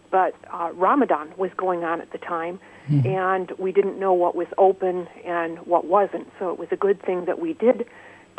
But 0.10 0.34
uh, 0.52 0.72
Ramadan 0.74 1.34
was 1.38 1.52
going 1.56 1.84
on 1.84 2.02
at 2.02 2.12
the 2.12 2.18
time, 2.18 2.60
mm-hmm. 2.90 3.06
and 3.06 3.52
we 3.60 3.72
didn't 3.74 4.00
know 4.00 4.14
what 4.14 4.34
was 4.34 4.48
open 4.58 5.08
and 5.24 5.60
what 5.68 5.86
wasn't. 5.86 6.32
So 6.40 6.50
it 6.50 6.58
was 6.58 6.70
a 6.72 6.76
good 6.76 7.00
thing 7.04 7.26
that 7.26 7.40
we 7.40 7.54
did 7.54 7.86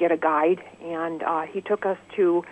get 0.01 0.11
a 0.11 0.16
guide, 0.16 0.61
and 0.82 1.22
uh, 1.22 1.42
he 1.42 1.61
took 1.61 1.84
us 1.84 1.98
to 2.16 2.42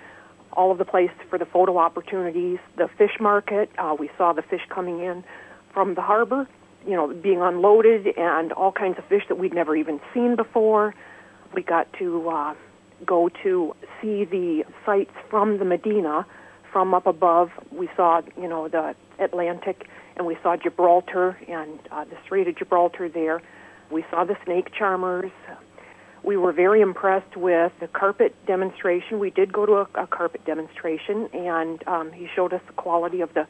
all 0.53 0.71
of 0.71 0.79
the 0.79 0.85
places 0.85 1.17
for 1.31 1.39
the 1.39 1.47
photo 1.47 1.79
opportunities, 1.79 2.59
the 2.77 2.89
fish 2.99 3.17
market. 3.19 3.71
Uh, 3.79 3.97
we 3.99 4.11
saw 4.19 4.33
the 4.33 4.43
fish 4.43 4.61
coming 4.69 5.01
in 5.01 5.25
from 5.73 5.95
the 5.95 6.03
harbor, 6.03 6.47
you 6.87 6.95
know, 6.95 7.13
being 7.15 7.41
unloaded, 7.41 8.07
and 8.17 8.53
all 8.53 8.73
kinds 8.73 8.99
of 8.99 9.05
fish 9.07 9.23
that 9.29 9.39
we'd 9.39 9.55
never 9.55 9.75
even 9.75 9.99
seen 10.13 10.37
before. 10.37 10.95
We 11.55 11.63
got 11.63 11.91
to 11.99 12.29
uh, 12.29 12.55
go 13.07 13.31
to 13.43 13.75
see 14.01 14.25
the 14.25 14.65
sights 14.85 15.13
from 15.31 15.59
the 15.59 15.65
Medina 15.65 16.27
from 16.73 16.93
up 16.93 17.07
above. 17.07 17.51
We 17.73 17.89
saw, 17.97 18.21
you 18.41 18.49
know, 18.49 18.69
the 18.69 18.95
Atlantic, 19.19 19.87
and 20.17 20.27
we 20.27 20.37
saw 20.43 20.57
Gibraltar 20.57 21.39
and 21.49 21.79
uh, 21.91 22.05
the 22.05 22.17
Strait 22.25 22.47
of 22.49 22.57
Gibraltar 22.57 23.09
there. 23.09 23.41
We 23.91 24.05
saw 24.11 24.25
the 24.25 24.37
snake 24.45 24.69
charmers, 24.77 25.33
we 26.23 26.37
were 26.37 26.53
very 26.53 26.81
impressed 26.81 27.37
with 27.37 27.73
the 27.81 27.89
carpet 27.89 28.35
demonstration. 28.47 29.19
We 29.19 29.31
did 29.31 29.53
go 29.53 29.67
to 29.67 29.73
a, 29.73 29.89
a 29.95 30.07
carpet 30.07 30.45
demonstration, 30.45 31.29
and 31.33 31.87
um, 31.87 32.13
he 32.13 32.29
showed 32.35 32.53
us 32.53 32.61
the 32.67 32.73
quality 32.75 33.21
of 33.21 33.33
the, 33.35 33.47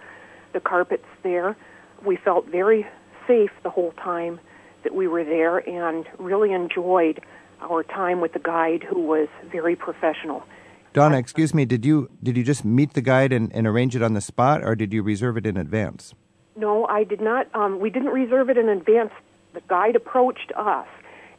the 0.53 0.61
carpets 0.61 1.07
there. 1.23 1.57
We 2.05 2.17
felt 2.17 2.47
very 2.47 2.87
safe 3.27 3.51
the 3.63 3.71
whole 3.71 3.93
time 3.93 4.41
that 4.85 4.95
we 4.95 5.07
were 5.07 5.25
there 5.25 5.59
and 5.59 6.07
really 6.19 6.53
enjoyed 6.53 7.21
our 7.61 7.83
time 7.83 8.21
with 8.21 8.33
the 8.33 8.39
guide 8.39 8.85
who 8.89 9.03
was 9.03 9.29
very 9.51 9.75
professional. 9.75 10.45
Donna, 10.93 11.19
excuse 11.19 11.53
me, 11.53 11.65
did 11.65 11.85
you 11.85 12.11
did 12.23 12.37
you 12.37 12.43
just 12.43 12.65
meet 12.65 12.95
the 12.95 13.03
guide 13.03 13.33
and, 13.33 13.53
and 13.55 13.67
arrange 13.67 13.95
it 13.95 14.03
on 14.03 14.15
the 14.15 14.21
spot 14.21 14.63
or 14.65 14.75
did 14.75 14.93
you 14.93 15.03
reserve 15.03 15.37
it 15.37 15.47
in 15.47 15.57
advance? 15.57 16.15
No, 16.57 16.87
I 16.87 17.05
did 17.05 17.21
not 17.21 17.55
um, 17.55 17.79
we 17.79 17.91
didn't 17.91 18.09
reserve 18.09 18.49
it 18.49 18.57
in 18.57 18.69
advance. 18.69 19.13
The 19.55 19.61
guide 19.69 19.97
approached 19.97 20.53
us 20.57 20.87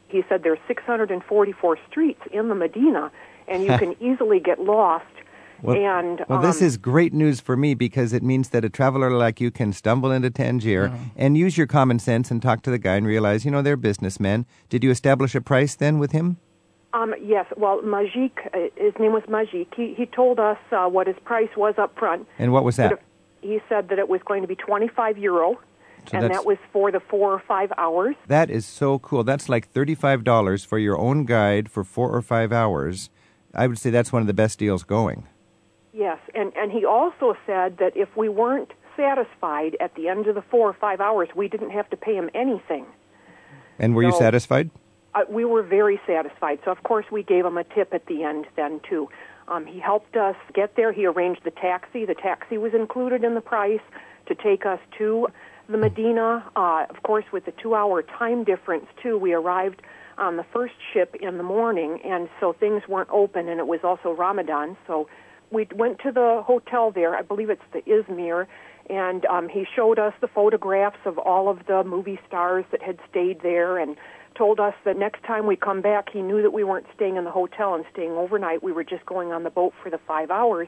he 0.10 0.24
said 0.28 0.43
there's 0.43 0.60
644 0.68 1.78
streets 1.89 2.22
in 2.32 2.49
the 2.49 2.55
Medina, 2.55 3.12
and 3.47 3.64
you 3.64 3.70
can 3.78 3.95
easily 4.01 4.39
get 4.39 4.60
lost. 4.60 5.05
Well, 5.62 5.76
and 5.76 6.24
well, 6.30 6.39
um, 6.39 6.45
this 6.45 6.62
is 6.62 6.78
great 6.78 7.14
news 7.14 7.41
for 7.41 7.57
me 7.57 7.74
because 7.74 8.14
it 8.14 8.24
means 8.24 8.49
that 8.49 8.64
a 8.64 8.70
traveler 8.70 9.12
like 9.12 9.41
you 9.41 9.51
can 9.51 9.74
stumble 9.74 10.10
into 10.10 10.30
Tangier 10.30 10.89
mm. 10.89 11.12
and 11.18 11.38
use 11.38 11.57
your 11.57 11.68
common 11.68 11.99
sense 11.99 12.32
and 12.32 12.41
talk 12.41 12.62
to 12.62 12.72
the 12.72 12.78
guy 12.78 12.95
and 12.95 13.05
realize, 13.05 13.43
you 13.43 13.51
know, 13.51 13.62
they're 13.62 13.76
businessmen. 13.76 14.45
Did 14.70 14.86
you 14.86 14.91
establish 14.91 15.36
a 15.36 15.41
price 15.41 15.76
then 15.76 15.99
with 15.99 16.14
him? 16.14 16.38
Um, 16.93 17.14
yes. 17.22 17.45
Well, 17.57 17.82
Majik, 17.82 18.32
uh, 18.53 18.70
his 18.78 18.93
name 18.99 19.12
was 19.12 19.24
Majik. 19.24 19.68
He 19.76 19.93
he 19.95 20.05
told 20.05 20.39
us 20.39 20.57
uh, 20.72 20.88
what 20.88 21.07
his 21.07 21.18
price 21.24 21.49
was 21.55 21.76
up 21.78 21.97
front. 21.99 22.28
And 22.39 22.51
what 22.51 22.64
was 22.64 22.78
that? 22.78 23.01
He 23.41 23.60
said 23.70 23.89
that 23.89 23.99
it 23.99 24.10
was 24.10 24.22
going 24.26 24.41
to 24.41 24.47
be 24.47 24.55
25 24.55 25.18
euro 25.18 25.60
so 26.10 26.18
and 26.18 26.34
that 26.34 26.45
was 26.45 26.57
for 26.72 26.91
the 26.91 26.99
four 26.99 27.34
or 27.34 27.39
five 27.39 27.72
hours. 27.78 28.16
That 28.28 28.49
is 28.49 28.66
so 28.66 28.99
cool. 28.99 29.24
That's 29.24 29.47
like 29.49 29.72
$35 29.74 30.66
for 30.66 30.80
your 30.80 30.97
own 30.97 31.26
guide 31.26 31.70
for 31.70 31.84
four 31.84 32.14
or 32.14 32.22
five 32.22 32.51
hours. 32.51 33.10
I 33.53 33.68
would 33.68 33.78
say 33.78 33.89
that's 33.89 34.12
one 34.12 34.22
of 34.22 34.28
the 34.28 34.34
best 34.34 34.60
deals 34.60 34.84
going. 34.84 35.28
Yes, 35.93 36.20
and, 36.36 36.53
and 36.55 36.72
he 36.72 36.86
also 36.86 37.36
said 37.45 37.78
that 37.80 37.95
if 37.95 38.10
we 38.16 38.30
weren't 38.30 38.72
satisfied 38.95 39.76
at 39.80 39.95
the 39.95 40.07
end 40.07 40.28
of 40.28 40.36
the 40.36 40.41
four 40.41 40.70
or 40.70 40.74
five 40.74 40.99
hours, 40.99 41.30
we 41.36 41.47
didn't 41.47 41.72
have 41.72 41.89
to 41.89 41.97
pay 41.97 42.16
him 42.16 42.30
anything. 42.34 42.86
And 43.80 43.95
were 43.95 44.03
so, 44.03 44.07
you 44.07 44.18
satisfied? 44.18 44.70
Uh, 45.16 45.22
we 45.30 45.45
were 45.45 45.64
very 45.64 45.99
satisfied. 46.05 46.60
So, 46.66 46.72
of 46.72 46.84
course, 46.84 47.05
we 47.12 47.24
gave 47.24 47.45
him 47.45 47.57
a 47.57 47.64
tip 47.64 47.93
at 47.93 48.05
the 48.05 48.24
end 48.24 48.45
then, 48.55 48.82
too. 48.88 49.10
Um, 49.47 49.66
he 49.66 49.80
helped 49.80 50.16
us 50.16 50.36
get 50.53 50.76
there. 50.76 50.91
He 50.91 51.05
arranged 51.05 51.41
the 51.43 51.51
taxi. 51.51 52.05
The 52.05 52.14
taxi 52.14 52.57
was 52.57 52.74
included 52.74 53.24
in 53.24 53.34
the 53.34 53.41
price 53.41 53.82
to 54.28 54.36
take 54.36 54.66
us 54.66 54.80
to 54.99 55.28
the 55.70 55.78
Medina, 55.78 56.43
uh, 56.55 56.86
of 56.89 57.03
course, 57.03 57.26
with 57.32 57.45
the 57.45 57.53
two 57.61 57.76
hour 57.76 58.01
time 58.01 58.43
difference, 58.43 58.88
too, 59.01 59.17
we 59.17 59.34
arrived 59.34 59.82
on 60.17 60.36
the 60.36 60.45
first 60.51 60.74
ship 60.93 61.15
in 61.22 61.38
the 61.38 61.43
morning, 61.43 61.99
and 62.03 62.28
so 62.39 62.53
things 62.53 62.82
weren't 62.89 63.09
open, 63.11 63.47
and 63.47 63.59
it 63.59 63.67
was 63.67 63.80
also 63.84 64.11
Ramadan. 64.11 64.76
So 64.88 65.07
we 65.51 65.67
went 65.74 65.99
to 65.99 66.11
the 66.11 66.41
hotel 66.45 66.91
there. 66.91 67.15
I 67.15 67.22
believe 67.22 67.49
it's 67.49 67.61
the 67.72 67.82
Izmir, 67.82 68.47
and 68.89 69.26
um, 69.26 69.47
he 69.47 69.65
showed 69.76 69.99
us 69.99 70.13
the 70.22 70.28
photographs 70.28 70.99
of 71.05 71.17
all 71.20 71.49
of 71.49 71.65
the 71.67 71.84
movie 71.84 72.20
stars 72.28 72.65
that 72.72 72.82
had 72.82 72.99
stayed 73.09 73.41
there, 73.41 73.78
and 73.78 73.95
told 74.36 74.59
us 74.59 74.74
that 74.86 74.97
next 74.97 75.24
time 75.24 75.45
we 75.45 75.55
come 75.55 75.82
back, 75.82 76.09
he 76.11 76.22
knew 76.22 76.41
that 76.41 76.51
we 76.51 76.63
weren't 76.63 76.88
staying 76.95 77.15
in 77.15 77.26
the 77.26 77.32
hotel 77.32 77.76
and 77.76 77.86
staying 77.93 78.11
overnight. 78.11 78.63
We 78.63 78.72
were 78.72 78.84
just 78.84 79.05
going 79.05 79.32
on 79.32 79.43
the 79.43 79.49
boat 79.49 79.74
for 79.84 79.89
the 79.89 79.99
five 80.07 80.32
hours 80.32 80.67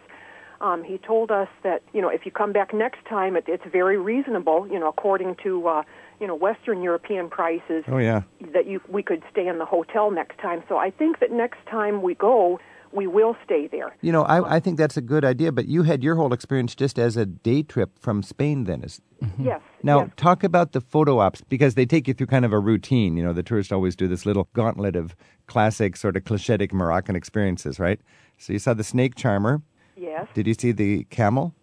um, 0.62 0.84
he 0.84 0.97
told 0.97 1.32
us 1.32 1.49
that 1.64 1.82
you 1.93 2.01
know 2.01 2.09
if 2.09 2.26
you 2.26 2.32
come 2.32 2.53
back 2.53 2.74
next 2.74 3.03
time, 3.09 3.36
it, 3.36 3.45
it's 3.47 3.64
very 3.72 3.97
reasonable. 3.97 4.68
You 4.68 4.80
know, 4.80 4.88
according 4.88 5.36
to 5.43 5.68
uh, 5.68 5.84
you 6.20 6.28
know 6.28 6.36
Western 6.36 6.82
European 6.82 7.30
prices. 7.30 7.84
Oh 7.88 7.97
yeah. 7.97 8.22
That 8.53 8.68
you 8.68 8.80
we 8.88 9.03
could 9.03 9.24
stay 9.32 9.47
in 9.47 9.57
the 9.57 9.66
hotel 9.66 10.12
next 10.12 10.39
time. 10.39 10.64
So 10.70 10.78
I 10.78 10.91
think 10.91 11.20
that 11.20 11.32
next 11.32 11.59
time 11.70 12.01
we 12.01 12.14
go, 12.14 12.59
we 12.91 13.07
will 13.07 13.36
stay 13.43 13.68
there. 13.68 13.95
You 14.01 14.12
know, 14.12 14.24
I, 14.24 14.57
I 14.57 14.59
think 14.59 14.78
that's 14.78 14.97
a 14.97 15.01
good 15.01 15.26
idea, 15.26 15.51
but 15.51 15.68
you 15.68 15.84
had 15.84 16.03
your 16.03 16.16
whole 16.16 16.34
experience 16.34 16.76
just 16.76 16.99
as 16.99 17.18
a 17.18 17.26
day 17.26 17.64
trip 17.64 17.97
from 17.99 18.22
Spain 18.22 18.66
then. 18.66 18.84
Is, 18.84 19.01
mm-hmm. 19.22 19.45
Yes. 19.45 19.62
Now, 19.84 20.01
yes. 20.01 20.09
talk 20.18 20.43
about 20.43 20.74
the 20.74 20.82
photo 20.82 21.20
ops 21.20 21.41
because 21.41 21.76
they 21.76 21.86
take 21.86 22.07
you 22.07 22.14
through 22.14 22.28
kind 22.28 22.45
of 22.45 22.53
a 22.53 22.59
routine. 22.59 23.18
You 23.18 23.24
know, 23.24 23.34
the 23.34 23.43
tourists 23.43 23.72
always 23.72 23.95
do 23.95 24.07
this 24.07 24.26
little 24.26 24.47
gauntlet 24.53 24.95
of 24.95 25.16
classic, 25.47 25.97
sort 25.97 26.16
of 26.16 26.24
clichetic 26.26 26.74
Moroccan 26.74 27.16
experiences, 27.16 27.80
right? 27.80 27.99
So 28.38 28.53
you 28.53 28.59
saw 28.59 28.74
the 28.74 28.84
snake 28.84 29.16
charmer. 29.16 29.62
Yes. 29.96 30.28
Did 30.34 30.48
you 30.48 30.54
see 30.54 30.72
the 30.72 31.04
camel? 31.06 31.54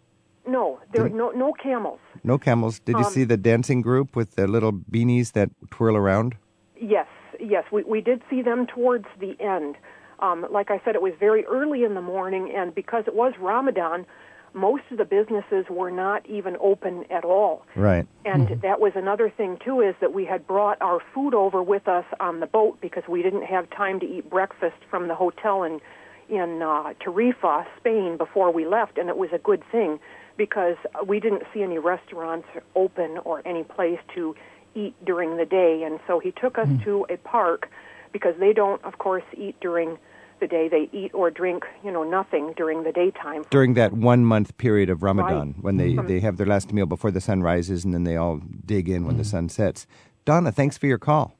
No, 0.47 0.81
there 0.93 1.05
are 1.05 1.09
no 1.11 1.31
no 1.31 1.53
camels. 1.53 2.01
No 2.24 2.39
camels. 2.39 2.79
Did 2.81 2.95
um, 2.95 3.03
you 3.03 3.11
see 3.11 3.24
the 3.24 3.37
dancing 3.37 3.83
group 3.83 4.16
with 4.16 4.37
the 4.37 4.47
little 4.47 4.72
beanies 4.72 5.33
that 5.33 5.51
twirl 5.70 5.97
around? 5.97 6.37
Yes, 6.81 7.07
yes, 7.39 7.64
we 7.70 7.83
we 7.85 8.01
did 8.01 8.22
see 8.31 8.41
them 8.41 8.66
towards 8.66 9.07
the 9.20 9.37
end. 9.41 9.76
Um, 10.20 10.47
like 10.51 10.70
I 10.70 10.81
said, 10.85 10.95
it 10.95 11.03
was 11.03 11.12
very 11.20 11.45
early 11.45 11.85
in 11.85 11.95
the 11.95 12.01
morning, 12.01 12.53
and 12.57 12.74
because 12.74 13.05
it 13.07 13.14
was 13.14 13.35
Ramadan, 13.39 14.07
most 14.55 14.83
of 14.91 14.99
the 14.99 15.05
businesses 15.05 15.66
were 15.70 15.91
not 15.91 16.26
even 16.26 16.57
open 16.61 17.05
at 17.11 17.24
all. 17.24 17.64
Right. 17.76 18.07
And 18.24 18.49
mm-hmm. 18.49 18.61
that 18.61 18.81
was 18.81 18.93
another 18.95 19.31
thing 19.31 19.59
too 19.64 19.81
is 19.81 19.95
that 20.01 20.12
we 20.12 20.24
had 20.24 20.47
brought 20.47 20.81
our 20.81 21.01
food 21.14 21.35
over 21.35 21.62
with 21.62 21.87
us 21.87 22.05
on 22.20 22.41
the 22.41 22.47
boat 22.47 22.79
because 22.81 23.05
we 23.09 23.22
didn't 23.22 23.45
have 23.45 23.68
time 23.70 24.01
to 24.01 24.07
eat 24.07 24.29
breakfast 24.29 24.76
from 24.91 25.09
the 25.09 25.14
hotel 25.14 25.62
and 25.62 25.81
in 26.29 26.62
uh, 26.62 26.95
Tarifa, 27.05 27.66
Spain, 27.79 28.16
before 28.16 28.53
we 28.53 28.66
left, 28.66 28.99
and 28.99 29.09
it 29.09 29.16
was 29.16 29.31
a 29.33 29.39
good 29.39 29.62
thing 29.70 29.99
because 30.37 30.76
we 31.07 31.20
didn't 31.20 31.43
see 31.53 31.62
any 31.62 31.79
restaurants 31.79 32.47
open 32.76 33.18
or 33.24 33.43
any 33.47 33.64
place 33.64 33.99
to 34.14 34.35
eat 34.74 34.95
during 35.05 35.37
the 35.37 35.45
day. 35.45 35.83
And 35.85 35.99
so 36.07 36.20
he 36.20 36.31
took 36.31 36.59
us 36.59 36.68
mm. 36.68 36.83
to 36.85 37.07
a 37.11 37.16
park 37.18 37.70
because 38.12 38.35
they 38.39 38.53
don't, 38.53 38.83
of 38.85 38.99
course, 38.99 39.24
eat 39.37 39.57
during 39.61 39.99
the 40.41 40.47
day. 40.47 40.68
They 40.68 40.89
eat 40.93 41.12
or 41.12 41.31
drink, 41.31 41.64
you 41.85 41.91
know, 41.91 42.05
nothing 42.05 42.55
during 42.57 42.85
the 42.85 42.93
daytime. 42.93 43.45
During 43.51 43.74
that 43.74 43.93
one 43.93 44.24
month 44.24 44.57
period 44.57 44.89
of 44.89 45.03
Ramadan, 45.03 45.49
right. 45.49 45.64
when 45.64 45.76
they, 45.76 45.95
mm-hmm. 45.95 46.07
they 46.07 46.20
have 46.20 46.37
their 46.37 46.47
last 46.47 46.72
meal 46.72 46.87
before 46.87 47.11
the 47.11 47.20
sun 47.20 47.43
rises 47.43 47.85
and 47.85 47.93
then 47.93 48.05
they 48.05 48.16
all 48.16 48.41
dig 48.64 48.89
in 48.89 49.05
when 49.05 49.16
mm. 49.16 49.18
the 49.18 49.24
sun 49.24 49.49
sets. 49.49 49.87
Donna, 50.24 50.53
thanks 50.53 50.79
for 50.79 50.87
your 50.87 50.99
call. 50.99 51.37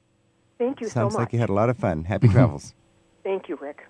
Thank 0.57 0.81
you 0.81 0.89
Sounds 0.89 1.13
so 1.13 1.19
like 1.19 1.31
you 1.31 1.39
had 1.39 1.49
a 1.49 1.53
lot 1.53 1.69
of 1.69 1.77
fun. 1.77 2.03
Happy 2.03 2.27
travels. 2.27 2.73
Thank 3.23 3.47
you, 3.47 3.57
Rick. 3.61 3.85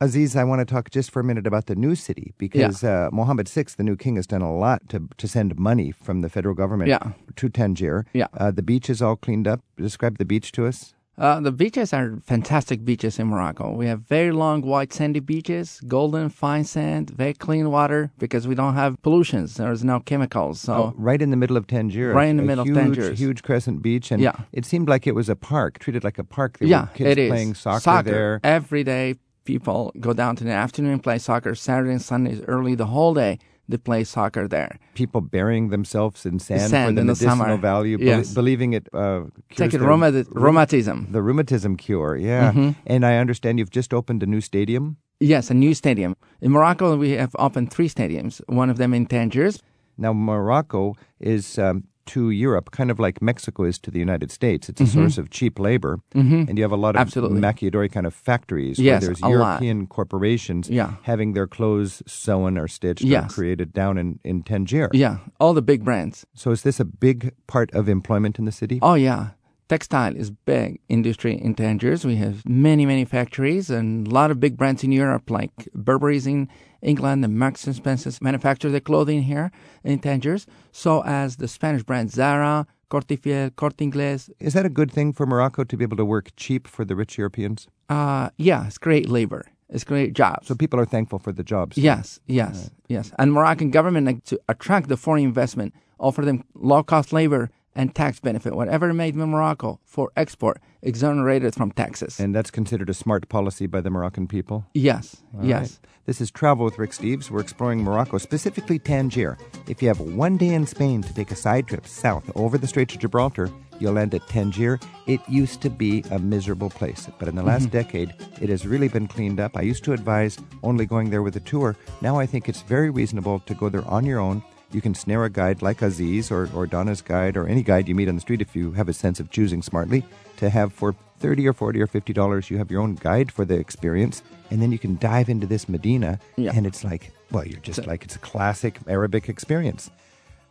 Aziz, 0.00 0.36
I 0.36 0.44
want 0.44 0.60
to 0.60 0.64
talk 0.64 0.90
just 0.90 1.10
for 1.10 1.20
a 1.20 1.24
minute 1.24 1.46
about 1.46 1.66
the 1.66 1.74
new 1.74 1.94
city 1.94 2.32
because 2.38 2.82
yeah. 2.82 3.06
uh, 3.06 3.10
Mohammed 3.12 3.48
VI, 3.48 3.66
the 3.76 3.82
new 3.82 3.96
king, 3.96 4.16
has 4.16 4.26
done 4.26 4.42
a 4.42 4.54
lot 4.54 4.88
to 4.90 5.08
to 5.16 5.26
send 5.26 5.58
money 5.58 5.90
from 5.90 6.20
the 6.20 6.28
federal 6.28 6.54
government 6.54 6.88
yeah. 6.88 7.12
to 7.36 7.48
Tangier. 7.48 8.06
Yeah. 8.12 8.28
Uh, 8.34 8.50
the 8.50 8.62
beach 8.62 8.88
is 8.88 9.02
all 9.02 9.16
cleaned 9.16 9.48
up. 9.48 9.60
Describe 9.76 10.18
the 10.18 10.24
beach 10.24 10.52
to 10.52 10.66
us. 10.66 10.94
Uh, 11.18 11.40
the 11.40 11.50
beaches 11.50 11.92
are 11.92 12.20
fantastic 12.24 12.84
beaches 12.84 13.18
in 13.18 13.26
Morocco. 13.26 13.72
We 13.72 13.86
have 13.86 14.02
very 14.02 14.30
long, 14.30 14.62
white, 14.62 14.92
sandy 14.92 15.18
beaches, 15.18 15.80
golden, 15.88 16.28
fine 16.28 16.62
sand, 16.62 17.10
very 17.10 17.34
clean 17.34 17.72
water 17.72 18.12
because 18.18 18.46
we 18.46 18.54
don't 18.54 18.74
have 18.74 19.02
pollutions. 19.02 19.56
There's 19.56 19.82
no 19.82 19.98
chemicals. 19.98 20.60
So 20.60 20.74
oh, 20.74 20.94
right 20.96 21.20
in 21.20 21.30
the 21.30 21.36
middle 21.36 21.56
of 21.56 21.66
Tangier, 21.66 22.12
right 22.12 22.28
in 22.28 22.36
the 22.36 22.44
middle 22.44 22.64
huge, 22.64 22.76
of 22.76 22.82
Tangier, 22.84 23.12
huge 23.14 23.42
crescent 23.42 23.82
beach, 23.82 24.12
and 24.12 24.22
yeah. 24.22 24.36
it 24.52 24.64
seemed 24.64 24.88
like 24.88 25.08
it 25.08 25.16
was 25.16 25.28
a 25.28 25.34
park, 25.34 25.80
treated 25.80 26.04
like 26.04 26.18
a 26.18 26.24
park. 26.24 26.58
There 26.58 26.68
yeah, 26.68 26.82
were 26.82 26.86
kids 26.94 27.10
it 27.10 27.18
is. 27.18 27.30
playing 27.30 27.54
soccer, 27.54 27.80
soccer 27.80 28.10
there 28.10 28.40
every 28.44 28.84
day 28.84 29.16
People 29.52 29.92
go 29.98 30.12
down 30.12 30.36
to 30.36 30.44
the 30.44 30.50
afternoon 30.52 30.92
and 30.92 31.02
play 31.02 31.18
soccer. 31.18 31.54
Saturday 31.54 31.92
and 31.92 32.02
Sundays 32.02 32.42
early 32.46 32.74
the 32.74 32.84
whole 32.84 33.14
day 33.14 33.38
they 33.66 33.78
play 33.78 34.04
soccer 34.04 34.46
there. 34.46 34.78
People 34.94 35.22
burying 35.22 35.70
themselves 35.70 36.26
in 36.26 36.38
sand, 36.38 36.68
Sand 36.70 36.88
for 36.88 36.92
the 36.94 37.00
in 37.00 37.06
the 37.06 37.12
medicinal 37.14 37.36
summer. 37.38 37.56
value, 37.56 37.96
Yes. 37.98 38.34
believing 38.34 38.74
it 38.74 38.88
uh, 38.92 39.22
Take 39.56 39.56
cures 39.56 39.74
it 39.74 39.78
their- 39.78 39.88
rheumati- 39.88 40.26
rheumatism. 40.34 41.06
The 41.10 41.22
rheumatism 41.22 41.76
cure, 41.76 42.14
yeah. 42.16 42.52
Mhm. 42.52 42.74
And 42.86 43.06
I 43.06 43.16
understand 43.16 43.58
you've 43.58 43.70
just 43.80 43.94
opened 43.94 44.22
a 44.22 44.26
new 44.26 44.42
stadium. 44.42 44.96
Yes, 45.18 45.50
a 45.50 45.54
new 45.54 45.72
stadium. 45.74 46.14
In 46.42 46.50
Morocco, 46.52 46.96
we 46.98 47.12
have 47.16 47.34
opened 47.38 47.70
three 47.72 47.88
stadiums, 47.88 48.42
one 48.48 48.68
of 48.70 48.76
them 48.76 48.92
in 48.92 49.06
Tangiers. 49.06 49.62
Now, 49.96 50.12
Morocco 50.12 50.94
is 51.20 51.58
um, 51.58 51.84
to 52.08 52.30
Europe, 52.30 52.70
kind 52.70 52.90
of 52.90 52.98
like 52.98 53.20
Mexico 53.22 53.64
is 53.64 53.78
to 53.80 53.90
the 53.90 53.98
United 54.00 54.30
States. 54.30 54.68
It's 54.68 54.80
a 54.80 54.84
Mhm. 54.84 54.94
source 54.94 55.18
of 55.18 55.30
cheap 55.30 55.58
labor, 55.58 56.00
Mhm. 56.14 56.48
and 56.48 56.58
you 56.58 56.64
have 56.64 56.72
a 56.72 56.76
lot 56.76 56.96
of 56.96 57.00
Absolutely. 57.00 57.40
maquiladora 57.40 57.90
kind 57.92 58.06
of 58.06 58.14
factories 58.14 58.78
Yes, 58.78 58.84
where 59.02 59.08
there's 59.08 59.20
a 59.22 59.26
lot. 59.28 59.30
European 59.32 59.86
corporations 59.86 60.68
Yeah. 60.70 60.92
having 61.02 61.34
their 61.34 61.46
clothes 61.46 62.02
sewn 62.06 62.56
or 62.58 62.66
stitched 62.68 63.04
or 63.04 63.28
created 63.28 63.72
down 63.72 63.98
in, 63.98 64.18
in 64.24 64.42
Tangier. 64.42 64.88
Yeah, 64.92 65.18
all 65.38 65.54
the 65.54 65.62
big 65.62 65.84
brands. 65.84 66.26
So 66.34 66.50
is 66.50 66.62
this 66.62 66.80
a 66.80 66.84
big 66.84 67.32
part 67.46 67.70
of 67.74 67.88
employment 67.88 68.38
in 68.38 68.44
the 68.46 68.52
city? 68.52 68.78
Oh, 68.82 68.94
yeah. 68.94 69.30
Textile 69.68 70.16
is 70.16 70.30
big 70.30 70.80
industry 70.88 71.34
in 71.34 71.54
Tangiers. 71.54 72.02
We 72.06 72.16
have 72.16 72.42
many, 72.48 72.86
many 72.86 73.04
factories 73.04 73.68
and 73.68 74.06
a 74.08 74.10
lot 74.10 74.30
of 74.30 74.40
big 74.40 74.56
brands 74.56 74.82
in 74.82 74.92
Europe, 74.92 75.28
like 75.30 75.52
Burberry's 75.74 76.26
in 76.26 76.48
England 76.82 77.24
and 77.24 77.38
Marks 77.38 77.66
and 77.66 77.74
Spencer's 77.74 78.20
manufacture 78.22 78.70
their 78.70 78.80
clothing 78.80 79.22
here 79.22 79.50
in 79.84 79.98
Tangiers. 79.98 80.46
So 80.72 81.02
as 81.04 81.36
the 81.36 81.48
Spanish 81.48 81.82
brands 81.82 82.14
Zara, 82.14 82.66
Cortefiel, 82.90 83.54
Corte 83.54 83.78
Inglés. 83.78 84.30
Is 84.40 84.54
that 84.54 84.64
a 84.64 84.70
good 84.70 84.90
thing 84.90 85.12
for 85.12 85.26
Morocco 85.26 85.64
to 85.64 85.76
be 85.76 85.84
able 85.84 85.96
to 85.96 86.04
work 86.04 86.30
cheap 86.36 86.66
for 86.66 86.84
the 86.84 86.96
rich 86.96 87.18
Europeans? 87.18 87.68
Uh, 87.88 88.30
yeah, 88.36 88.66
it's 88.66 88.78
great 88.78 89.08
labor. 89.08 89.44
It's 89.68 89.84
great 89.84 90.14
jobs. 90.14 90.48
So 90.48 90.54
people 90.54 90.80
are 90.80 90.86
thankful 90.86 91.18
for 91.18 91.30
the 91.32 91.42
jobs. 91.42 91.76
Yes, 91.76 92.20
yes, 92.26 92.70
yes. 92.88 93.12
And 93.18 93.32
Moroccan 93.32 93.70
government 93.70 94.06
like, 94.06 94.24
to 94.24 94.40
attract 94.48 94.88
the 94.88 94.96
foreign 94.96 95.24
investment, 95.24 95.74
offer 95.98 96.24
them 96.24 96.44
low 96.54 96.82
cost 96.82 97.12
labor 97.12 97.50
and 97.78 97.94
tax 97.94 98.18
benefit, 98.18 98.54
whatever 98.56 98.92
made 98.92 99.14
in 99.14 99.20
Morocco 99.30 99.78
for 99.84 100.10
export, 100.16 100.60
exonerated 100.82 101.54
from 101.54 101.70
taxes. 101.70 102.18
And 102.18 102.34
that's 102.34 102.50
considered 102.50 102.90
a 102.90 102.94
smart 102.94 103.28
policy 103.28 103.66
by 103.68 103.80
the 103.80 103.88
Moroccan 103.88 104.26
people? 104.26 104.66
Yes, 104.74 105.22
All 105.38 105.44
yes. 105.44 105.60
right. 105.60 105.78
This 106.04 106.20
is 106.20 106.30
Travel 106.30 106.64
with 106.64 106.78
Rick 106.78 106.90
Steves. 106.90 107.30
We're 107.30 107.40
exploring 107.40 107.84
Morocco, 107.84 108.18
specifically 108.18 108.78
Tangier. 108.78 109.36
If 109.68 109.80
you 109.80 109.88
have 109.88 110.00
one 110.00 110.36
day 110.38 110.54
in 110.54 110.66
Spain 110.66 111.02
to 111.02 111.14
take 111.14 111.30
a 111.30 111.36
side 111.36 111.68
trip 111.68 111.86
south 111.86 112.28
over 112.34 112.58
the 112.58 112.66
Straits 112.66 112.94
of 112.94 113.00
Gibraltar, 113.00 113.50
you'll 113.78 113.92
land 113.92 114.12
at 114.14 114.26
Tangier. 114.26 114.80
It 115.06 115.20
used 115.28 115.60
to 115.60 115.70
be 115.70 116.02
a 116.10 116.18
miserable 116.18 116.70
place, 116.70 117.08
but 117.18 117.28
in 117.28 117.36
the 117.36 117.42
last 117.44 117.68
Mhm. 117.68 117.72
decade, 117.72 118.14
it 118.40 118.48
has 118.48 118.66
really 118.66 118.88
been 118.88 119.06
cleaned 119.06 119.38
up. 119.38 119.56
I 119.56 119.60
used 119.62 119.84
to 119.84 119.92
advise 119.92 120.38
only 120.64 120.84
going 120.86 121.10
there 121.10 121.22
with 121.22 121.36
a 121.36 121.40
tour. 121.40 121.76
Now 122.00 122.18
I 122.18 122.26
think 122.26 122.48
it's 122.48 122.62
very 122.62 122.90
reasonable 122.90 123.38
to 123.40 123.54
go 123.54 123.68
there 123.68 123.86
on 123.86 124.04
your 124.06 124.18
own. 124.18 124.42
You 124.70 124.80
can 124.80 124.94
snare 124.94 125.24
a 125.24 125.30
guide 125.30 125.62
like 125.62 125.80
Aziz 125.82 126.30
or, 126.30 126.48
or 126.54 126.66
Donna's 126.66 127.00
guide 127.00 127.36
or 127.36 127.46
any 127.46 127.62
guide 127.62 127.88
you 127.88 127.94
meet 127.94 128.08
on 128.08 128.14
the 128.16 128.20
street 128.20 128.42
if 128.42 128.54
you 128.54 128.72
have 128.72 128.88
a 128.88 128.92
sense 128.92 129.18
of 129.18 129.30
choosing 129.30 129.62
smartly 129.62 130.04
to 130.36 130.50
have 130.50 130.72
for 130.72 130.94
30 131.20 131.48
or 131.48 131.52
40 131.52 131.80
or 131.80 131.86
50 131.86 132.12
dollars 132.12 132.48
you 132.50 132.58
have 132.58 132.70
your 132.70 132.80
own 132.80 132.94
guide 132.94 133.32
for 133.32 133.44
the 133.44 133.54
experience 133.58 134.22
and 134.50 134.62
then 134.62 134.70
you 134.70 134.78
can 134.78 134.96
dive 134.98 135.28
into 135.28 135.46
this 135.46 135.68
Medina 135.68 136.20
Yeah. 136.36 136.52
and 136.54 136.64
it's 136.66 136.84
like 136.84 137.10
well 137.32 137.44
you're 137.46 137.60
just 137.60 137.86
like 137.86 138.04
it's 138.04 138.14
a 138.16 138.20
classic 138.20 138.78
Arabic 138.86 139.28
experience. 139.28 139.90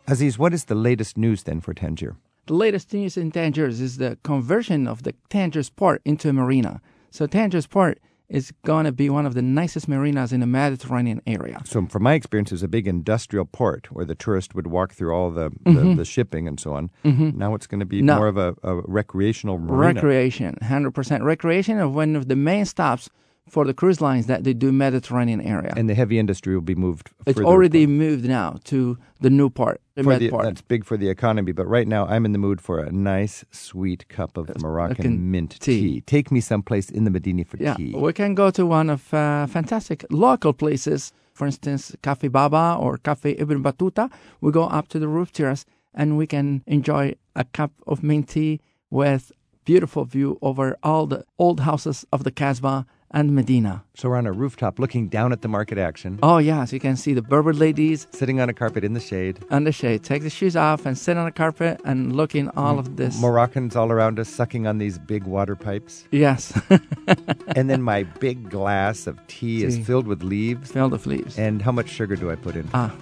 Aziz, 0.06 0.38
what 0.38 0.52
is 0.52 0.64
the 0.64 0.74
latest 0.74 1.16
news 1.16 1.44
then 1.44 1.60
for 1.60 1.72
Tangier? 1.74 2.16
The 2.46 2.54
latest 2.54 2.92
news 2.92 3.16
in 3.16 3.30
Tangiers 3.30 3.80
is 3.80 3.98
the 3.98 4.18
conversion 4.24 4.86
of 4.88 5.02
the 5.04 5.14
Tangiers 5.30 5.70
port 5.70 6.00
into 6.04 6.28
a 6.30 6.32
marina. 6.32 6.80
So 7.10 7.26
Tangiers 7.26 7.66
port 7.66 7.98
is 8.28 8.52
going 8.64 8.84
to 8.84 8.92
be 8.92 9.08
one 9.08 9.24
of 9.26 9.34
the 9.34 9.42
nicest 9.42 9.88
marinas 9.88 10.32
in 10.32 10.40
the 10.40 10.46
Mediterranean 10.46 11.22
area. 11.26 11.60
So, 11.64 11.86
from 11.86 12.02
my 12.02 12.14
experience, 12.14 12.50
it 12.50 12.54
was 12.56 12.62
a 12.62 12.68
big 12.68 12.86
industrial 12.86 13.46
port 13.46 13.90
where 13.90 14.04
the 14.04 14.14
tourist 14.14 14.54
would 14.54 14.66
walk 14.66 14.92
through 14.92 15.12
all 15.14 15.30
the, 15.30 15.50
the, 15.64 15.70
Mhm. 15.70 15.96
the 15.96 16.04
shipping 16.04 16.46
and 16.46 16.60
so 16.60 16.74
on. 16.74 16.90
Mhm. 17.04 17.34
Now 17.34 17.54
it's 17.54 17.66
going 17.66 17.80
to 17.80 17.86
be 17.86 18.02
No. 18.02 18.16
more 18.16 18.28
of 18.28 18.36
a, 18.36 18.54
a 18.62 18.76
recreational 18.86 19.58
marina. 19.58 19.94
Recreation, 19.94 20.56
100% 20.60 21.22
recreation 21.22 21.78
of 21.78 21.94
one 21.94 22.16
of 22.16 22.28
the 22.28 22.36
main 22.36 22.64
stops 22.66 23.08
for 23.50 23.64
the 23.64 23.74
cruise 23.74 24.00
lines 24.00 24.26
that 24.26 24.44
they 24.44 24.54
do 24.54 24.72
Mediterranean 24.72 25.40
area. 25.40 25.72
and 25.76 25.88
the 25.90 25.94
heavy 25.94 26.18
industry 26.18 26.54
will 26.54 26.60
be 26.62 26.74
moved. 26.74 27.10
it's 27.26 27.40
already 27.40 27.86
moved 27.86 28.24
now 28.24 28.58
to 28.64 28.96
the 29.20 29.30
new 29.30 29.50
part, 29.50 29.80
the 29.96 30.02
for 30.04 30.10
Med 30.10 30.20
the, 30.20 30.30
part. 30.30 30.44
that's 30.44 30.62
big 30.62 30.84
for 30.84 30.96
the 30.96 31.08
economy. 31.08 31.52
But 31.52 31.66
right 31.66 31.88
now, 31.88 32.06
I'm 32.06 32.24
in 32.24 32.32
the 32.32 32.38
mood 32.38 32.60
for 32.60 32.78
a 32.78 32.90
nice, 32.92 33.44
sweet 33.50 34.08
cup 34.08 34.36
of 34.36 34.46
Moroccan 34.48 34.62
Moroccan 34.62 35.30
mint 35.30 35.58
tea. 35.60 35.80
tea. 35.80 36.00
Take 36.02 36.30
me 36.30 36.40
someplace 36.40 36.88
in 36.90 37.04
the 37.04 37.10
Medina 37.10 37.44
for 37.44 37.56
Yeah, 37.58 37.74
tea. 37.74 37.94
we 37.96 38.12
can 38.12 38.34
go 38.34 38.50
to 38.50 38.64
one 38.66 38.88
of 38.90 39.12
uh, 39.12 39.46
fantastic 39.46 40.04
local 40.10 40.52
places. 40.52 41.12
For 41.32 41.46
instance, 41.46 41.94
Cafe 42.02 42.28
Baba 42.28 42.76
or 42.80 42.98
Cafe 42.98 43.30
Ibn 43.38 43.62
Battuta. 43.62 44.10
We 44.40 44.50
go 44.52 44.64
up 44.64 44.88
to 44.88 44.98
the 44.98 45.08
roof 45.08 45.30
terrace 45.32 45.64
and 45.94 46.16
we 46.18 46.26
can 46.26 46.62
enjoy 46.66 47.14
a 47.36 47.44
cup 47.44 47.72
of 47.86 48.02
mint 48.02 48.28
tea 48.28 48.60
with 48.90 49.30
beautiful 49.64 50.04
view 50.04 50.38
over 50.42 50.76
all 50.82 51.06
the 51.06 51.22
old 51.38 51.60
houses 51.60 52.04
of 52.12 52.24
the 52.24 52.30
Casbah 52.32 52.86
and 53.10 53.34
Medina. 53.34 53.82
So 53.94 54.08
we're 54.08 54.16
on 54.16 54.26
a 54.26 54.32
rooftop 54.32 54.78
looking 54.78 55.08
down 55.08 55.32
at 55.32 55.42
the 55.42 55.48
market 55.48 55.78
action, 55.78 56.18
Oh 56.22 56.38
yeah. 56.38 56.64
So 56.64 56.76
you 56.76 56.80
can 56.80 56.96
see 56.96 57.14
the 57.14 57.22
Berber 57.22 57.52
ladies 57.52 58.06
sitting 58.10 58.40
on 58.40 58.48
a 58.48 58.52
carpet 58.54 58.84
in 58.84 58.92
the 58.92 59.00
shade. 59.00 59.38
on 59.50 59.64
the 59.64 59.72
shade. 59.72 60.04
Take 60.04 60.22
the 60.22 60.30
shoes 60.30 60.56
off 60.56 60.86
and 60.86 60.96
sit 60.96 61.16
on 61.16 61.26
a 61.26 61.32
carpet 61.32 61.80
and 61.84 62.14
looking 62.14 62.48
all 62.50 62.78
of 62.78 62.96
this. 62.96 63.20
Moroccans 63.20 63.74
all 63.76 63.90
around 63.90 64.18
us 64.18 64.28
sucking 64.28 64.66
on 64.66 64.78
these 64.78 64.98
big 64.98 65.24
water 65.24 65.56
pipes. 65.56 66.04
Yes, 66.10 66.52
and 67.56 67.68
then 67.70 67.82
my 67.82 68.02
big 68.04 68.50
glass 68.50 69.06
of 69.06 69.18
tea 69.26 69.64
is 69.64 69.78
filled 69.78 70.06
with 70.06 70.22
leaves. 70.22 70.70
filled 70.70 70.92
with 70.92 71.06
leaves. 71.06 71.38
And 71.38 71.62
how 71.62 71.72
much 71.72 71.88
sugar 71.88 72.14
do 72.16 72.30
I 72.30 72.36
put 72.36 72.56
in? 72.56 72.68
Ah, 72.74 72.94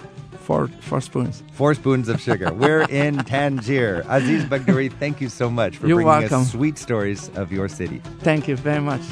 four 0.47 0.69
four 0.81 1.01
spoons. 1.01 1.43
Four 1.53 1.75
spoons 1.75 2.09
of 2.09 2.21
sugar. 2.21 2.53
We're 2.53 2.83
in 2.89 3.19
Tangier. 3.33 4.05
Aziz 4.09 4.45
Begdouri, 4.45 4.89
thank 4.93 5.21
you 5.21 5.29
so 5.29 5.51
much 5.51 5.77
for 5.77 5.89
You're 5.89 5.97
bringing 5.97 6.21
welcome. 6.23 6.43
us 6.43 6.53
sweet 6.53 6.79
stories 6.79 7.29
of 7.37 7.51
your 7.53 7.69
city. 7.69 8.01
Thank 8.21 8.47
you 8.49 8.57
very 8.57 8.81
much. 8.81 9.03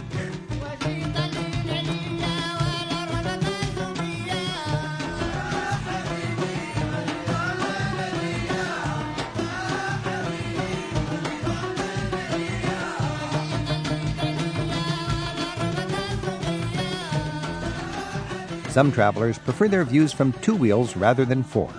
Some 18.74 18.90
travelers 18.90 19.38
prefer 19.38 19.68
their 19.68 19.84
views 19.84 20.12
from 20.12 20.32
two 20.32 20.56
wheels 20.56 20.96
rather 20.96 21.24
than 21.24 21.44
four. 21.44 21.70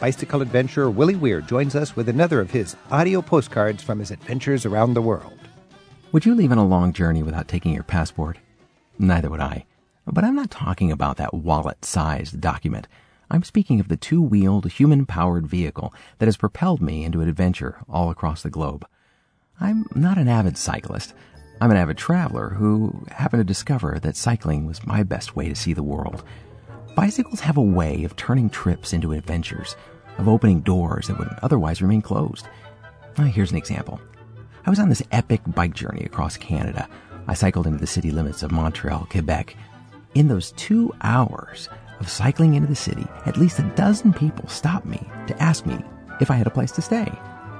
Bicycle 0.00 0.42
adventurer 0.42 0.90
Willie 0.90 1.14
Weir 1.14 1.40
joins 1.40 1.76
us 1.76 1.94
with 1.94 2.08
another 2.08 2.40
of 2.40 2.50
his 2.50 2.74
audio 2.90 3.22
postcards 3.22 3.84
from 3.84 4.00
his 4.00 4.10
adventures 4.10 4.66
around 4.66 4.94
the 4.94 5.00
world. 5.00 5.38
Would 6.10 6.26
you 6.26 6.34
leave 6.34 6.50
on 6.50 6.58
a 6.58 6.66
long 6.66 6.92
journey 6.92 7.22
without 7.22 7.46
taking 7.46 7.72
your 7.72 7.84
passport? 7.84 8.38
Neither 8.98 9.30
would 9.30 9.38
I. 9.38 9.64
But 10.08 10.24
I'm 10.24 10.34
not 10.34 10.50
talking 10.50 10.90
about 10.90 11.18
that 11.18 11.34
wallet 11.34 11.84
sized 11.84 12.40
document. 12.40 12.88
I'm 13.30 13.44
speaking 13.44 13.78
of 13.78 13.86
the 13.86 13.96
two 13.96 14.20
wheeled, 14.20 14.68
human 14.72 15.06
powered 15.06 15.46
vehicle 15.46 15.94
that 16.18 16.26
has 16.26 16.36
propelled 16.36 16.82
me 16.82 17.04
into 17.04 17.20
an 17.20 17.28
adventure 17.28 17.76
all 17.88 18.10
across 18.10 18.42
the 18.42 18.50
globe. 18.50 18.84
I'm 19.60 19.86
not 19.94 20.18
an 20.18 20.26
avid 20.26 20.58
cyclist. 20.58 21.14
I'm 21.60 21.70
an 21.70 21.76
avid 21.76 21.96
traveler 21.96 22.50
who 22.50 23.06
happened 23.10 23.40
to 23.40 23.44
discover 23.44 23.98
that 24.02 24.16
cycling 24.16 24.66
was 24.66 24.86
my 24.86 25.02
best 25.02 25.36
way 25.36 25.48
to 25.48 25.54
see 25.54 25.72
the 25.72 25.82
world. 25.82 26.24
Bicycles 26.94 27.40
have 27.40 27.56
a 27.56 27.62
way 27.62 28.04
of 28.04 28.16
turning 28.16 28.50
trips 28.50 28.92
into 28.92 29.12
adventures, 29.12 29.76
of 30.18 30.28
opening 30.28 30.60
doors 30.60 31.06
that 31.06 31.18
would 31.18 31.30
otherwise 31.42 31.80
remain 31.80 32.02
closed. 32.02 32.46
Here's 33.16 33.52
an 33.52 33.56
example. 33.56 34.00
I 34.66 34.70
was 34.70 34.78
on 34.78 34.88
this 34.88 35.02
epic 35.12 35.40
bike 35.46 35.74
journey 35.74 36.04
across 36.04 36.36
Canada. 36.36 36.88
I 37.26 37.34
cycled 37.34 37.66
into 37.66 37.78
the 37.78 37.86
city 37.86 38.10
limits 38.10 38.42
of 38.42 38.52
Montreal, 38.52 39.06
Quebec. 39.10 39.56
In 40.14 40.28
those 40.28 40.52
two 40.52 40.92
hours 41.02 41.68
of 42.00 42.08
cycling 42.08 42.54
into 42.54 42.68
the 42.68 42.76
city, 42.76 43.06
at 43.26 43.36
least 43.36 43.58
a 43.58 43.72
dozen 43.74 44.12
people 44.12 44.48
stopped 44.48 44.86
me 44.86 45.00
to 45.26 45.42
ask 45.42 45.66
me 45.66 45.78
if 46.20 46.30
I 46.30 46.36
had 46.36 46.46
a 46.46 46.50
place 46.50 46.72
to 46.72 46.82
stay, 46.82 47.10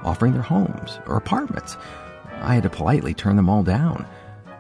offering 0.03 0.32
their 0.32 0.42
homes 0.42 0.99
or 1.07 1.16
apartments. 1.16 1.76
I 2.45 2.55
had 2.55 2.62
to 2.64 2.70
politely 2.70 3.14
turn 3.14 3.36
them 3.36 3.49
all 3.49 3.62
down. 3.62 4.07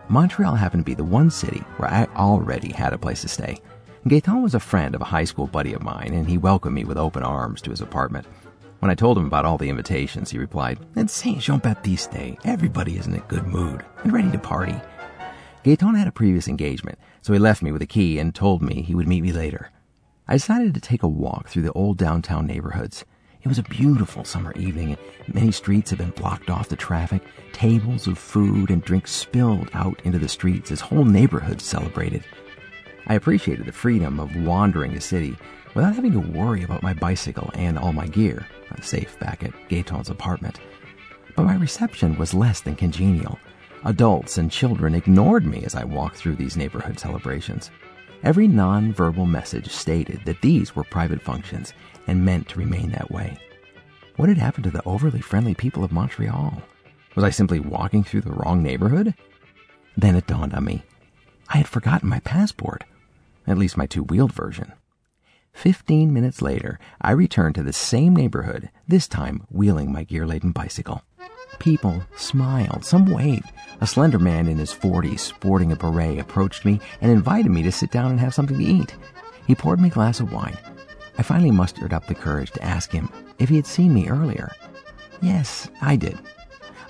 Montreal 0.08 0.54
happened 0.54 0.82
to 0.82 0.90
be 0.90 0.94
the 0.94 1.04
one 1.04 1.30
city 1.30 1.60
where 1.76 1.90
I 1.90 2.06
already 2.16 2.72
had 2.72 2.92
a 2.92 2.98
place 2.98 3.22
to 3.22 3.28
stay. 3.28 3.58
Gaetan 4.06 4.42
was 4.42 4.54
a 4.54 4.60
friend 4.60 4.94
of 4.94 5.00
a 5.00 5.06
high 5.06 5.24
school 5.24 5.46
buddy 5.46 5.72
of 5.72 5.82
mine, 5.82 6.12
and 6.12 6.28
he 6.28 6.36
welcomed 6.36 6.74
me 6.74 6.84
with 6.84 6.98
open 6.98 7.22
arms 7.22 7.62
to 7.62 7.70
his 7.70 7.80
apartment. 7.80 8.26
When 8.80 8.90
I 8.90 8.94
told 8.94 9.16
him 9.16 9.26
about 9.26 9.44
all 9.44 9.56
the 9.56 9.70
invitations, 9.70 10.30
he 10.30 10.38
replied, 10.38 10.78
It's 10.94 11.12
St. 11.12 11.40
Jean 11.40 11.58
Baptiste 11.58 12.10
Day. 12.10 12.36
Everybody 12.44 12.98
is 12.98 13.06
in 13.06 13.14
a 13.14 13.20
good 13.20 13.46
mood 13.46 13.82
and 14.02 14.12
ready 14.12 14.30
to 14.30 14.38
party. 14.38 14.78
Gaetan 15.64 15.96
had 15.96 16.06
a 16.06 16.12
previous 16.12 16.48
engagement, 16.48 16.98
so 17.22 17.32
he 17.32 17.38
left 17.38 17.62
me 17.62 17.72
with 17.72 17.80
a 17.80 17.86
key 17.86 18.18
and 18.18 18.34
told 18.34 18.60
me 18.60 18.82
he 18.82 18.94
would 18.94 19.08
meet 19.08 19.22
me 19.22 19.32
later. 19.32 19.70
I 20.28 20.34
decided 20.34 20.74
to 20.74 20.80
take 20.80 21.02
a 21.02 21.08
walk 21.08 21.48
through 21.48 21.62
the 21.62 21.72
old 21.72 21.96
downtown 21.96 22.46
neighborhoods. 22.46 23.04
It 23.44 23.48
was 23.48 23.58
a 23.58 23.64
beautiful 23.64 24.24
summer 24.24 24.54
evening, 24.56 24.96
and 25.26 25.34
many 25.34 25.52
streets 25.52 25.90
had 25.90 25.98
been 25.98 26.12
blocked 26.12 26.48
off 26.48 26.68
to 26.68 26.76
traffic. 26.76 27.20
Tables 27.52 28.06
of 28.06 28.16
food 28.16 28.70
and 28.70 28.82
drinks 28.82 29.12
spilled 29.12 29.68
out 29.74 30.00
into 30.04 30.18
the 30.18 30.30
streets 30.30 30.72
as 30.72 30.80
whole 30.80 31.04
neighborhoods 31.04 31.62
celebrated. 31.62 32.24
I 33.06 33.16
appreciated 33.16 33.66
the 33.66 33.72
freedom 33.72 34.18
of 34.18 34.34
wandering 34.34 34.94
the 34.94 35.00
city 35.02 35.36
without 35.74 35.94
having 35.94 36.12
to 36.12 36.20
worry 36.20 36.62
about 36.62 36.82
my 36.82 36.94
bicycle 36.94 37.50
and 37.52 37.78
all 37.78 37.92
my 37.92 38.06
gear, 38.06 38.46
safe 38.80 39.18
back 39.20 39.44
at 39.44 39.52
Gaetan's 39.68 40.08
apartment. 40.08 40.58
But 41.36 41.44
my 41.44 41.56
reception 41.56 42.16
was 42.16 42.32
less 42.32 42.62
than 42.62 42.76
congenial. 42.76 43.38
Adults 43.84 44.38
and 44.38 44.50
children 44.50 44.94
ignored 44.94 45.44
me 45.44 45.64
as 45.64 45.74
I 45.74 45.84
walked 45.84 46.16
through 46.16 46.36
these 46.36 46.56
neighborhood 46.56 46.98
celebrations. 46.98 47.70
Every 48.22 48.48
non-verbal 48.48 49.26
message 49.26 49.68
stated 49.68 50.22
that 50.24 50.40
these 50.40 50.74
were 50.74 50.84
private 50.84 51.20
functions 51.20 51.74
and 52.06 52.24
meant 52.24 52.48
to 52.48 52.58
remain 52.58 52.90
that 52.90 53.10
way. 53.10 53.36
What 54.16 54.28
had 54.28 54.38
happened 54.38 54.64
to 54.64 54.70
the 54.70 54.84
overly 54.86 55.20
friendly 55.20 55.54
people 55.54 55.82
of 55.84 55.92
Montreal? 55.92 56.62
Was 57.14 57.24
I 57.24 57.30
simply 57.30 57.60
walking 57.60 58.04
through 58.04 58.22
the 58.22 58.32
wrong 58.32 58.62
neighborhood? 58.62 59.14
Then 59.96 60.16
it 60.16 60.26
dawned 60.26 60.54
on 60.54 60.64
me. 60.64 60.84
I 61.48 61.58
had 61.58 61.68
forgotten 61.68 62.08
my 62.08 62.20
passport, 62.20 62.84
at 63.46 63.58
least 63.58 63.76
my 63.76 63.86
two-wheeled 63.86 64.32
version. 64.32 64.72
Fifteen 65.52 66.12
minutes 66.12 66.42
later, 66.42 66.80
I 67.00 67.12
returned 67.12 67.54
to 67.54 67.62
the 67.62 67.72
same 67.72 68.14
neighborhood, 68.14 68.70
this 68.88 69.06
time 69.06 69.44
wheeling 69.50 69.92
my 69.92 70.02
gear-laden 70.02 70.50
bicycle. 70.50 71.02
People 71.60 72.02
smiled, 72.16 72.84
some 72.84 73.06
waved. 73.06 73.52
A 73.80 73.86
slender 73.86 74.18
man 74.18 74.48
in 74.48 74.58
his 74.58 74.74
40s, 74.74 75.20
sporting 75.20 75.70
a 75.70 75.76
beret, 75.76 76.18
approached 76.18 76.64
me 76.64 76.80
and 77.00 77.10
invited 77.10 77.50
me 77.50 77.62
to 77.62 77.70
sit 77.70 77.92
down 77.92 78.10
and 78.10 78.18
have 78.18 78.34
something 78.34 78.58
to 78.58 78.64
eat. 78.64 78.96
He 79.46 79.54
poured 79.54 79.78
me 79.80 79.88
a 79.88 79.92
glass 79.92 80.18
of 80.18 80.32
wine. 80.32 80.58
I 81.16 81.22
finally 81.22 81.50
mustered 81.50 81.92
up 81.92 82.06
the 82.06 82.14
courage 82.14 82.50
to 82.52 82.64
ask 82.64 82.90
him 82.90 83.08
if 83.38 83.48
he 83.48 83.56
had 83.56 83.66
seen 83.66 83.94
me 83.94 84.08
earlier. 84.08 84.52
Yes, 85.22 85.68
I 85.80 85.96
did. 85.96 86.18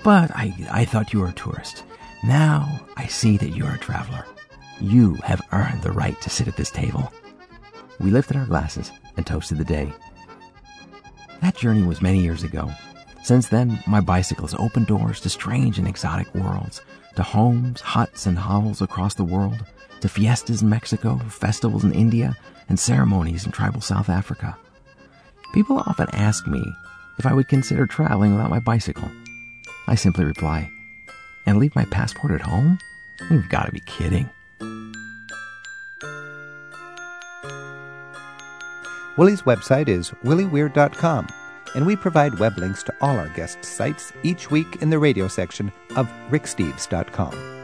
But 0.03 0.31
I, 0.31 0.53
I 0.71 0.85
thought 0.85 1.13
you 1.13 1.19
were 1.19 1.29
a 1.29 1.33
tourist. 1.33 1.83
Now 2.23 2.81
I 2.97 3.07
see 3.07 3.37
that 3.37 3.55
you're 3.55 3.73
a 3.73 3.77
traveler. 3.77 4.25
You 4.79 5.15
have 5.23 5.41
earned 5.51 5.81
the 5.81 5.91
right 5.91 6.19
to 6.21 6.29
sit 6.29 6.47
at 6.47 6.57
this 6.57 6.71
table. 6.71 7.11
We 7.99 8.11
lifted 8.11 8.35
our 8.35 8.45
glasses 8.45 8.91
and 9.15 9.25
toasted 9.25 9.57
the 9.57 9.63
day. 9.63 9.93
That 11.41 11.55
journey 11.55 11.83
was 11.83 12.01
many 12.01 12.19
years 12.19 12.43
ago. 12.43 12.71
Since 13.23 13.47
then, 13.47 13.79
my 13.87 14.01
bicycle 14.01 14.45
has 14.45 14.55
opened 14.59 14.87
doors 14.87 15.21
to 15.21 15.29
strange 15.29 15.79
and 15.79 15.87
exotic 15.87 16.33
worlds, 16.35 16.81
to 17.15 17.23
homes, 17.23 17.81
huts, 17.81 18.25
and 18.25 18.37
hovels 18.37 18.81
across 18.81 19.13
the 19.13 19.23
world, 19.23 19.65
to 20.01 20.09
fiestas 20.09 20.61
in 20.61 20.69
Mexico, 20.69 21.17
festivals 21.29 21.83
in 21.83 21.93
India, 21.93 22.35
and 22.69 22.79
ceremonies 22.79 23.45
in 23.45 23.51
tribal 23.51 23.81
South 23.81 24.09
Africa. 24.09 24.57
People 25.53 25.77
often 25.79 26.07
ask 26.13 26.47
me 26.47 26.63
if 27.17 27.25
I 27.25 27.33
would 27.33 27.47
consider 27.47 27.85
traveling 27.85 28.33
without 28.33 28.49
my 28.49 28.59
bicycle. 28.59 29.09
I 29.87 29.95
simply 29.95 30.25
reply, 30.25 30.69
and 31.45 31.57
leave 31.57 31.75
my 31.75 31.85
passport 31.85 32.33
at 32.33 32.41
home? 32.41 32.79
You've 33.29 33.49
got 33.49 33.67
to 33.67 33.71
be 33.71 33.81
kidding. 33.81 34.29
Willie's 39.17 39.43
website 39.43 39.87
is 39.87 40.11
willieweir.com 40.23 41.27
and 41.75 41.85
we 41.85 41.95
provide 41.95 42.39
web 42.39 42.57
links 42.57 42.83
to 42.83 42.95
all 43.01 43.17
our 43.17 43.29
guest 43.29 43.63
sites 43.63 44.11
each 44.23 44.49
week 44.49 44.81
in 44.81 44.89
the 44.89 44.99
radio 44.99 45.27
section 45.27 45.71
of 45.95 46.09
ricksteves.com. 46.29 47.54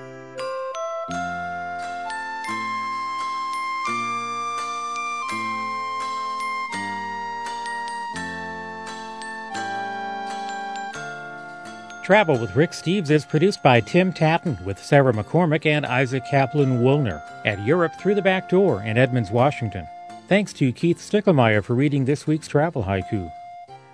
Travel 12.12 12.38
with 12.38 12.57
Rick 12.57 12.72
Steves 12.72 13.09
is 13.09 13.24
produced 13.24 13.64
by 13.64 13.80
Tim 13.80 14.12
Tattan 14.12 14.57
with 14.66 14.84
Sarah 14.84 15.14
McCormick 15.14 15.66
and 15.66 15.86
Isaac 15.86 16.26
Kaplan 16.26 16.82
Woolner 16.82 17.24
at 17.45 17.66
Europe 17.66 17.93
Through 17.97 18.16
the 18.16 18.22
Back 18.22 18.49
Door 18.49 18.82
in 18.82 18.97
Edmonds, 18.97 19.32
Washington. 19.32 19.88
Thanks 20.28 20.51
to 20.55 20.74
Keith 20.74 20.97
Stickelmeyer 20.97 21.64
for 21.64 21.74
reading 21.74 22.03
this 22.03 22.28
week's 22.28 22.49
travel 22.49 22.84
haiku. 22.84 23.32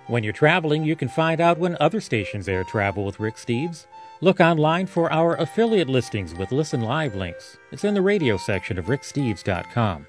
When 0.08 0.24
you're 0.24 0.32
traveling, 0.32 0.82
you 0.82 0.96
can 0.96 1.08
find 1.08 1.40
out 1.40 1.58
when 1.58 1.76
other 1.78 2.00
stations 2.00 2.48
air 2.48 2.64
travel 2.64 3.04
with 3.04 3.20
Rick 3.20 3.36
Steves. 3.36 3.86
Look 4.20 4.40
online 4.40 4.86
for 4.88 5.12
our 5.12 5.36
affiliate 5.36 5.88
listings 5.88 6.34
with 6.34 6.50
Listen 6.50 6.80
Live 6.80 7.14
links. 7.14 7.56
It's 7.70 7.84
in 7.84 7.94
the 7.94 8.02
radio 8.02 8.36
section 8.36 8.80
of 8.80 8.86
ricksteves.com. 8.86 10.08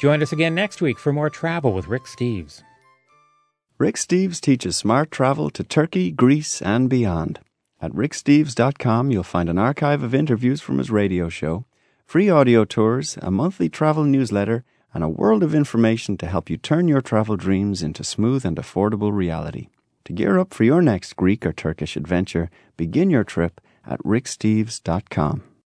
Join 0.00 0.22
us 0.22 0.32
again 0.32 0.54
next 0.54 0.80
week 0.80 0.98
for 0.98 1.12
more 1.12 1.28
travel 1.28 1.74
with 1.74 1.88
Rick 1.88 2.04
Steves. 2.04 2.62
Rick 3.84 3.96
Steves 3.96 4.40
teaches 4.40 4.78
smart 4.78 5.10
travel 5.10 5.50
to 5.50 5.62
Turkey, 5.62 6.10
Greece, 6.10 6.62
and 6.62 6.88
beyond. 6.88 7.40
At 7.82 7.92
ricksteves.com, 7.92 9.10
you'll 9.10 9.22
find 9.22 9.50
an 9.50 9.58
archive 9.58 10.02
of 10.02 10.14
interviews 10.14 10.62
from 10.62 10.78
his 10.78 10.90
radio 10.90 11.28
show, 11.28 11.66
free 12.06 12.30
audio 12.30 12.64
tours, 12.64 13.18
a 13.20 13.30
monthly 13.30 13.68
travel 13.68 14.04
newsletter, 14.04 14.64
and 14.94 15.04
a 15.04 15.08
world 15.10 15.42
of 15.42 15.54
information 15.54 16.16
to 16.16 16.26
help 16.26 16.48
you 16.48 16.56
turn 16.56 16.88
your 16.88 17.02
travel 17.02 17.36
dreams 17.36 17.82
into 17.82 18.02
smooth 18.02 18.46
and 18.46 18.56
affordable 18.56 19.12
reality. 19.12 19.68
To 20.06 20.14
gear 20.14 20.38
up 20.38 20.54
for 20.54 20.64
your 20.64 20.80
next 20.80 21.14
Greek 21.16 21.44
or 21.44 21.52
Turkish 21.52 21.94
adventure, 21.94 22.48
begin 22.78 23.10
your 23.10 23.22
trip 23.22 23.60
at 23.86 24.02
ricksteves.com. 24.02 25.42